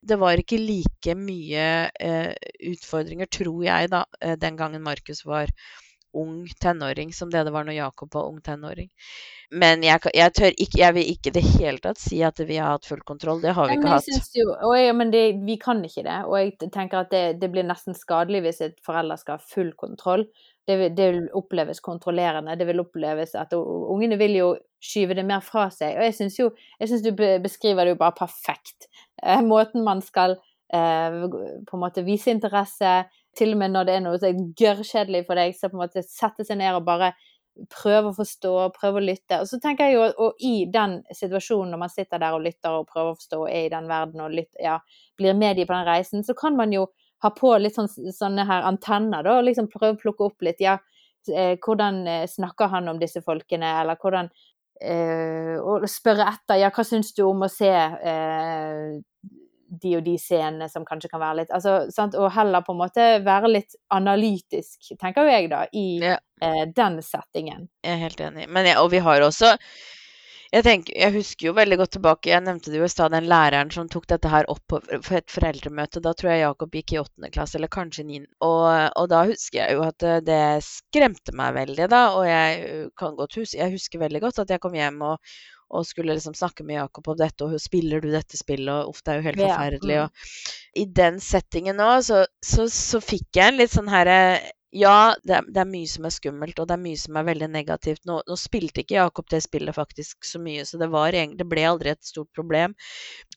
det 0.03 0.19
var 0.19 0.41
ikke 0.41 0.59
like 0.59 1.15
mye 1.15 1.67
eh, 1.95 2.33
utfordringer, 2.73 3.29
tror 3.31 3.61
jeg, 3.63 3.91
da, 3.93 4.03
eh, 4.19 4.35
den 4.35 4.57
gangen 4.59 4.83
Markus 4.83 5.23
var 5.25 5.53
ung 6.19 6.47
tenåring, 6.61 7.13
som 7.13 7.31
det 7.31 7.45
det 7.47 7.53
var 7.55 7.65
når 7.65 7.79
Jakob 7.79 8.15
var 8.15 8.29
ung 8.29 8.41
tenåring. 8.45 8.91
Men 9.53 9.83
jeg, 9.85 10.01
jeg, 10.17 10.33
tør 10.33 10.55
ikke, 10.57 10.79
jeg 10.81 10.97
vil 10.97 11.11
ikke 11.13 11.29
i 11.29 11.35
det 11.37 11.43
hele 11.45 11.83
tatt 11.85 12.01
si 12.01 12.23
at 12.25 12.39
vi 12.49 12.57
har 12.57 12.73
hatt 12.73 12.89
full 12.89 13.03
kontroll. 13.05 13.43
Det 13.43 13.53
har 13.53 13.69
vi 13.69 13.77
ikke 13.77 13.91
hatt. 13.93 14.37
Jo, 14.37 14.55
jeg, 14.79 14.95
men 14.97 15.13
det, 15.13 15.25
vi 15.45 15.59
kan 15.61 15.83
ikke 15.85 16.07
det. 16.07 16.19
Og 16.29 16.39
jeg 16.39 16.71
tenker 16.73 17.03
at 17.03 17.13
det, 17.13 17.25
det 17.43 17.51
blir 17.53 17.67
nesten 17.69 17.97
skadelig 17.97 18.41
hvis 18.47 18.63
et 18.65 18.79
forelder 18.87 19.21
skal 19.21 19.37
ha 19.37 19.53
full 19.55 19.75
kontroll. 19.77 20.25
Det 20.69 20.79
vil, 20.79 20.95
det 20.97 21.09
vil, 21.11 21.27
oppleves 21.37 21.83
kontrollerende. 21.85 22.57
Det 22.57 22.69
vil 22.69 22.81
oppleves 22.81 23.35
at 23.37 23.53
ungene 23.57 24.17
vil 24.21 24.39
jo 24.39 24.53
skyve 24.83 25.19
det 25.19 25.27
mer 25.29 25.45
fra 25.45 25.67
seg. 25.75 25.99
Og 25.99 26.07
jeg 26.07 26.17
syns 26.17 26.39
jo 26.39 26.49
jeg 26.79 26.89
synes 26.89 27.05
du 27.05 27.13
beskriver 27.45 27.85
det 27.85 27.97
jo 27.97 28.01
bare 28.01 28.17
perfekt. 28.23 28.89
Eh, 29.23 29.43
måten 29.45 29.85
man 29.85 30.01
skal 30.07 30.39
eh, 30.73 31.19
på 31.69 31.77
en 31.77 31.83
måte 31.83 32.07
vise 32.07 32.33
interesse, 32.33 33.03
til 33.39 33.55
og 33.55 33.61
med 33.63 33.73
når 33.75 33.89
det 33.89 33.95
er 33.97 34.03
noe 34.05 34.19
som 34.21 34.29
er 34.31 34.49
gørrkjedelig 34.59 35.27
for 35.29 35.41
deg, 35.41 35.55
så 35.57 35.71
på 35.71 35.79
en 35.79 35.85
måte 35.85 36.05
sette 36.07 36.47
seg 36.47 36.61
ned 36.61 36.77
og 36.77 36.87
bare 36.87 37.13
prøve 37.73 38.11
å 38.11 38.17
forstå, 38.17 38.53
prøve 38.77 39.01
å 39.01 39.05
lytte. 39.05 39.41
Og 39.43 39.49
så 39.49 39.59
tenker 39.61 39.89
jeg 39.91 39.99
jo, 39.99 40.07
og 40.25 40.45
i 40.45 40.65
den 40.73 40.99
situasjonen 41.13 41.75
når 41.75 41.83
man 41.85 41.93
sitter 41.93 42.23
der 42.23 42.37
og 42.37 42.45
lytter 42.47 42.79
og 42.79 42.89
prøver 42.89 43.13
å 43.13 43.19
forstå 43.19 43.41
og 43.43 43.51
er 43.51 43.67
i 43.67 43.73
den 43.73 43.89
verden 43.91 44.25
og 44.25 44.37
lytter, 44.37 44.63
ja, 44.65 44.79
blir 45.21 45.37
med 45.39 45.61
de 45.61 45.67
på 45.69 45.77
den 45.77 45.89
reisen, 45.89 46.25
så 46.25 46.37
kan 46.39 46.57
man 46.57 46.73
jo 46.75 46.87
ha 47.23 47.31
på 47.37 47.53
litt 47.61 47.77
sånn, 47.77 47.91
sånne 47.91 48.47
her 48.49 48.65
antenner, 48.67 49.23
da, 49.25 49.37
og 49.39 49.47
liksom 49.47 49.69
prøve 49.73 49.95
å 49.95 50.01
plukke 50.01 50.31
opp 50.31 50.47
litt. 50.47 50.63
Ja, 50.65 50.79
eh, 51.31 51.55
hvordan 51.63 52.03
eh, 52.09 52.25
snakker 52.31 52.73
han 52.73 52.91
om 52.91 52.99
disse 53.03 53.23
folkene, 53.23 53.77
eller 53.83 54.01
hvordan 54.01 54.33
eh, 54.81 55.55
Og 55.61 55.87
spørre 55.91 56.27
etter, 56.33 56.59
ja, 56.65 56.73
hva 56.75 56.85
syns 56.87 57.13
du 57.15 57.23
om 57.29 57.45
å 57.47 57.53
se 57.53 57.71
eh, 57.71 58.97
de 59.81 59.95
og 59.97 60.05
de 60.05 60.19
scenene 60.21 60.69
som 60.69 60.85
kanskje 60.89 61.11
kan 61.13 61.23
være 61.23 61.43
litt 61.43 61.55
altså, 61.55 61.79
sant? 61.95 62.17
Og 62.19 62.29
heller 62.35 62.65
på 62.67 62.75
en 62.75 62.83
måte 62.83 63.09
være 63.25 63.55
litt 63.55 63.79
analytisk, 63.95 64.93
tenker 65.01 65.27
jo 65.27 65.33
jeg, 65.33 65.49
da, 65.53 65.65
i 65.73 65.87
ja. 66.03 66.21
eh, 66.45 66.63
den 66.77 67.01
settingen. 67.05 67.67
Jeg 67.85 67.97
er 67.97 68.07
helt 68.07 68.23
enig. 68.29 68.47
Men 68.53 68.69
ja, 68.69 68.79
og 68.85 68.93
vi 68.93 69.03
har 69.05 69.25
også 69.25 69.57
jeg, 70.53 70.67
tenker, 70.67 70.93
jeg, 71.01 71.15
husker 71.15 71.47
jo 71.47 71.55
veldig 71.57 71.79
godt 71.81 71.95
tilbake, 71.97 72.29
jeg 72.29 72.45
nevnte 72.45 72.69
det 72.69 72.77
jo 72.77 72.85
i 72.85 72.93
stad, 72.93 73.15
den 73.15 73.25
læreren 73.31 73.71
som 73.73 73.87
tok 73.89 74.05
dette 74.11 74.29
her 74.29 74.45
opp 74.53 74.61
på 74.69 74.83
et 75.17 75.33
foreldremøte. 75.33 76.03
Da 76.05 76.13
tror 76.13 76.29
jeg 76.29 76.43
Jakob 76.43 76.77
gikk 76.77 76.93
i 76.93 76.99
åttende 77.01 77.31
klasse, 77.33 77.57
eller 77.57 77.73
kanskje 77.73 78.05
niende. 78.05 78.29
Og, 78.45 78.67
og, 78.69 79.07
da 79.09 79.23
husker 79.31 79.63
jeg 79.63 79.79
jo 79.79 79.87
at 79.87 79.97
det, 80.05 80.19
det 80.29 80.43
skremte 80.67 81.33
meg 81.41 81.57
veldig, 81.57 81.89
da. 81.89 82.03
Og 82.19 82.29
jeg 82.29 82.85
kan 83.01 83.17
godt 83.17 83.41
huske, 83.41 83.63
jeg 83.63 83.73
husker 83.73 84.05
veldig 84.05 84.21
godt 84.27 84.43
at 84.45 84.53
jeg 84.53 84.61
kom 84.61 84.77
hjem 84.77 85.01
og, 85.09 85.33
og 85.73 85.87
skulle 85.89 86.15
liksom 86.17 86.35
snakke 86.37 86.67
med 86.69 86.77
Jakob 86.77 87.09
om 87.09 87.19
dette, 87.19 87.47
og 87.47 87.61
spiller 87.61 88.03
du 88.05 88.11
dette 88.13 88.39
spillet, 88.39 88.73
og 88.73 88.93
uff, 88.93 89.03
det 89.05 89.13
er 89.13 89.21
jo 89.21 89.29
helt 89.29 89.43
forferdelig. 89.43 90.01
Og 90.05 90.83
i 90.83 90.89
den 91.01 91.21
settingen 91.25 91.79
nå, 91.81 91.93
så, 92.05 92.25
så, 92.45 92.69
så 92.69 93.01
fikk 93.03 93.41
jeg 93.41 93.53
en 93.53 93.63
litt 93.63 93.73
sånn 93.73 93.91
herre 93.93 94.19
ja, 94.73 95.13
det 95.21 95.35
er, 95.37 95.49
det 95.53 95.61
er, 95.61 95.69
mye 95.69 95.89
som 95.89 96.07
er 96.09 96.15
skummelt, 96.15 96.61
og 96.63 96.69
det 96.69 96.75
er 96.79 96.81
mye 96.81 96.97
som 96.97 97.17
er 97.21 97.27
veldig 97.27 97.49
negativt. 97.53 98.01
Nå, 98.09 98.23
nå 98.25 98.37
spilte 98.41 98.81
ikke 98.81 98.97
Jakob 98.97 99.29
det 99.29 99.43
spillet 99.45 99.77
faktisk 99.77 100.25
så 100.25 100.41
mye, 100.41 100.65
så 100.65 100.81
det, 100.81 100.89
var, 100.95 101.13
det, 101.13 101.47
ble 101.49 101.67
aldri 101.69 101.93
et 101.93 102.09
stort 102.09 102.31
problem. 102.33 102.73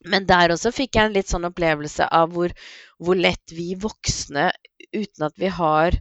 Men 0.07 0.27
der 0.29 0.53
også 0.55 0.71
fikk 0.75 0.95
jeg 0.95 1.09
en 1.09 1.17
litt 1.17 1.31
sånn 1.31 1.47
opplevelse 1.49 2.07
av 2.07 2.31
hvor, 2.31 2.55
hvor 3.03 3.19
lett 3.19 3.51
vi 3.51 3.73
voksne, 3.75 4.47
uten 4.95 5.27
at 5.27 5.35
vi 5.41 5.51
har 5.51 5.99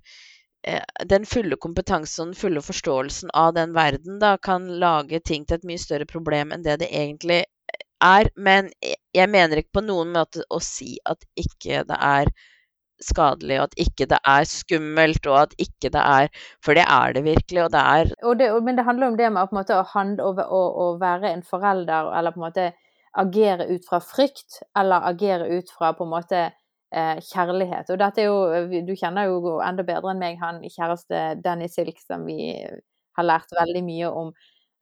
den 1.11 1.27
fulle 1.29 1.57
kompetansen 1.61 2.23
og 2.23 2.33
den 2.33 2.39
fulle 2.41 2.63
forståelsen 2.65 3.33
av 3.37 3.53
den 3.57 3.75
verden, 3.77 4.19
da, 4.23 4.37
kan 4.41 4.67
lage 4.81 5.21
ting 5.21 5.45
til 5.45 5.59
et 5.59 5.69
mye 5.69 5.81
større 5.81 6.09
problem 6.09 6.55
enn 6.55 6.65
det 6.65 6.79
det 6.81 6.89
egentlig 6.93 7.43
er. 8.05 8.31
Men 8.37 8.71
jeg 9.15 9.31
mener 9.31 9.61
ikke 9.61 9.81
på 9.81 9.85
noen 9.85 10.15
måte 10.15 10.45
å 10.51 10.61
si 10.65 10.97
at 11.09 11.25
ikke 11.41 11.85
det 11.89 12.01
er 12.01 12.33
skadelig, 13.03 13.59
og 13.59 13.69
at 13.69 13.79
ikke 13.85 14.07
det 14.09 14.19
er 14.31 14.49
skummelt, 14.49 15.27
og 15.29 15.39
at 15.43 15.55
ikke 15.61 15.91
det 15.93 16.01
er 16.01 16.29
For 16.65 16.79
det 16.79 16.87
er 16.89 17.13
det 17.13 17.25
virkelig, 17.27 17.65
og 17.65 17.73
det 17.75 17.83
er 17.83 18.13
og 18.23 18.39
det, 18.39 18.49
Men 18.63 18.77
det 18.77 18.85
handler 18.85 19.07
om 19.09 19.17
det 19.19 19.33
med 19.33 19.53
måte, 19.53 19.77
å, 19.77 19.85
handle, 19.93 20.25
å, 20.25 20.33
å, 20.33 20.63
å, 20.85 20.91
være 21.01 21.33
en 21.33 21.43
forelder, 21.43 22.13
eller 22.17 22.33
på 22.33 22.41
en 22.41 22.47
måte 22.47 22.69
agere 23.15 23.69
ut 23.71 23.85
fra 23.89 24.01
frykt, 24.01 24.63
eller 24.77 25.05
agere 25.11 25.59
ut 25.59 25.71
fra 25.71 25.93
på 25.93 26.07
en 26.07 26.15
måte 26.15 26.41
eh, 26.47 26.53
kjærlighet. 26.95 27.89
Og 27.91 27.99
dette 27.99 28.23
er 28.23 28.29
jo 28.31 28.83
Du 28.87 28.93
kjenner 28.95 29.27
jo 29.27 29.59
enda 29.65 29.83
bedre 29.83 30.13
enn 30.13 30.21
meg 30.23 30.37
han 30.39 30.61
kjæreste 30.63 31.23
Danny 31.43 31.67
Silk, 31.69 31.99
som 31.99 32.27
vi 32.29 32.55
har 33.17 33.27
lært 33.27 33.55
veldig 33.55 33.83
mye 33.87 34.11
om 34.11 34.31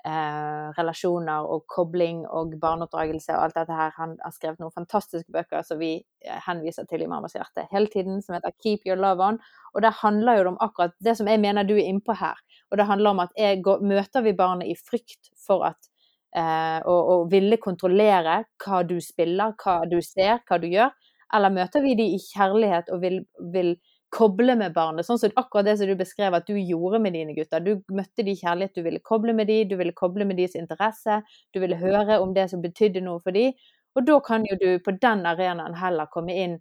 eh, 0.06 0.68
relasjoner 0.78 1.46
og 1.48 1.64
kobling 1.70 2.22
og 2.26 2.56
barneoppdragelse 2.62 3.34
og 3.36 3.46
alt 3.46 3.58
dette 3.60 3.76
her. 3.76 3.92
Han 3.98 4.16
har 4.22 4.34
skrevet 4.34 4.62
noen 4.62 4.74
fantastiske 4.74 5.32
bøker 5.34 5.64
som 5.66 5.80
vi 5.82 5.94
eh, 6.00 6.40
henviser 6.46 6.88
til 6.90 7.04
i 7.04 7.10
Mammas 7.10 7.36
hjerte 7.38 7.66
hele 7.72 7.90
tiden, 7.92 8.22
som 8.22 8.36
heter 8.36 8.54
'Keep 8.58 8.88
your 8.88 8.98
love 9.00 9.22
on'. 9.22 9.40
Og 9.74 9.82
det 9.82 9.94
handler 10.02 10.38
jo 10.38 10.48
om 10.48 10.60
akkurat 10.60 10.94
det 11.00 11.16
som 11.16 11.28
jeg 11.28 11.40
mener 11.40 11.62
du 11.62 11.74
er 11.76 11.86
innpå 11.86 12.16
her. 12.18 12.36
Og 12.70 12.78
det 12.78 12.86
handler 12.86 13.10
om 13.10 13.20
at 13.20 13.32
går, 13.62 13.80
møter 13.80 14.22
vi 14.22 14.32
barnet 14.32 14.68
i 14.68 14.74
frykt 14.74 15.30
for 15.46 15.64
at 15.64 15.88
eh, 16.36 16.80
og, 16.84 17.08
og 17.08 17.30
ville 17.30 17.56
kontrollere 17.56 18.44
hva 18.64 18.82
du 18.82 19.00
spiller, 19.00 19.54
hva 19.64 19.84
du 19.90 20.00
ser, 20.00 20.40
hva 20.48 20.58
du 20.58 20.66
gjør. 20.66 20.90
Eller 21.34 21.54
møter 21.54 21.84
vi 21.84 21.96
de 21.98 22.06
i 22.14 22.20
kjærlighet 22.20 22.90
og 22.92 23.02
vil, 23.02 23.22
vil 23.54 23.74
koble 24.12 24.56
med 24.60 24.74
barnet. 24.76 25.06
Sånn 25.08 25.20
som 25.20 25.32
akkurat 25.40 25.66
det 25.70 25.78
som 25.80 25.88
du 25.88 25.94
beskrev 25.96 26.34
at 26.36 26.48
du 26.48 26.58
gjorde 26.58 27.00
med 27.02 27.16
dine 27.16 27.34
gutter. 27.36 27.64
Du 27.64 27.80
møtte 27.96 28.24
de 28.26 28.34
kjærlighet, 28.36 28.74
du 28.76 28.84
ville 28.84 29.00
koble 29.00 29.32
med 29.36 29.48
de, 29.48 29.62
du 29.68 29.78
ville 29.80 29.94
koble 29.96 30.26
med 30.28 30.36
deres 30.40 30.56
interesse. 30.58 31.22
Du 31.54 31.62
ville 31.64 31.78
høre 31.80 32.20
om 32.20 32.34
det 32.36 32.50
som 32.52 32.64
betydde 32.64 33.04
noe 33.04 33.22
for 33.24 33.34
de. 33.36 33.48
Og 33.96 34.04
da 34.08 34.18
kan 34.24 34.44
jo 34.48 34.58
du 34.60 34.68
på 34.84 34.96
den 35.00 35.24
arenaen 35.28 35.76
heller 35.76 36.10
komme 36.12 36.36
inn 36.44 36.58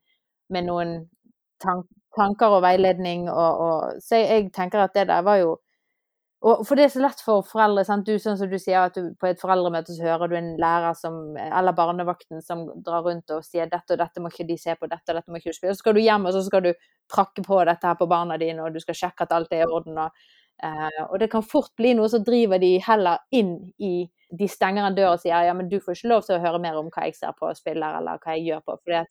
med 0.51 0.67
noen 0.67 0.95
tanker 1.61 2.55
og 2.55 2.63
veiledning 2.65 3.27
og, 3.29 3.61
og 3.65 4.01
Så 4.03 4.19
jeg 4.19 4.49
tenker 4.55 4.83
at 4.83 4.95
det 4.97 5.07
der 5.11 5.21
var 5.23 5.39
jo 5.39 5.53
og 6.41 6.63
for 6.65 6.77
det 6.77 6.87
er 6.87 6.93
så 6.95 7.01
lett 7.03 7.19
for 7.21 7.43
foreldre. 7.45 7.83
Sant? 7.85 8.07
Du, 8.07 8.17
sånn 8.17 8.37
som 8.39 8.49
du 8.49 8.57
sier 8.57 8.87
at 8.87 8.95
du, 8.97 9.11
på 9.21 9.27
et 9.29 9.41
foreldremøte 9.41 9.93
så 9.93 10.07
hører 10.07 10.31
du 10.31 10.35
en 10.39 10.49
lærer 10.61 10.95
som, 10.97 11.19
eller 11.37 11.75
barnevakten 11.77 12.41
som 12.41 12.63
drar 12.81 13.05
rundt 13.05 13.29
og 13.35 13.45
sier 13.45 13.69
dette 13.69 13.93
og 13.93 14.01
dette 14.01 14.23
må 14.23 14.31
ikke 14.31 14.47
de 14.49 14.57
se 14.57 14.73
på, 14.73 14.89
dette 14.89 15.13
og 15.13 15.19
dette 15.19 15.29
må 15.29 15.37
ikke 15.37 15.53
du 15.53 15.59
spille. 15.59 15.75
Så 15.77 15.83
skal 15.83 15.97
du 15.97 16.01
hjem 16.01 16.25
og 16.25 16.33
så 16.33 16.41
skal 16.47 16.65
du 16.65 16.71
prakke 17.13 17.45
på 17.45 17.61
dette 17.69 17.85
her 17.85 17.99
på 17.99 18.09
barna 18.09 18.39
dine, 18.41 18.65
og 18.65 18.73
du 18.73 18.81
skal 18.81 18.97
sjekke 18.97 19.27
at 19.27 19.37
alt 19.37 19.53
er 19.53 19.67
i 19.67 19.69
orden. 19.69 20.01
Og, 20.01 20.25
eh, 20.65 21.03
og 21.11 21.21
det 21.21 21.29
kan 21.29 21.45
fort 21.45 21.75
bli 21.77 21.93
noe 21.99 22.09
som 22.09 22.25
driver 22.25 22.61
de 22.63 22.73
heller 22.87 23.21
inn 23.37 23.59
i 23.77 24.09
De 24.31 24.47
stenger 24.47 24.85
en 24.87 24.95
dør 24.95 25.17
og 25.17 25.19
sier 25.19 25.43
ja, 25.43 25.51
men 25.51 25.67
du 25.67 25.81
får 25.83 25.97
ikke 25.97 26.07
lov 26.07 26.21
til 26.23 26.37
å 26.37 26.39
høre 26.39 26.59
mer 26.63 26.77
om 26.79 26.87
hva 26.87 27.09
jeg 27.09 27.17
ser 27.17 27.33
på 27.35 27.49
og 27.49 27.57
spiller, 27.57 27.97
eller 27.99 28.15
hva 28.23 28.37
jeg 28.37 28.45
gjør 28.47 28.61
på. 28.63 28.77
Fordi 28.79 29.01
at 29.01 29.09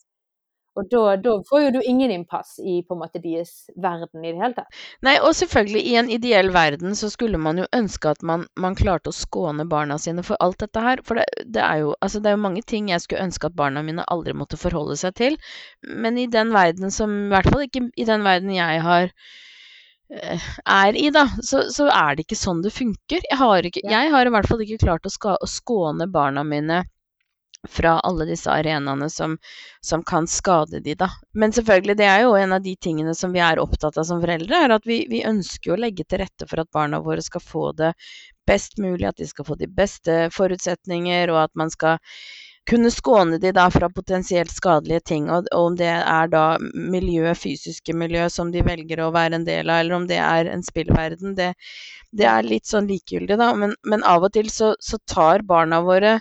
Og 0.81 0.89
da, 0.89 1.17
da, 1.21 1.35
får 1.49 1.65
jo 1.67 1.73
du 1.75 1.81
ingen 1.85 2.13
innpass 2.15 2.55
i 2.59 2.81
på 2.87 2.97
en 2.97 3.03
måte 3.03 3.21
deres 3.21 3.69
verden 3.77 4.25
i 4.25 4.33
det 4.33 4.41
hele 4.41 4.57
tatt. 4.57 4.79
Nei, 5.05 5.17
og 5.21 5.35
selvfølgelig, 5.37 5.83
i 5.85 5.97
en 6.01 6.09
ideell 6.13 6.53
verden 6.55 6.97
så 6.97 7.11
skulle 7.13 7.41
man 7.43 7.61
jo 7.61 7.67
ønske 7.77 8.15
at 8.15 8.25
man, 8.27 8.47
man 8.61 8.79
klarte 8.79 9.13
å 9.13 9.17
skåne 9.17 9.67
barna 9.69 9.99
sine 10.01 10.25
for 10.27 10.41
alt 10.41 10.61
dette 10.65 10.85
her. 10.85 11.05
For 11.07 11.21
det, 11.21 11.27
det, 11.45 11.61
er 11.67 11.83
jo, 11.85 11.93
altså 12.01 12.23
det 12.23 12.33
er 12.33 12.39
jo 12.39 12.47
mange 12.47 12.65
ting 12.65 12.89
jeg 12.93 13.05
skulle 13.05 13.27
ønske 13.29 13.51
at 13.51 13.59
barna 13.59 13.85
mine 13.85 14.07
aldri 14.09 14.35
måtte 14.37 14.61
forholde 14.61 14.97
seg 15.01 15.17
til. 15.21 15.37
Men 15.85 16.19
i 16.21 16.29
den 16.31 16.55
verden 16.57 16.95
som 16.95 17.13
I 17.27 17.35
hvert 17.35 17.51
fall 17.53 17.67
ikke 17.67 17.87
i 18.01 18.09
den 18.09 18.25
verden 18.25 18.55
jeg 18.55 18.81
har 18.87 19.11
eh, 19.11 20.49
er 20.65 20.97
i, 20.97 21.11
da, 21.15 21.27
så, 21.45 21.67
så, 21.75 21.91
er 21.93 22.17
det 22.17 22.25
ikke 22.25 22.41
sånn 22.41 22.65
det 22.65 22.73
funker. 22.73 23.21
Jeg 23.29 23.41
har, 23.43 23.69
ikke, 23.69 23.85
jeg 23.85 24.15
har 24.15 24.27
i 24.27 24.33
hvert 24.33 24.49
fall 24.49 24.65
ikke 24.65 24.81
klart 24.87 25.07
å, 25.07 25.13
ska, 25.13 25.37
å 25.37 25.51
skåne 25.51 26.09
barna 26.11 26.47
mine 26.47 26.85
fra 27.69 27.99
alle 28.01 28.25
disse 28.25 28.51
arenaene 28.51 29.11
som, 29.11 29.37
som, 29.81 30.03
kan 30.05 30.27
skade 30.27 30.81
de, 30.81 30.95
da. 30.95 31.11
Men 31.35 31.53
selvfølgelig, 31.53 31.97
det 32.01 32.09
er 32.09 32.23
jo 32.25 32.35
en 32.37 32.53
av 32.57 32.63
de 32.65 32.75
tingene 32.77 33.15
som 33.15 33.33
vi 33.33 33.43
er 33.45 33.61
opptatt 33.61 33.99
av 34.01 34.07
som 34.09 34.21
foreldre, 34.23 34.65
er 34.65 34.77
at 34.77 34.87
vi, 34.89 35.03
vi 35.11 35.25
ønsker 35.29 35.75
å 35.75 35.81
legge 35.81 36.07
til 36.09 36.23
rette 36.25 36.49
for 36.49 36.63
at 36.63 36.71
barna 36.73 37.03
våre 37.05 37.23
skal 37.25 37.45
få 37.45 37.71
det 37.77 37.93
best 38.49 38.79
mulig, 38.81 39.07
at 39.09 39.21
de 39.21 39.29
skal 39.29 39.47
få 39.47 39.59
de 39.61 39.69
beste 39.69 40.23
forutsetninger, 40.35 41.31
og 41.31 41.45
at 41.45 41.53
man 41.59 41.71
skal 41.71 42.01
kunne 42.71 42.91
skåne 42.93 43.39
de 43.43 43.53
da 43.57 43.67
fra 43.73 43.89
potensielt 43.93 44.53
skadelige 44.53 45.01
ting. 45.13 45.31
Og, 45.33 45.49
om 45.57 45.77
det 45.77 45.91
er 45.91 46.33
da 46.33 46.45
miljø, 46.75 47.33
fysiske 47.37 47.95
miljø 47.97 48.29
som 48.33 48.53
de 48.55 48.65
velger 48.67 49.03
å 49.05 49.13
være 49.15 49.41
en 49.41 49.49
del 49.49 49.69
av, 49.69 49.85
eller 49.85 49.97
om 50.01 50.07
det 50.11 50.21
er 50.23 50.51
en 50.51 50.65
spillverden, 50.65 51.37
det, 51.39 51.53
det 52.17 52.29
er 52.31 52.47
litt 52.47 52.69
sånn 52.71 52.89
likegyldig, 52.91 53.37
da. 53.41 53.53
Men, 53.59 53.77
men 53.85 54.07
av 54.07 54.29
og 54.29 54.33
til 54.37 54.51
så, 54.53 54.75
så 54.81 55.01
tar 55.11 55.45
barna 55.47 55.83
våre 55.85 56.21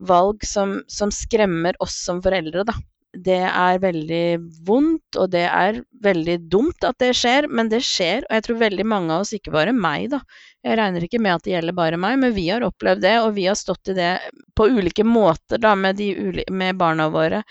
valg 0.00 0.44
som, 0.46 0.80
som 0.88 1.12
skremmer 1.14 1.76
oss 1.82 1.98
som 2.04 2.22
foreldre, 2.24 2.64
da. 2.68 2.76
Det 3.10 3.40
er 3.42 3.80
veldig 3.82 4.24
vondt, 4.68 5.16
og 5.18 5.32
det 5.32 5.42
er 5.48 5.80
veldig 6.04 6.36
dumt 6.52 6.84
at 6.86 7.00
det 7.02 7.10
skjer, 7.18 7.48
men 7.50 7.66
det 7.72 7.80
skjer. 7.82 8.22
Og 8.28 8.36
jeg 8.36 8.44
tror 8.46 8.60
veldig 8.60 8.86
mange 8.86 9.16
av 9.16 9.24
oss, 9.24 9.32
ikke 9.34 9.54
bare 9.54 9.74
meg, 9.74 10.12
da. 10.12 10.20
Jeg 10.62 10.78
regner 10.78 11.04
ikke 11.04 11.18
med 11.22 11.34
at 11.34 11.46
det 11.46 11.56
gjelder 11.56 11.76
bare 11.76 11.98
meg, 11.98 12.20
men 12.22 12.36
vi 12.36 12.46
har 12.52 12.62
opplevd 12.62 13.02
det, 13.02 13.16
og 13.24 13.34
vi 13.34 13.48
har 13.48 13.58
stått 13.58 13.90
i 13.90 13.96
det 13.98 14.12
på 14.54 14.68
ulike 14.70 15.04
måter 15.08 15.58
da, 15.58 15.74
med, 15.74 15.98
de, 15.98 16.44
med 16.54 16.78
barna 16.78 17.08
våre. 17.10 17.42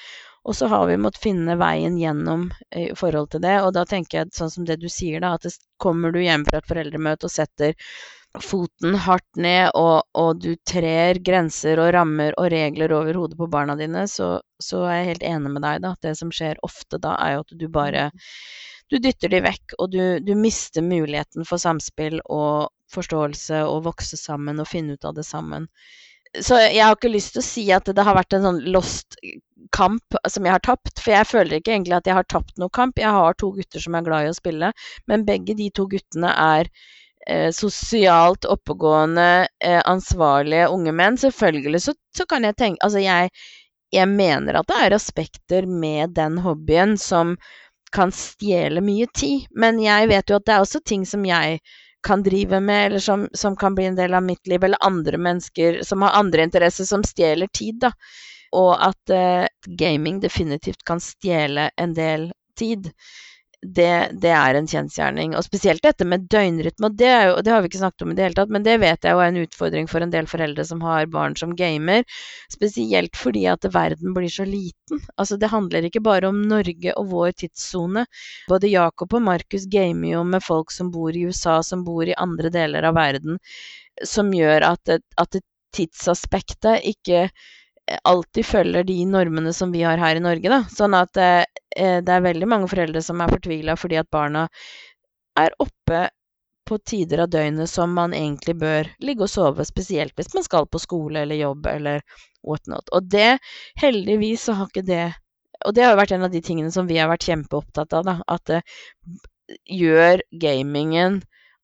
Og 0.47 0.56
så 0.56 0.70
har 0.72 0.88
vi 0.88 0.95
måttet 0.97 1.26
finne 1.26 1.58
veien 1.60 1.97
gjennom 2.00 2.47
i 2.76 2.88
forhold 2.97 3.34
til 3.34 3.43
det. 3.43 3.58
Og 3.66 3.74
da 3.76 3.84
tenker 3.89 4.22
jeg 4.22 4.32
sånn 4.38 4.54
som 4.54 4.66
det 4.66 4.80
du 4.80 4.88
sier, 4.89 5.20
da, 5.20 5.36
at 5.36 5.60
kommer 5.78 6.16
du 6.16 6.22
hjem 6.24 6.47
fra 6.47 6.62
et 6.62 6.70
foreldremøte 6.70 7.28
og 7.28 7.34
setter 7.34 7.76
foten 8.38 8.96
hardt 8.96 9.36
ned, 9.42 9.72
og, 9.78 10.04
og, 10.14 10.42
du 10.42 10.54
trer 10.68 11.18
grenser 11.26 11.82
og 11.82 11.92
rammer 11.96 12.36
og 12.38 12.52
regler 12.54 12.94
over 12.94 13.18
hodet 13.18 13.38
på 13.40 13.50
barna 13.52 13.76
dine, 13.80 14.06
så, 14.08 14.38
så, 14.62 14.84
er 14.86 15.00
jeg 15.00 15.10
helt 15.14 15.28
enig 15.32 15.54
med 15.56 15.66
deg, 15.66 15.82
da. 15.86 15.96
Det 16.02 16.16
som 16.20 16.34
skjer 16.34 16.62
ofte 16.66 17.02
da, 17.02 17.16
er 17.18 17.38
jo 17.38 17.46
at 17.46 17.56
du 17.58 17.68
bare 17.74 18.10
Du 18.90 18.98
dytter 18.98 19.30
de 19.30 19.42
vekk, 19.46 19.76
og 19.78 19.92
du, 19.94 20.02
du 20.26 20.34
mister 20.34 20.82
muligheten 20.82 21.46
for 21.46 21.62
samspill 21.62 22.18
og 22.26 22.72
forståelse 22.90 23.60
og 23.70 23.84
vokse 23.86 24.18
sammen 24.18 24.58
og 24.62 24.66
finne 24.66 24.96
ut 24.98 25.06
av 25.06 25.14
det 25.14 25.28
sammen. 25.28 25.68
Så 26.42 26.58
jeg 26.58 26.82
har 26.82 26.96
ikke 26.96 27.12
lyst 27.14 27.36
til 27.36 27.42
å 27.42 27.46
si 27.46 27.64
at 27.74 27.86
det 27.86 28.06
har 28.06 28.18
vært 28.18 28.34
en 28.34 28.48
sånn 28.48 28.60
lost 28.74 29.18
kamp 29.74 30.18
som 30.30 30.46
jeg 30.46 30.56
har 30.56 30.64
tapt, 30.66 30.96
for 30.98 31.14
jeg 31.14 31.30
føler 31.30 31.60
ikke 31.60 31.76
egentlig 31.76 31.98
at 32.00 32.10
jeg 32.10 32.18
har 32.18 32.26
tapt 32.30 32.58
noen 32.58 32.74
kamp. 32.74 32.98
Jeg 33.02 33.14
har 33.14 33.38
to 33.38 33.52
gutter 33.54 33.84
som 33.84 33.98
er 33.98 34.06
glad 34.06 34.26
i 34.26 34.32
å 34.34 34.38
spille, 34.38 34.72
men 35.10 35.26
begge 35.28 35.54
de 35.58 35.70
to 35.74 35.86
guttene 35.90 36.34
er 36.34 36.70
eh, 37.28 37.52
sosialt 37.52 38.46
oppegående, 38.46 39.48
eh, 39.64 39.82
ansvarlige 39.86 40.68
unge 40.68 40.92
menn. 40.92 41.18
Selvfølgelig 41.18 41.82
så, 41.82 41.96
så, 42.18 42.26
kan 42.26 42.44
jeg 42.44 42.56
tenke 42.56 42.86
Altså, 42.86 43.00
jeg, 43.00 43.30
jeg 43.92 44.08
mener 44.08 44.60
at 44.60 44.70
det 44.70 44.80
er 44.86 44.96
aspekter 44.96 45.68
med 45.68 46.16
den 46.16 46.38
hobbyen 46.46 46.98
som 46.98 47.38
kan 47.92 48.12
stjele 48.14 48.82
mye 48.86 49.08
tid, 49.18 49.48
men 49.58 49.80
jeg 49.82 50.10
vet 50.12 50.30
jo 50.30 50.38
at 50.38 50.46
det 50.46 50.54
er 50.54 50.64
også 50.66 50.82
ting 50.86 51.06
som 51.10 51.24
jeg 51.26 51.60
kan 52.06 52.22
drive 52.24 52.60
med, 52.62 52.86
eller 52.86 53.00
som, 53.00 53.28
som, 53.34 53.56
kan 53.58 53.76
bli 53.76 53.90
en 53.90 53.98
del 53.98 54.14
av 54.14 54.24
mitt 54.24 54.48
liv, 54.48 54.64
eller 54.64 54.78
andre 54.86 55.18
mennesker 55.18 55.82
som 55.84 56.06
har 56.06 56.16
andre 56.20 56.46
interesser, 56.46 56.86
som 56.86 57.04
stjeler 57.04 57.50
tid, 57.54 57.82
da. 57.82 57.92
Og 58.56 58.72
at 58.78 59.14
eh, 59.14 59.48
gaming 59.78 60.22
definitivt 60.22 60.86
kan 60.86 61.02
stjele 61.04 61.70
en 61.78 61.94
del 61.94 62.30
tid 62.58 62.92
det, 63.62 64.12
det, 64.22 64.32
er 64.32 64.55
en 64.55 64.68
kjensgjerning. 64.68 65.34
Og 65.36 65.43
spesielt 65.43 65.84
dette 65.84 66.05
med 66.07 66.28
døgnrytme. 66.32 66.89
det, 66.95 67.10
jo, 67.28 67.36
det, 67.43 67.51
har 67.51 67.62
vi 67.62 67.70
ikke 67.72 67.82
snakket 67.82 68.05
om 68.05 68.14
i 68.14 68.16
det 68.16 68.24
hele 68.24 68.38
tatt, 68.38 68.53
men 68.55 68.64
det 68.64 68.78
vet 68.80 69.03
jeg 69.03 69.16
jo 69.16 69.24
er 69.24 69.34
en 69.34 69.41
utfordring 69.41 69.89
for 69.91 70.05
en 70.05 70.14
del 70.14 70.30
foreldre 70.32 70.66
som 70.66 70.84
har 70.86 71.10
barn 71.12 71.36
som 71.39 71.55
gamer. 71.60 72.05
Spesielt 72.53 73.20
fordi 73.20 73.45
at 73.51 73.68
verden 73.74 74.16
blir 74.16 74.32
så 74.32 74.47
liten. 74.47 75.03
Altså 75.18 75.38
Det 75.38 75.51
handler 75.51 75.89
ikke 75.89 76.03
bare 76.05 76.32
om 76.32 76.41
Norge 76.47 76.95
og 76.95 77.12
vår 77.12 77.36
tidssone. 77.43 78.05
Både 78.47 78.72
Jakob 78.72 79.14
og 79.14 79.26
Markus 79.28 79.68
gamer 79.68 80.14
jo 80.14 80.24
med 80.24 80.45
folk 80.45 80.72
som 80.72 80.91
bor 80.91 81.16
i 81.16 81.28
USA, 81.28 81.60
som 81.64 81.84
bor 81.84 82.07
i 82.07 82.18
andre 82.18 82.51
deler 82.53 82.88
av 82.88 82.95
verden, 82.95 83.39
som 84.07 84.32
gjør 84.34 84.72
at, 84.72 84.99
at 85.20 85.41
tidsaspektet 85.76 86.86
ikke 86.88 87.28
alltid 88.04 88.46
følger 88.46 88.84
de 88.84 89.00
normene 89.06 89.54
som 89.54 89.72
vi 89.72 89.82
har 89.86 89.98
her 89.98 90.16
i 90.16 90.24
Norge. 90.24 90.50
Da. 90.52 90.62
Sånn 90.72 90.96
at 90.98 91.18
eh, 91.18 91.44
eh, 91.76 92.00
det 92.06 92.16
er 92.16 92.26
veldig 92.26 92.50
mange 92.50 92.70
foreldre 92.72 93.02
som 93.06 93.22
er 93.22 93.32
fortvila 93.32 93.76
fordi 93.80 94.00
at 94.02 94.10
barna 94.12 94.48
er 95.40 95.56
oppe 95.64 96.08
på 96.70 96.78
tider 96.86 97.24
av 97.24 97.32
døgnet 97.34 97.70
som 97.70 97.94
man 97.98 98.14
egentlig 98.14 98.54
bør 98.62 98.92
ligge 99.02 99.26
og 99.26 99.32
sove, 99.32 99.66
spesielt 99.66 100.14
hvis 100.20 100.36
man 100.36 100.46
skal 100.46 100.68
på 100.70 100.82
skole 100.82 101.24
eller 101.24 101.40
jobb 101.40 101.66
eller 101.72 102.04
whatnot. 102.46 102.92
Og 102.94 103.10
det, 103.10 103.40
heldigvis, 103.82 104.46
så 104.46 104.60
har 104.60 104.70
ikke 104.70 104.86
det 104.86 105.08
Og 105.68 105.74
det 105.76 105.84
har 105.84 105.92
jo 105.92 106.00
vært 106.00 106.12
en 106.16 106.24
av 106.24 106.32
de 106.32 106.40
tingene 106.40 106.72
som 106.72 106.88
vi 106.88 106.96
har 106.96 107.10
vært 107.12 107.26
kjempeopptatt 107.28 107.92
av, 107.98 108.06
da. 108.08 108.14
At 108.32 108.46
det 108.48 108.62
gjør 109.68 110.22
gamingen 110.40 111.18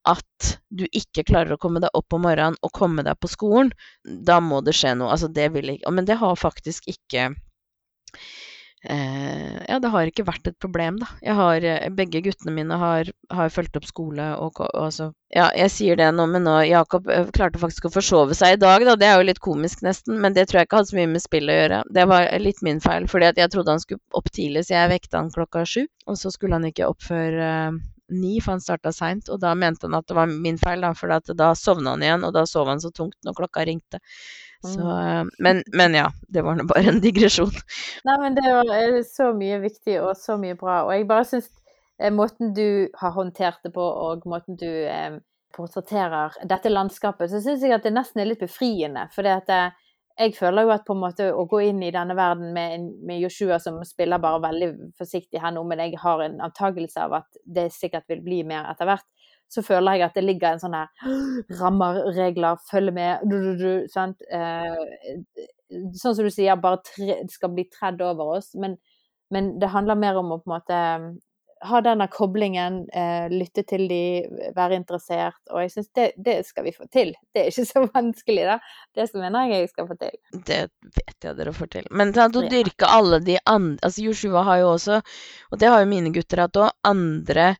at 0.06 0.56
du 0.70 0.86
ikke 0.92 1.26
klarer 1.26 1.56
å 1.56 1.62
komme 1.62 1.82
deg 1.84 1.94
opp 1.98 2.16
om 2.16 2.26
morgenen 2.28 2.58
og 2.66 2.74
komme 2.76 3.06
deg 3.06 3.18
på 3.22 3.32
skolen, 3.32 3.72
da 4.04 4.40
må 4.44 4.62
det 4.66 4.76
skje 4.78 4.96
noe. 5.00 5.12
Altså, 5.16 5.32
det 5.32 5.52
vil 5.56 5.76
ikke 5.76 5.94
Men 5.96 6.08
det 6.08 6.20
har 6.22 6.36
faktisk 6.40 6.88
ikke 6.92 7.30
eh, 8.86 9.56
Ja, 9.70 9.80
det 9.82 9.92
har 9.94 10.10
ikke 10.10 10.28
vært 10.28 10.50
et 10.50 10.58
problem, 10.62 11.00
da. 11.02 11.10
Jeg 11.26 11.38
har 11.38 11.66
eh, 11.66 11.88
Begge 11.96 12.22
guttene 12.26 12.54
mine 12.56 12.78
har, 12.82 13.10
har 13.34 13.54
fulgt 13.54 13.78
opp 13.80 13.88
skole 13.90 14.28
og, 14.38 14.62
og 14.62 14.84
altså 14.88 15.10
Ja, 15.34 15.50
jeg 15.58 15.74
sier 15.74 16.00
det 16.00 16.12
nå, 16.16 16.28
men 16.32 16.46
nå 16.48 16.60
Jakob 16.70 17.10
eh, 17.10 17.26
klarte 17.36 17.62
faktisk 17.62 17.90
å 17.90 17.94
forsove 17.96 18.38
seg 18.38 18.56
i 18.56 18.62
dag, 18.62 18.86
da. 18.86 18.98
Det 19.00 19.10
er 19.10 19.18
jo 19.18 19.30
litt 19.32 19.42
komisk, 19.44 19.82
nesten, 19.86 20.20
men 20.22 20.38
det 20.38 20.48
tror 20.50 20.62
jeg 20.62 20.70
ikke 20.70 20.84
hadde 20.84 20.94
så 20.94 21.00
mye 21.02 21.12
med 21.16 21.26
spill 21.26 21.50
å 21.50 21.58
gjøre. 21.60 21.82
Det 21.98 22.08
var 22.12 22.30
litt 22.42 22.62
min 22.66 22.84
feil, 22.84 23.10
fordi 23.12 23.34
jeg 23.34 23.54
trodde 23.56 23.76
han 23.76 23.84
skulle 23.84 24.06
opp 24.22 24.32
tidlig, 24.32 24.68
så 24.68 24.78
jeg 24.78 24.94
vekte 24.96 25.20
han 25.24 25.34
klokka 25.34 25.66
sju. 25.70 25.84
Og 26.06 26.22
så 26.22 26.30
skulle 26.34 26.60
han 26.60 26.70
ikke 26.70 26.94
opp 26.94 27.02
før 27.04 27.42
eh, 27.50 27.84
ni, 28.10 28.40
for 28.42 28.56
han 28.56 28.64
starta 28.64 28.92
seint. 28.96 29.30
Og 29.34 29.40
da 29.42 29.54
mente 29.58 29.88
han 29.88 29.98
at 29.98 30.08
det 30.10 30.18
var 30.18 30.32
min 30.32 30.58
feil, 30.62 30.84
da, 30.86 30.94
for 30.98 31.34
da 31.34 31.52
sovna 31.58 31.96
han 31.96 32.06
igjen, 32.06 32.26
og 32.28 32.34
da 32.36 32.46
sov 32.50 32.70
han 32.72 32.84
så 32.84 32.92
tungt 32.96 33.18
når 33.26 33.38
klokka 33.40 33.66
ringte. 33.68 34.02
Så, 34.66 34.82
mm. 34.82 34.90
eh, 34.98 35.24
men, 35.46 35.64
men, 35.74 35.98
ja, 35.98 36.10
det 36.28 36.42
var 36.46 36.58
nå 36.58 36.66
bare 36.70 36.90
en 36.94 37.02
digresjon. 37.04 37.54
Nei, 38.08 38.18
men 38.22 38.38
det 38.38 38.48
var 38.48 38.74
eh, 38.80 39.00
så 39.08 39.30
mye 39.38 39.62
viktig 39.64 40.00
og 40.02 40.16
så 40.20 40.40
mye 40.42 40.58
bra. 40.60 40.82
Og 40.88 40.94
jeg 40.96 41.08
bare 41.10 41.30
syns 41.30 41.50
eh, 42.02 42.14
måten 42.14 42.54
du 42.58 42.90
har 43.02 43.16
håndtert 43.18 43.62
det 43.66 43.74
på, 43.76 43.86
og 43.86 44.26
måten 44.30 44.58
du 44.60 44.70
eh, 44.70 45.20
portretterer 45.56 46.36
dette 46.50 46.72
landskapet, 46.72 47.32
så 47.32 47.42
syns 47.44 47.64
jeg 47.64 47.76
at 47.76 47.86
det 47.86 47.94
nesten 47.96 48.24
er 48.24 48.32
litt 48.32 48.44
befriende. 48.44 49.08
For 49.16 49.26
det 49.26 49.38
at 49.44 49.76
jeg 50.16 50.36
føler 50.38 50.64
jo 50.64 50.72
at 50.72 50.86
på 50.88 50.96
en 50.96 51.02
måte 51.02 51.28
å 51.36 51.44
gå 51.50 51.60
inn 51.68 51.82
i 51.84 51.92
denne 51.92 52.16
verden 52.16 52.54
med, 52.56 52.86
med 53.04 53.20
Joshua 53.20 53.58
som 53.60 53.82
spiller 53.88 54.22
bare 54.24 54.44
veldig 54.46 54.70
forsiktig 55.00 55.42
her 55.44 55.52
nå, 55.56 55.64
men 55.68 55.82
jeg 55.84 56.00
har 56.00 56.24
en 56.24 56.40
antakelse 56.46 57.04
av 57.04 57.18
at 57.20 57.42
det 57.44 57.68
sikkert 57.76 58.08
vil 58.12 58.24
bli 58.24 58.40
mer 58.48 58.70
etter 58.72 58.88
hvert, 58.88 59.08
så 59.52 59.62
føler 59.66 59.98
jeg 59.98 60.08
at 60.08 60.16
det 60.18 60.24
ligger 60.24 60.56
en 60.56 60.64
sånn 60.64 60.78
her 60.78 61.60
rammer, 61.60 62.00
regler, 62.16 62.62
følge 62.70 62.96
med 62.96 63.28
du, 63.28 63.36
du, 63.44 63.52
du, 63.60 63.92
sant? 63.92 64.24
Eh, 64.32 65.44
sånn 66.00 66.16
som 66.16 66.24
du 66.24 66.32
sier, 66.34 66.56
bare 66.62 66.82
tre, 66.86 67.20
skal 67.32 67.54
bli 67.54 67.68
tredd 67.70 68.02
over 68.06 68.38
oss. 68.40 68.54
Men, 68.60 68.78
men 69.34 69.56
det 69.62 69.74
handler 69.74 70.00
mer 70.00 70.20
om 70.22 70.34
å 70.34 70.40
på 70.42 70.50
en 70.50 70.56
måte 70.56 70.80
ha 71.70 71.82
denne 71.86 72.08
koblingen, 72.12 72.82
eh, 72.94 73.28
lytte 73.32 73.64
til 73.68 73.86
de, 73.90 74.02
være 74.56 74.80
interessert. 74.80 75.40
Og 75.52 75.64
jeg 75.64 75.74
syns 75.76 75.92
det, 75.98 76.08
det, 76.18 76.38
skal 76.48 76.68
vi 76.68 76.76
få 76.76 76.88
til. 76.92 77.14
Det 77.34 77.44
er 77.44 77.52
ikke 77.52 77.68
så 77.70 77.86
vanskelig, 77.98 78.48
da. 78.50 78.60
Det 78.96 79.08
som 79.12 79.24
mener 79.24 79.50
jeg 79.52 79.66
jeg 79.66 79.72
skal 79.74 79.90
få 79.90 79.98
til. 80.02 80.20
Det 80.50 80.60
vet 81.00 81.30
jeg 81.30 81.40
dere 81.40 81.56
får 81.56 81.72
til. 81.78 81.90
Men 81.92 82.14
sant, 82.18 82.38
å 82.38 82.46
dyrke 82.52 82.90
alle 82.90 83.22
de 83.24 83.40
andre 83.46 83.86
Altså 83.86 84.04
Joshua 84.06 84.42
har 84.48 84.62
jo 84.62 84.70
også, 84.76 85.00
og 85.52 85.60
det 85.62 85.70
har 85.70 85.82
jo 85.82 85.90
mine 85.90 86.12
gutter 86.16 86.42
hatt 86.46 86.58
òg, 86.60 86.72
andre 86.88 87.56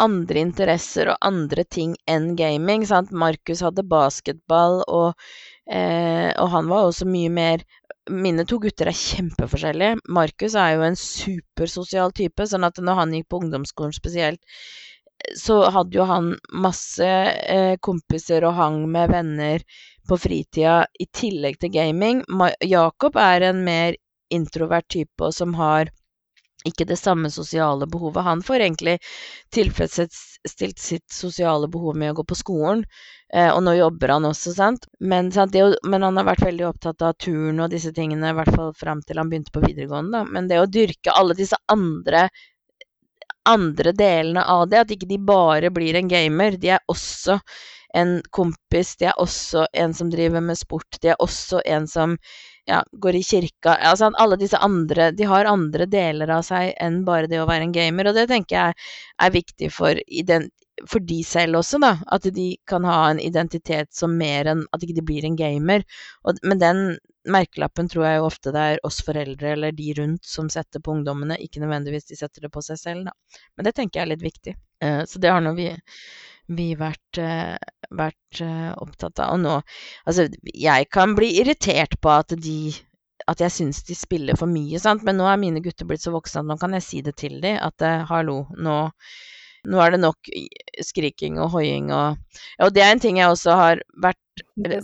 andre 0.00 0.40
interesser 0.40 1.10
og 1.12 1.18
andre 1.26 1.64
ting 1.68 1.94
enn 2.10 2.32
gaming. 2.38 2.86
Sant? 2.88 3.12
Markus 3.12 3.62
hadde 3.64 3.86
basketball, 3.88 4.80
og, 4.88 5.14
eh, 5.70 6.30
og 6.36 6.50
han 6.54 6.68
var 6.70 6.88
også 6.88 7.08
mye 7.08 7.30
mer 7.32 7.64
mine 8.10 8.44
to 8.48 8.58
gutter 8.62 8.90
er 8.90 8.96
kjempeforskjellige. 8.96 10.00
Markus 10.10 10.56
er 10.58 10.74
jo 10.74 10.84
en 10.86 10.98
supersosial 10.98 12.14
type, 12.16 12.46
sånn 12.48 12.66
at 12.66 12.80
når 12.82 12.98
han 12.98 13.14
gikk 13.14 13.28
på 13.30 13.40
ungdomsskolen 13.44 13.94
spesielt, 13.94 14.40
så 15.36 15.60
hadde 15.70 15.98
jo 15.98 16.06
han 16.08 16.32
masse 16.64 17.06
eh, 17.06 17.76
kompiser 17.84 18.46
og 18.48 18.56
hang 18.56 18.82
med 18.90 19.12
venner 19.12 19.64
på 20.08 20.16
fritida 20.18 20.86
i 20.98 21.06
tillegg 21.12 21.60
til 21.60 21.74
gaming. 21.74 22.22
Ma 22.28 22.50
Jakob 22.64 23.18
er 23.20 23.50
en 23.50 23.60
mer 23.66 23.98
introvert 24.32 24.88
type 24.88 25.26
og 25.26 25.34
som 25.36 25.54
har 25.58 25.92
ikke 26.68 26.86
det 26.88 26.98
samme 27.00 27.30
sosiale 27.32 27.86
behovet. 27.90 28.24
Han 28.24 28.42
får 28.44 28.64
egentlig 28.64 28.98
tilfredsstilt 29.54 30.78
sitt 30.78 31.06
sosiale 31.12 31.68
behov 31.68 31.96
med 31.96 32.12
å 32.12 32.18
gå 32.20 32.26
på 32.28 32.38
skolen, 32.38 32.84
eh, 33.32 33.48
og 33.48 33.62
nå 33.64 33.74
jobber 33.78 34.14
han 34.16 34.28
også, 34.28 34.54
sant. 34.56 34.86
Men, 35.00 35.32
sant, 35.32 35.52
Det, 35.52 35.64
men, 35.84 36.02
han 36.02 36.20
har 36.20 36.28
vært 36.28 36.44
veldig 36.44 36.68
opptatt 36.68 37.02
av 37.02 37.16
turn 37.18 37.60
og 37.60 37.72
disse 37.72 37.92
tingene, 37.96 38.30
i 38.30 38.38
hvert 38.38 38.54
fall 38.54 38.72
fram 38.76 39.02
til 39.02 39.18
han 39.22 39.32
begynte 39.32 39.54
på 39.54 39.64
videregående, 39.64 40.18
da. 40.18 40.24
Men 40.24 40.48
det 40.48 40.60
å 40.60 40.70
dyrke 40.70 41.16
alle 41.16 41.38
disse 41.38 41.58
andre 41.68 42.28
andre 43.48 43.92
delene 43.96 44.44
av 44.44 44.68
det, 44.68 44.80
at 44.82 44.90
ikke 44.92 45.08
de 45.08 45.16
bare 45.18 45.70
blir 45.72 45.96
en 45.96 46.08
gamer, 46.08 46.58
de 46.60 46.74
er 46.76 46.82
også 46.92 47.38
en 47.96 48.20
kompis, 48.30 48.94
de 49.00 49.08
er 49.10 49.18
også 49.18 49.64
en 49.72 49.94
som 49.96 50.10
driver 50.12 50.44
med 50.44 50.58
sport, 50.58 51.00
de 51.02 51.12
er 51.14 51.22
også 51.22 51.62
en 51.66 51.88
som 51.90 52.16
ja, 52.68 52.80
går 52.92 53.16
i 53.18 53.22
kirka 53.24 53.74
altså 53.90 54.10
Alle 54.20 54.36
disse 54.40 54.58
andre 54.60 55.10
De 55.16 55.26
har 55.28 55.48
andre 55.48 55.86
deler 55.90 56.30
av 56.30 56.44
seg 56.46 56.74
enn 56.80 57.02
bare 57.06 57.30
det 57.30 57.40
å 57.40 57.48
være 57.48 57.68
en 57.68 57.74
gamer, 57.74 58.10
og 58.10 58.18
det 58.18 58.28
tenker 58.30 58.56
jeg 58.56 58.74
er 59.20 59.34
viktig 59.34 59.70
for, 59.74 60.00
for 60.88 61.04
de 61.04 61.20
selv 61.26 61.60
også, 61.60 61.80
da. 61.82 61.94
At 62.12 62.28
de 62.34 62.48
kan 62.68 62.84
ha 62.88 62.98
en 63.10 63.20
identitet 63.20 63.92
som 63.94 64.16
mer 64.18 64.50
enn 64.52 64.64
at 64.72 64.84
ikke 64.84 64.98
de 64.98 65.06
blir 65.06 65.26
en 65.26 65.38
gamer. 65.38 65.84
Og, 66.24 66.40
men 66.44 66.62
den 66.62 66.82
merkelappen 67.28 67.88
tror 67.90 68.06
jeg 68.06 68.18
jo 68.18 68.28
ofte 68.30 68.52
det 68.54 68.62
er 68.64 68.82
oss 68.86 69.02
foreldre 69.04 69.52
eller 69.52 69.76
de 69.76 69.92
rundt 69.98 70.24
som 70.24 70.48
setter 70.52 70.80
på 70.80 70.94
ungdommene, 70.94 71.36
ikke 71.36 71.60
nødvendigvis 71.60 72.08
de 72.08 72.16
setter 72.16 72.46
det 72.46 72.52
på 72.54 72.62
seg 72.64 72.80
selv, 72.80 73.10
da. 73.10 73.40
Men 73.56 73.68
det 73.68 73.76
tenker 73.76 74.00
jeg 74.00 74.06
er 74.06 74.12
litt 74.14 74.24
viktig. 74.24 74.56
Uh, 74.84 75.02
så 75.08 75.20
det 75.20 75.32
har 75.32 75.44
nå 75.44 75.52
vi 75.58 75.68
vi 76.56 76.70
vært, 76.78 77.20
uh, 77.22 77.56
vært 77.96 78.42
uh, 78.44 78.70
opptatt 78.82 79.22
av. 79.22 79.34
Og 79.36 79.42
nå 79.44 79.56
Altså, 80.08 80.28
jeg 80.44 80.88
kan 80.92 81.16
bli 81.18 81.32
irritert 81.42 81.98
på 82.02 82.12
at 82.14 82.36
de 82.36 82.72
at 83.30 83.42
jeg 83.44 83.52
syns 83.54 83.82
de 83.86 83.94
spiller 83.94 84.38
for 84.38 84.50
mye, 84.50 84.78
sant, 84.82 85.04
men 85.06 85.20
nå 85.20 85.26
er 85.28 85.38
mine 85.38 85.60
gutter 85.62 85.86
blitt 85.86 86.02
så 86.02 86.10
voksne 86.10 86.40
at 86.40 86.48
nå 86.48 86.56
kan 86.58 86.72
jeg 86.74 86.82
si 86.82 87.02
det 87.06 87.12
til 87.20 87.36
dem, 87.42 87.60
at 87.62 87.84
uh, 87.84 88.00
hallo, 88.08 88.40
nå, 88.58 88.78
nå 89.70 89.82
er 89.84 89.94
det 89.94 90.00
nok 90.02 90.30
skriking 90.82 91.36
og 91.38 91.52
hoiing 91.52 91.92
og 91.92 92.16
ja, 92.16 92.64
Og 92.66 92.72
det 92.74 92.82
er 92.82 92.94
en 92.94 93.02
ting 93.02 93.20
jeg 93.20 93.30
også 93.30 93.54
har 93.60 93.84
vært 94.02 94.18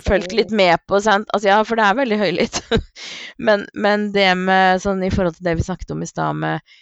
fulgt 0.05 0.37
litt 0.37 0.53
med 0.55 0.79
på, 0.87 1.01
sant. 1.03 1.27
Altså 1.35 1.49
ja, 1.49 1.59
for 1.65 1.81
det 1.81 1.87
er 1.89 1.99
veldig 1.99 2.19
høylytt. 2.21 2.61
men, 3.49 3.65
men 3.75 4.11
det 4.15 4.29
med 4.39 4.85
sånn 4.85 5.03
i 5.03 5.11
forhold 5.11 5.39
til 5.39 5.49
det 5.49 5.57
vi 5.59 5.67
snakket 5.67 5.97
om 5.97 6.05
i 6.05 6.11
stad, 6.11 6.37
med 6.45 6.77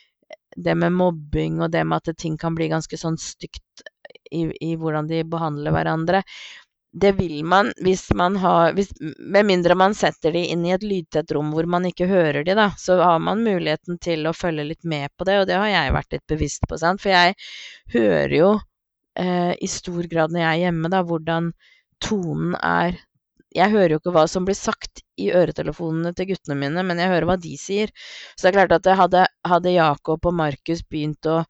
det 0.57 0.75
med 0.79 0.95
mobbing 0.95 1.63
og 1.63 1.73
det 1.73 1.83
med 1.87 2.03
at 2.03 2.19
ting 2.19 2.37
kan 2.39 2.55
bli 2.55 2.69
ganske 2.71 2.99
sånn 2.99 3.17
stygt 3.21 3.87
i, 4.31 4.47
i 4.61 4.75
hvordan 4.81 5.09
de 5.11 5.23
behandler 5.29 5.75
hverandre. 5.75 6.23
Det 6.95 7.11
vil 7.19 7.41
man 7.45 7.73
hvis 7.83 8.07
man 8.15 8.37
har 8.39 8.77
hvis, 8.77 8.93
Med 9.19 9.49
mindre 9.49 9.75
man 9.75 9.97
setter 9.99 10.35
de 10.35 10.45
inn 10.55 10.63
i 10.67 10.75
et 10.77 10.85
lydtett 10.87 11.33
rom 11.35 11.51
hvor 11.55 11.67
man 11.67 11.89
ikke 11.89 12.07
hører 12.07 12.45
de, 12.47 12.55
da, 12.55 12.69
så 12.79 13.01
har 13.03 13.19
man 13.19 13.43
muligheten 13.43 13.99
til 14.03 14.29
å 14.31 14.37
følge 14.37 14.69
litt 14.69 14.87
med 14.87 15.11
på 15.19 15.27
det, 15.27 15.41
og 15.41 15.49
det 15.51 15.59
har 15.59 15.73
jeg 15.73 15.97
vært 15.97 16.15
litt 16.15 16.27
bevisst 16.31 16.69
på, 16.71 16.79
sant. 16.79 17.03
For 17.03 17.11
jeg 17.11 17.35
hører 17.97 18.37
jo 18.37 18.53
eh, 19.19 19.55
i 19.59 19.71
stor 19.71 20.07
grad 20.11 20.35
når 20.35 20.45
jeg 20.45 20.53
er 20.53 20.63
hjemme, 20.69 20.93
da, 20.93 21.03
hvordan 21.03 21.51
tonen 22.05 22.55
er 22.61 23.01
Jeg 23.55 23.71
hører 23.71 23.93
jo 23.95 24.01
ikke 24.01 24.13
hva 24.15 24.25
som 24.27 24.47
blir 24.47 24.57
sagt 24.59 25.05
i 25.15 25.29
øretelefonene 25.31 26.11
til 26.19 26.33
guttene 26.33 26.57
mine, 26.59 26.83
men 26.83 26.99
jeg 26.99 27.11
hører 27.13 27.27
hva 27.29 27.37
de 27.39 27.53
sier. 27.55 27.93
Så 28.35 28.49
det 28.49 28.51
er 28.51 28.57
klart 28.57 28.73
at 28.75 28.89
hadde, 28.99 29.21
hadde 29.47 29.75
Jakob 29.77 30.27
og 30.27 30.35
Markus 30.35 30.83
begynt 30.83 31.29
å 31.31 31.45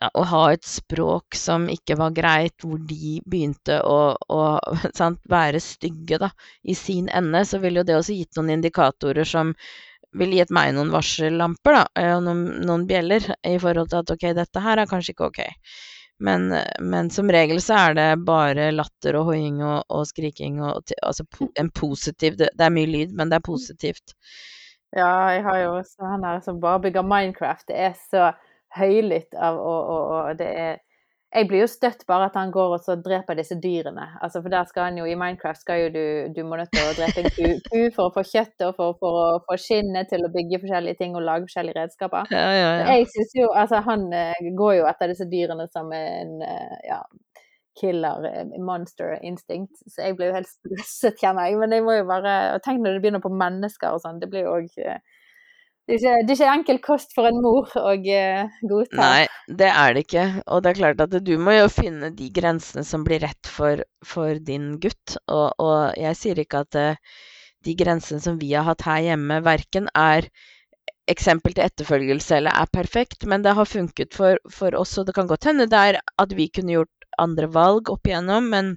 ja, 0.00 0.10
å 0.14 0.22
ha 0.30 0.42
et 0.54 0.66
språk 0.66 1.34
som 1.38 1.66
ikke 1.72 1.96
var 1.98 2.14
greit, 2.14 2.54
hvor 2.62 2.78
de 2.86 3.18
begynte 3.26 3.80
å, 3.82 4.14
å 4.14 4.40
sant, 4.98 5.20
være 5.30 5.60
stygge 5.62 6.20
da, 6.22 6.30
i 6.62 6.76
sin 6.78 7.10
ende, 7.10 7.44
så 7.44 7.60
ville 7.62 7.82
jo 7.82 7.88
det 7.88 7.98
også 7.98 8.16
gitt 8.18 8.38
noen 8.38 8.58
indikatorer 8.58 9.26
som 9.28 9.54
ville 10.16 10.38
gitt 10.38 10.52
meg 10.54 10.72
noen 10.76 10.90
varsellamper 10.92 11.80
da, 11.80 11.84
og 12.14 12.24
noen, 12.24 12.44
noen, 12.64 12.86
bjeller 12.88 13.26
i 13.46 13.58
forhold 13.60 13.90
til 13.92 14.00
at 14.00 14.12
ok, 14.14 14.26
dette 14.38 14.64
her 14.64 14.80
er 14.80 14.90
kanskje 14.90 15.14
ikke 15.14 15.28
ok. 15.28 15.42
Men, 16.24 16.48
men 16.82 17.10
som 17.14 17.30
regel 17.30 17.60
så 17.62 17.76
er 17.78 17.92
det 17.94 18.06
bare 18.26 18.72
latter 18.74 19.20
og 19.20 19.28
hoiing 19.28 19.60
og, 19.62 19.84
og, 19.86 20.06
skriking 20.08 20.56
og 20.66 20.90
altså 20.98 21.26
en 21.60 21.68
positiv 21.70 22.40
det, 22.40 22.48
det, 22.58 22.64
er 22.64 22.74
mye 22.74 22.90
lyd, 22.90 23.12
men 23.14 23.30
det 23.30 23.38
er 23.38 23.46
positivt. 23.46 24.16
Ja, 24.96 25.28
jeg 25.36 25.44
har 25.44 25.60
jo 25.62 25.76
også 25.76 26.08
han 26.10 26.24
der 26.24 26.40
som 26.42 26.58
bare 26.62 26.80
bygger 26.86 27.06
Minecraft. 27.06 27.68
Det 27.68 27.78
er 27.78 27.94
så 28.08 28.32
høylytt 28.76 29.34
av 29.34 29.56
og, 29.56 29.80
og, 29.94 30.12
og, 30.18 30.38
det 30.38 30.52
er 30.66 30.78
Jeg 31.28 31.44
blir 31.44 31.60
jo 31.60 31.68
støtt 31.68 32.06
bare 32.08 32.30
at 32.30 32.36
han 32.40 32.48
går 32.48 32.70
og 32.78 32.80
så 32.80 32.94
dreper 33.04 33.36
disse 33.36 33.58
dyrene. 33.60 34.06
Altså, 34.24 34.40
for 34.40 34.48
der 34.48 34.64
skal 34.64 34.86
han 34.86 34.96
jo 34.96 35.04
I 35.04 35.16
Minecraft 35.20 35.60
skal 35.60 35.82
jo 35.82 35.88
du 35.92 36.04
Du 36.32 36.40
må 36.48 36.56
nødt 36.56 36.72
til 36.72 36.86
å 36.88 36.94
drepe 36.96 37.20
en 37.20 37.34
ku, 37.36 37.50
ku 37.66 37.82
for 37.92 38.08
å 38.08 38.14
få 38.14 38.24
kjøttet 38.24 38.64
og 38.64 38.78
for, 38.78 38.96
for, 39.02 39.18
å 39.24 39.42
få 39.44 39.58
skinnet 39.60 40.08
til 40.08 40.24
å 40.24 40.32
bygge 40.32 40.62
forskjellige 40.62 41.00
ting 41.02 41.18
og 41.18 41.26
lage 41.26 41.44
forskjellige 41.44 41.76
redskaper. 41.82 42.32
Ja, 42.32 42.46
ja, 42.56 42.70
ja. 42.80 42.96
Jeg 42.96 43.10
synes 43.12 43.36
jo 43.36 43.50
Altså, 43.52 43.82
han 43.90 44.08
uh, 44.08 44.50
går 44.62 44.78
jo 44.80 44.88
etter 44.88 45.12
disse 45.12 45.28
dyrene 45.28 45.68
som 45.68 45.92
en 45.92 46.34
uh, 46.40 46.78
ja, 46.88 47.02
killer 47.80 48.24
eh, 48.32 48.60
monster 48.64 49.18
instinct. 49.22 49.84
Så 49.86 50.08
jeg 50.08 50.16
blir 50.16 50.32
jo 50.32 50.38
helt 50.38 50.50
stresset, 50.50 51.20
kjenner 51.20 51.48
jeg. 51.48 51.60
Men 51.60 51.76
jeg 51.76 51.84
må 51.86 51.98
jo 51.98 52.08
bare 52.08 52.58
Tenk 52.64 52.82
når 52.82 52.96
det 52.96 53.04
begynner 53.04 53.24
på 53.24 53.36
mennesker 53.36 53.94
og 53.94 54.02
sånn. 54.04 54.20
Det 54.22 54.30
blir 54.32 54.48
jo 54.48 54.56
òg 54.56 54.72
det 55.88 55.94
er, 55.96 56.00
ikke, 56.02 56.26
det 56.28 56.34
er 56.34 56.36
ikke 56.36 56.54
enkel 56.58 56.78
kost 56.84 57.14
for 57.16 57.26
en 57.30 57.38
mor 57.40 57.70
å 57.80 57.94
uh, 57.96 58.58
godta. 58.68 58.98
Nei, 58.98 59.22
det 59.48 59.70
er 59.72 59.94
det 59.96 60.02
ikke. 60.04 60.24
Og 60.44 60.60
det 60.60 60.70
er 60.70 60.78
klart 60.82 61.00
at 61.06 61.16
du 61.24 61.32
må 61.40 61.54
jo 61.56 61.70
finne 61.72 62.10
de 62.12 62.28
grensene 62.34 62.84
som 62.84 63.06
blir 63.06 63.22
rett 63.24 63.48
for, 63.48 63.80
for 64.04 64.36
din 64.44 64.74
gutt. 64.82 65.16
Og, 65.32 65.48
og, 65.56 65.96
jeg 65.96 66.18
sier 66.20 66.42
ikke 66.44 66.60
at 66.66 66.76
uh, 66.76 67.16
de 67.64 67.74
grensene 67.80 68.20
som 68.20 68.36
vi 68.40 68.52
har 68.52 68.68
hatt 68.68 68.84
her 68.84 69.00
hjemme, 69.06 69.40
verken 69.46 69.88
er 69.96 70.28
eksempel 71.08 71.56
til 71.56 71.64
etterfølgelse 71.64 72.36
eller 72.36 72.52
er 72.52 72.68
perfekt, 72.68 73.24
men 73.24 73.40
det 73.46 73.56
har 73.56 73.68
funket 73.68 74.12
for, 74.12 74.36
for 74.52 74.76
oss. 74.76 74.92
Og 75.00 75.08
det 75.08 75.16
kan 75.16 75.30
godt 75.30 75.48
hende 75.48 75.70
det 75.72 75.84
er 75.92 76.02
at 76.04 76.36
vi 76.36 76.50
kunne 76.52 76.76
gjort 76.76 77.08
andre 77.18 77.48
valg 77.48 77.88
opp 77.88 78.06
igjennom, 78.06 78.52
men 78.52 78.74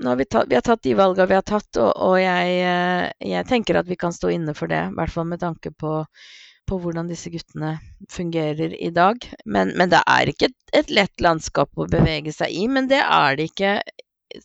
nå 0.00 0.08
har 0.08 0.16
vi, 0.16 0.24
tatt, 0.24 0.46
vi 0.48 0.56
har 0.56 0.64
tatt 0.64 0.82
de 0.82 0.94
valgene 0.96 1.28
vi 1.28 1.36
har 1.36 1.46
tatt, 1.46 1.68
og, 1.76 1.90
og 1.92 2.16
jeg, 2.20 2.52
eh, 2.64 3.06
jeg, 3.32 3.46
tenker 3.50 3.80
at 3.80 3.88
vi 3.88 3.98
kan 4.00 4.14
stå 4.16 4.32
inne 4.32 4.54
for 4.56 4.72
det. 4.72 4.80
I 4.88 4.96
hvert 4.96 5.12
fall 5.12 5.26
med 5.28 5.42
tanke 5.42 5.72
på, 5.76 5.98
på 6.68 6.78
hvordan 6.80 7.10
disse 7.10 7.32
guttene 7.32 7.74
fungerer 8.12 8.76
i 8.80 8.90
dag. 8.96 9.20
Men, 9.44 9.74
men 9.76 9.92
det 9.92 10.00
er 10.08 10.32
ikke 10.32 10.48
et, 10.48 10.58
et, 10.82 10.94
lett 10.96 11.24
landskap 11.24 11.76
å 11.76 11.88
bevege 11.90 12.32
seg 12.32 12.54
i, 12.56 12.64
men 12.72 12.88
det 12.88 13.02
er 13.04 13.36
det 13.36 13.50
ikke 13.52 13.74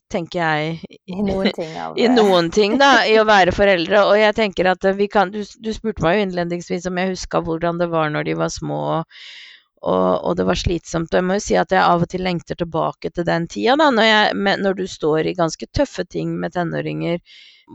tenker 0.09 0.41
jeg, 0.41 0.99
i 1.13 1.21
noen 1.21 1.51
ting, 1.53 1.73
i 2.03 2.07
noen 2.09 2.47
ting 2.51 2.79
da, 2.81 2.91
i 3.07 3.15
å 3.21 3.25
være 3.27 3.55
foreldre. 3.55 4.05
Og 4.09 4.19
jeg 4.19 4.35
tenker 4.35 4.73
at 4.73 4.87
vi 4.97 5.07
kan 5.11 5.31
Du, 5.31 5.43
du 5.45 5.73
spurte 5.75 6.03
meg 6.03 6.17
jo 6.17 6.27
innledningsvis 6.27 6.89
om 6.89 6.99
jeg 6.99 7.15
huska 7.15 7.43
hvordan 7.45 7.79
det 7.79 7.91
var 7.93 8.11
når 8.11 8.27
de 8.27 8.39
var 8.43 8.51
små. 8.51 8.81
og 8.99 9.54
og, 9.85 10.25
og, 10.25 10.31
det 10.39 10.45
var 10.47 10.57
slitsomt. 10.57 11.11
Og 11.13 11.19
jeg 11.19 11.25
må 11.27 11.37
jo 11.37 11.43
si 11.45 11.57
at 11.61 11.73
jeg 11.73 11.83
av 11.83 12.05
og 12.05 12.09
til 12.09 12.23
lengter 12.25 12.57
tilbake 12.57 13.11
til 13.13 13.27
den 13.27 13.45
tida, 13.51 13.75
da, 13.79 13.91
når, 13.93 14.07
jeg, 14.09 14.55
når, 14.63 14.79
du 14.79 14.87
står 14.89 15.29
i 15.29 15.35
ganske 15.37 15.67
tøffe 15.77 16.07
ting 16.09 16.33
med 16.41 16.55
tenåringer, 16.55 17.21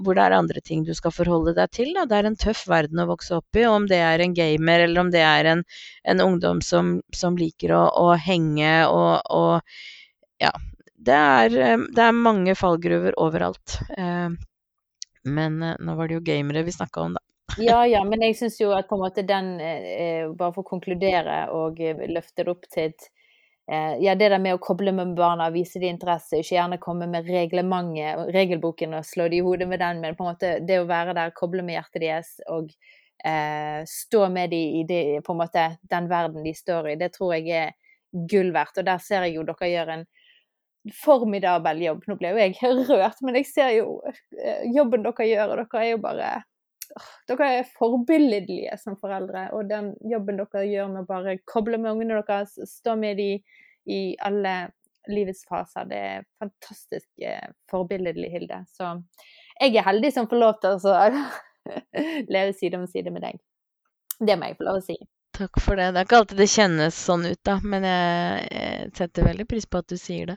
hvor 0.02 0.18
det 0.18 0.24
er 0.24 0.36
andre 0.36 0.62
ting 0.62 0.82
du 0.86 0.92
skal 0.94 1.14
forholde 1.14 1.54
deg 1.54 1.70
til. 1.74 1.92
Da. 1.94 2.06
Det 2.10 2.18
er 2.18 2.30
en 2.30 2.38
tøff 2.40 2.64
verden 2.70 3.02
å 3.02 3.08
vokse 3.10 3.38
opp 3.38 3.58
i, 3.58 3.64
om 3.66 3.86
det 3.90 4.02
er 4.06 4.22
en 4.22 4.34
gamer, 4.34 4.86
eller 4.86 5.04
om 5.04 5.14
det 5.14 5.22
er 5.26 5.52
en, 5.54 5.64
en 6.10 6.24
ungdom 6.26 6.62
som, 6.66 6.98
som 7.14 7.38
liker 7.38 7.74
å, 7.78 7.86
å 8.02 8.12
henge 8.18 8.74
og, 8.90 9.14
og, 9.30 9.80
Ja. 10.42 10.54
Det 11.00 11.16
er, 11.16 11.54
eh, 11.56 11.82
det 11.96 12.02
er 12.04 12.12
mange 12.12 12.52
fallgruver 12.52 13.14
overalt. 13.24 13.78
Eh, 13.96 14.34
men 15.32 15.62
eh, 15.64 15.78
nå 15.80 15.94
var 15.96 16.10
det 16.10 16.18
jo 16.18 16.24
gamere 16.26 16.60
vi 16.66 16.74
snakka 16.76 17.06
om, 17.06 17.14
da. 17.16 17.22
Ja, 17.58 17.86
ja, 17.86 18.02
men 18.04 18.22
jeg 18.22 18.36
syns 18.38 18.58
jo 18.60 18.70
at 18.76 18.88
på 18.88 18.96
en 18.96 19.02
måte 19.02 19.22
den, 19.26 19.48
eh, 19.60 20.28
bare 20.38 20.52
for 20.54 20.62
å 20.62 20.70
konkludere 20.70 21.40
og 21.56 21.80
eh, 21.82 21.98
løfte 22.10 22.44
det 22.44 22.52
opp 22.52 22.68
til 22.70 22.92
eh, 23.68 23.96
Ja, 24.02 24.14
det 24.14 24.30
der 24.30 24.38
med 24.38 24.54
å 24.54 24.62
koble 24.62 24.92
med 24.94 25.16
barna, 25.18 25.50
vise 25.50 25.80
de 25.82 25.90
interesse, 25.90 26.38
ikke 26.40 26.56
gjerne 26.56 26.78
komme 26.82 27.08
med 27.10 27.28
reglementet, 27.28 28.30
regelboken 28.34 28.94
og 28.98 29.06
slå 29.08 29.28
de 29.28 29.40
i 29.40 29.44
hodet 29.44 29.68
med 29.68 29.82
den, 29.82 30.00
men 30.04 30.16
på 30.16 30.24
en 30.24 30.32
måte 30.32 30.52
det 30.66 30.80
å 30.80 30.88
være 30.88 31.16
der, 31.18 31.34
koble 31.36 31.64
med 31.66 31.78
hjertet 31.78 32.04
deres 32.04 32.32
og 32.48 32.70
eh, 33.24 33.82
stå 33.88 34.28
med 34.32 34.54
de 34.54 34.62
i 34.80 34.84
de, 34.88 35.02
på 35.26 35.34
en 35.34 35.42
måte, 35.42 35.66
den 35.90 36.08
verden 36.10 36.46
de 36.46 36.54
står 36.56 36.92
i, 36.94 36.98
det 37.00 37.12
tror 37.16 37.34
jeg 37.36 37.50
er 37.66 37.74
gull 38.30 38.54
verdt. 38.54 38.78
Og 38.78 38.86
der 38.86 39.02
ser 39.02 39.26
jeg 39.26 39.38
jo 39.38 39.46
dere 39.48 39.70
gjør 39.70 39.94
en 39.96 40.06
formidabel 40.96 41.82
jobb. 41.84 42.06
Nå 42.08 42.16
ble 42.20 42.32
jo 42.32 42.40
jeg 42.40 42.56
rørt, 42.90 43.20
men 43.26 43.40
jeg 43.40 43.50
ser 43.50 43.74
jo 43.76 43.98
eh, 44.06 44.64
jobben 44.74 45.04
dere 45.06 45.28
gjør, 45.28 45.52
og 45.54 45.62
dere 45.64 45.84
er 45.84 45.92
jo 45.92 46.00
bare 46.06 46.30
dere 47.30 47.48
er 47.60 47.68
forbilledlige 47.78 48.76
som 48.80 48.96
foreldre, 49.00 49.48
og 49.56 49.68
den 49.70 49.92
jobben 50.10 50.40
dere 50.40 50.66
gjør 50.66 50.90
med 50.92 51.04
å 51.04 51.08
bare 51.08 51.38
koble 51.48 51.78
med 51.80 51.94
ungene 51.94 52.20
deres, 52.26 52.56
stå 52.70 52.96
med 53.00 53.20
dem 53.20 53.40
i 53.90 54.00
alle 54.22 54.54
livets 55.08 55.46
faser, 55.48 55.86
det 55.88 56.00
er 56.00 56.26
fantastisk 56.38 57.08
eh, 57.24 57.46
forbilledlig, 57.70 58.30
Hilde. 58.34 58.64
Så 58.68 58.90
jeg 59.60 59.76
er 59.76 59.86
heldig 59.86 60.12
som 60.14 60.28
får 60.30 60.42
lov 60.42 60.58
til 60.60 60.76
å 60.90 61.06
leve 62.34 62.52
side 62.56 62.80
om 62.80 62.84
side 62.90 63.12
med 63.14 63.24
deg. 63.24 63.40
Det 64.20 64.36
må 64.36 64.50
jeg 64.50 64.58
få 64.58 64.68
lov 64.68 64.82
å 64.82 64.84
si. 64.84 64.98
Takk 65.40 65.62
for 65.62 65.78
det. 65.78 65.92
Det 65.94 66.02
er 66.02 66.08
ikke 66.08 66.20
alltid 66.20 66.42
det 66.42 66.50
kjennes 66.52 67.00
sånn 67.08 67.24
ut, 67.30 67.40
da, 67.48 67.56
men 67.64 67.86
jeg, 67.88 68.92
setter 68.98 69.28
veldig 69.30 69.48
pris 69.48 69.66
på 69.66 69.80
at 69.80 69.88
du 69.88 69.96
sier 70.00 70.34
det. 70.34 70.36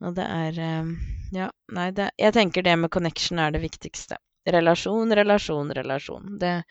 Og 0.00 0.16
det 0.16 0.24
er 0.24 0.64
eh, 0.64 0.92
Ja, 1.36 1.52
nei, 1.76 1.90
det, 1.94 2.08
jeg 2.18 2.34
tenker 2.34 2.64
det 2.66 2.78
med 2.80 2.92
connection 2.94 3.42
er 3.42 3.52
det 3.54 3.60
viktigste 3.62 4.16
relasjon, 4.46 5.14
relasjon, 5.14 5.72
relasjon. 5.76 6.38
Det, 6.40 6.62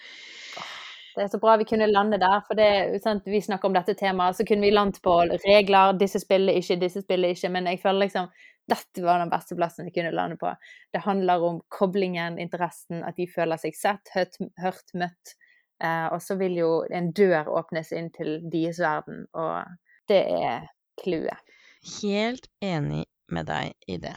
Det 1.15 1.23
er 1.25 1.27
så 1.27 1.39
bra 1.41 1.57
vi 1.57 1.65
kunne 1.67 1.87
lande 1.89 2.17
der, 2.21 2.41
for 2.47 2.55
det, 2.55 3.01
sant, 3.03 3.25
vi 3.25 3.41
snakker 3.41 3.67
om 3.67 3.73
dette 3.75 3.95
temaet, 3.97 4.37
så 4.37 4.45
kunne 4.47 4.63
vi 4.63 4.71
landet 4.71 5.01
på 5.03 5.15
regler, 5.43 5.97
disse 5.99 6.21
spiller 6.21 6.55
ikke, 6.55 6.79
disse 6.79 7.01
spiller 7.03 7.33
ikke, 7.35 7.49
men 7.51 7.67
jeg 7.67 7.81
føler 7.81 8.05
liksom 8.05 8.29
dette 8.69 9.01
var 9.01 9.19
den 9.19 9.31
beste 9.31 9.55
plassen 9.57 9.85
vi 9.85 9.91
kunne 9.91 10.11
lande 10.13 10.37
på. 10.37 10.53
Det 10.93 11.01
handler 11.03 11.43
om 11.43 11.61
koblingen, 11.67 12.39
interessen, 12.39 13.03
at 13.03 13.17
de 13.17 13.27
føler 13.27 13.57
seg 13.57 13.75
sett, 13.75 14.11
hørt, 14.13 14.37
hørt 14.61 14.93
møtt. 14.93 15.35
Eh, 15.83 16.07
og 16.13 16.21
så 16.21 16.35
vil 16.39 16.57
jo 16.59 16.71
en 16.93 17.11
dør 17.15 17.49
åpnes 17.59 17.91
inn 17.95 18.11
til 18.15 18.37
deres 18.51 18.81
verden, 18.83 19.25
og 19.33 19.63
det 20.11 20.21
er 20.27 20.67
clouet. 21.01 21.55
Helt 22.01 22.49
enig 22.61 23.05
med 23.31 23.47
deg 23.49 23.73
i 23.87 23.97
det. 24.01 24.15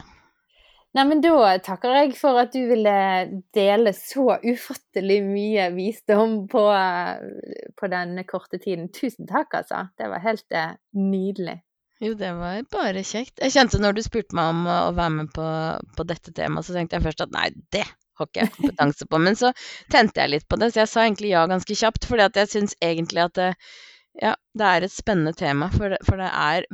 Nei, 0.93 1.03
men 1.09 1.23
da 1.23 1.55
takker 1.65 1.95
jeg 1.97 2.13
for 2.19 2.37
at 2.37 2.53
du 2.53 2.67
ville 2.69 2.95
dele 3.55 3.93
så 3.97 4.35
ufattelig 4.43 5.23
mye 5.25 5.71
visdom 5.73 6.43
på, 6.51 6.65
på 7.79 7.89
denne 7.89 8.25
korte 8.29 8.59
tiden. 8.61 8.91
Tusen 8.93 9.25
takk, 9.29 9.55
altså. 9.63 9.87
Det 9.97 10.09
var 10.11 10.21
helt 10.21 10.53
eh, 10.53 10.75
nydelig. 10.93 11.57
Jo, 12.03 12.13
det 12.19 12.29
var 12.37 12.61
bare 12.73 13.01
kjekt. 13.07 13.39
Jeg 13.41 13.55
kjente 13.55 13.79
når 13.81 13.97
du 13.97 14.03
spurte 14.05 14.37
meg 14.37 14.51
om 14.53 14.69
å 14.69 14.77
være 14.93 15.15
med 15.17 15.33
på, 15.33 15.47
på 15.97 16.05
dette 16.09 16.33
temaet, 16.35 16.67
så 16.67 16.77
tenkte 16.77 16.99
jeg 16.99 17.07
først 17.07 17.25
at 17.25 17.33
nei, 17.33 17.47
det 17.73 17.85
har 18.19 18.29
ikke 18.29 18.43
jeg 18.43 18.53
kompetanse 18.57 19.07
på. 19.09 19.21
Men 19.25 19.39
så 19.39 19.53
tente 19.93 20.21
jeg 20.21 20.33
litt 20.35 20.47
på 20.51 20.59
det, 20.61 20.73
så 20.73 20.83
jeg 20.83 20.91
sa 20.93 21.07
egentlig 21.07 21.33
ja 21.33 21.45
ganske 21.49 21.77
kjapt. 21.79 22.05
fordi 22.09 22.27
at 22.27 22.37
jeg 22.37 22.51
syns 22.53 22.77
egentlig 22.85 23.23
at 23.23 23.39
det, 23.39 23.51
ja, 24.21 24.35
det 24.53 24.69
er 24.69 24.85
et 24.85 24.93
spennende 24.93 25.33
tema, 25.37 25.71
for 25.73 25.95
det, 25.95 26.03
for 26.05 26.21
det 26.21 26.29
er 26.29 26.67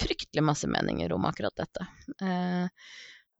fryktelig 0.00 0.44
masse 0.46 0.68
meninger 0.70 1.12
om 1.16 1.26
akkurat 1.26 1.56
dette. 1.58 1.88
Eh, 2.22 2.68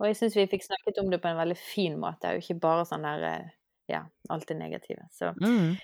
og 0.03 0.11
jeg 0.11 0.19
syns 0.19 0.35
vi 0.35 0.51
fikk 0.51 0.65
snakket 0.67 0.99
om 0.99 1.11
det 1.13 1.23
på 1.23 1.31
en 1.31 1.39
veldig 1.39 1.57
fin 1.59 1.95
måte, 2.01 2.35
og 2.35 2.43
ikke 2.43 2.59
bare 2.63 2.87
sånn 2.89 3.07
der 3.07 3.27
eh, 3.29 3.51
ja, 3.93 4.03
alt 4.35 4.49
det 4.49 4.57
negative. 4.59 5.05
Så 5.15 5.31
mm. 5.39 5.77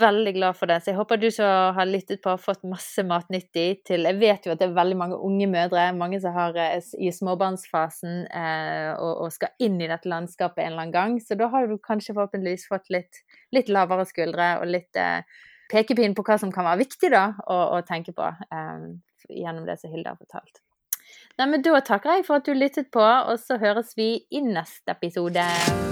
veldig 0.00 0.34
glad 0.36 0.58
for 0.58 0.68
det. 0.68 0.80
Så 0.82 0.90
jeg 0.90 0.98
håper 0.98 1.20
du 1.20 1.28
som 1.32 1.76
har 1.76 1.88
lyttet 1.88 2.20
på, 2.22 2.34
har 2.34 2.42
fått 2.42 2.66
masse 2.68 3.04
matnyttig 3.06 3.82
til 3.88 4.04
Jeg 4.08 4.18
vet 4.20 4.44
jo 4.46 4.52
at 4.52 4.60
det 4.60 4.68
er 4.68 4.76
veldig 4.76 4.98
mange 5.00 5.20
unge 5.28 5.48
mødre, 5.48 5.86
mange 5.96 6.20
som 6.20 6.36
har 6.36 6.58
eh, 6.60 6.90
i 7.00 7.12
småbarnsfasen 7.14 8.26
eh, 8.28 8.90
og, 8.96 9.12
og, 9.24 9.30
skal 9.32 9.54
inn 9.64 9.80
i 9.80 9.88
dette 9.88 10.10
landskapet 10.10 10.64
en 10.64 10.74
eller 10.74 10.86
annen 10.86 10.98
gang. 10.98 11.16
Så 11.22 11.38
da 11.40 11.48
har 11.54 11.70
du 11.70 11.78
kanskje 11.80 12.16
forhåpentligvis 12.18 12.68
fått 12.68 12.92
litt, 12.92 13.24
litt 13.56 13.72
lavere 13.72 14.04
skuldre 14.08 14.58
og 14.60 14.68
litt 14.68 15.00
eh, 15.00 15.24
pekepinn 15.72 16.12
på 16.18 16.26
hva 16.26 16.36
som 16.40 16.52
kan 16.52 16.68
være 16.68 16.84
viktig 16.84 17.12
da, 17.14 17.30
å, 17.48 17.62
å 17.78 17.80
tenke 17.88 18.12
på 18.16 18.28
eh, 18.28 18.92
gjennom 19.32 19.64
det 19.64 19.80
som 19.80 19.92
Hilde 19.92 20.12
har 20.12 20.20
fortalt. 20.20 20.60
Nei, 21.38 21.48
men 21.48 21.62
Da 21.64 21.80
takker 21.80 22.18
jeg 22.18 22.26
for 22.28 22.40
at 22.40 22.46
du 22.46 22.52
lyttet 22.52 22.92
på, 22.92 23.02
og 23.02 23.38
så 23.40 23.58
høres 23.58 23.96
vi 23.96 24.14
i 24.30 24.44
neste 24.44 24.96
episode. 24.96 25.91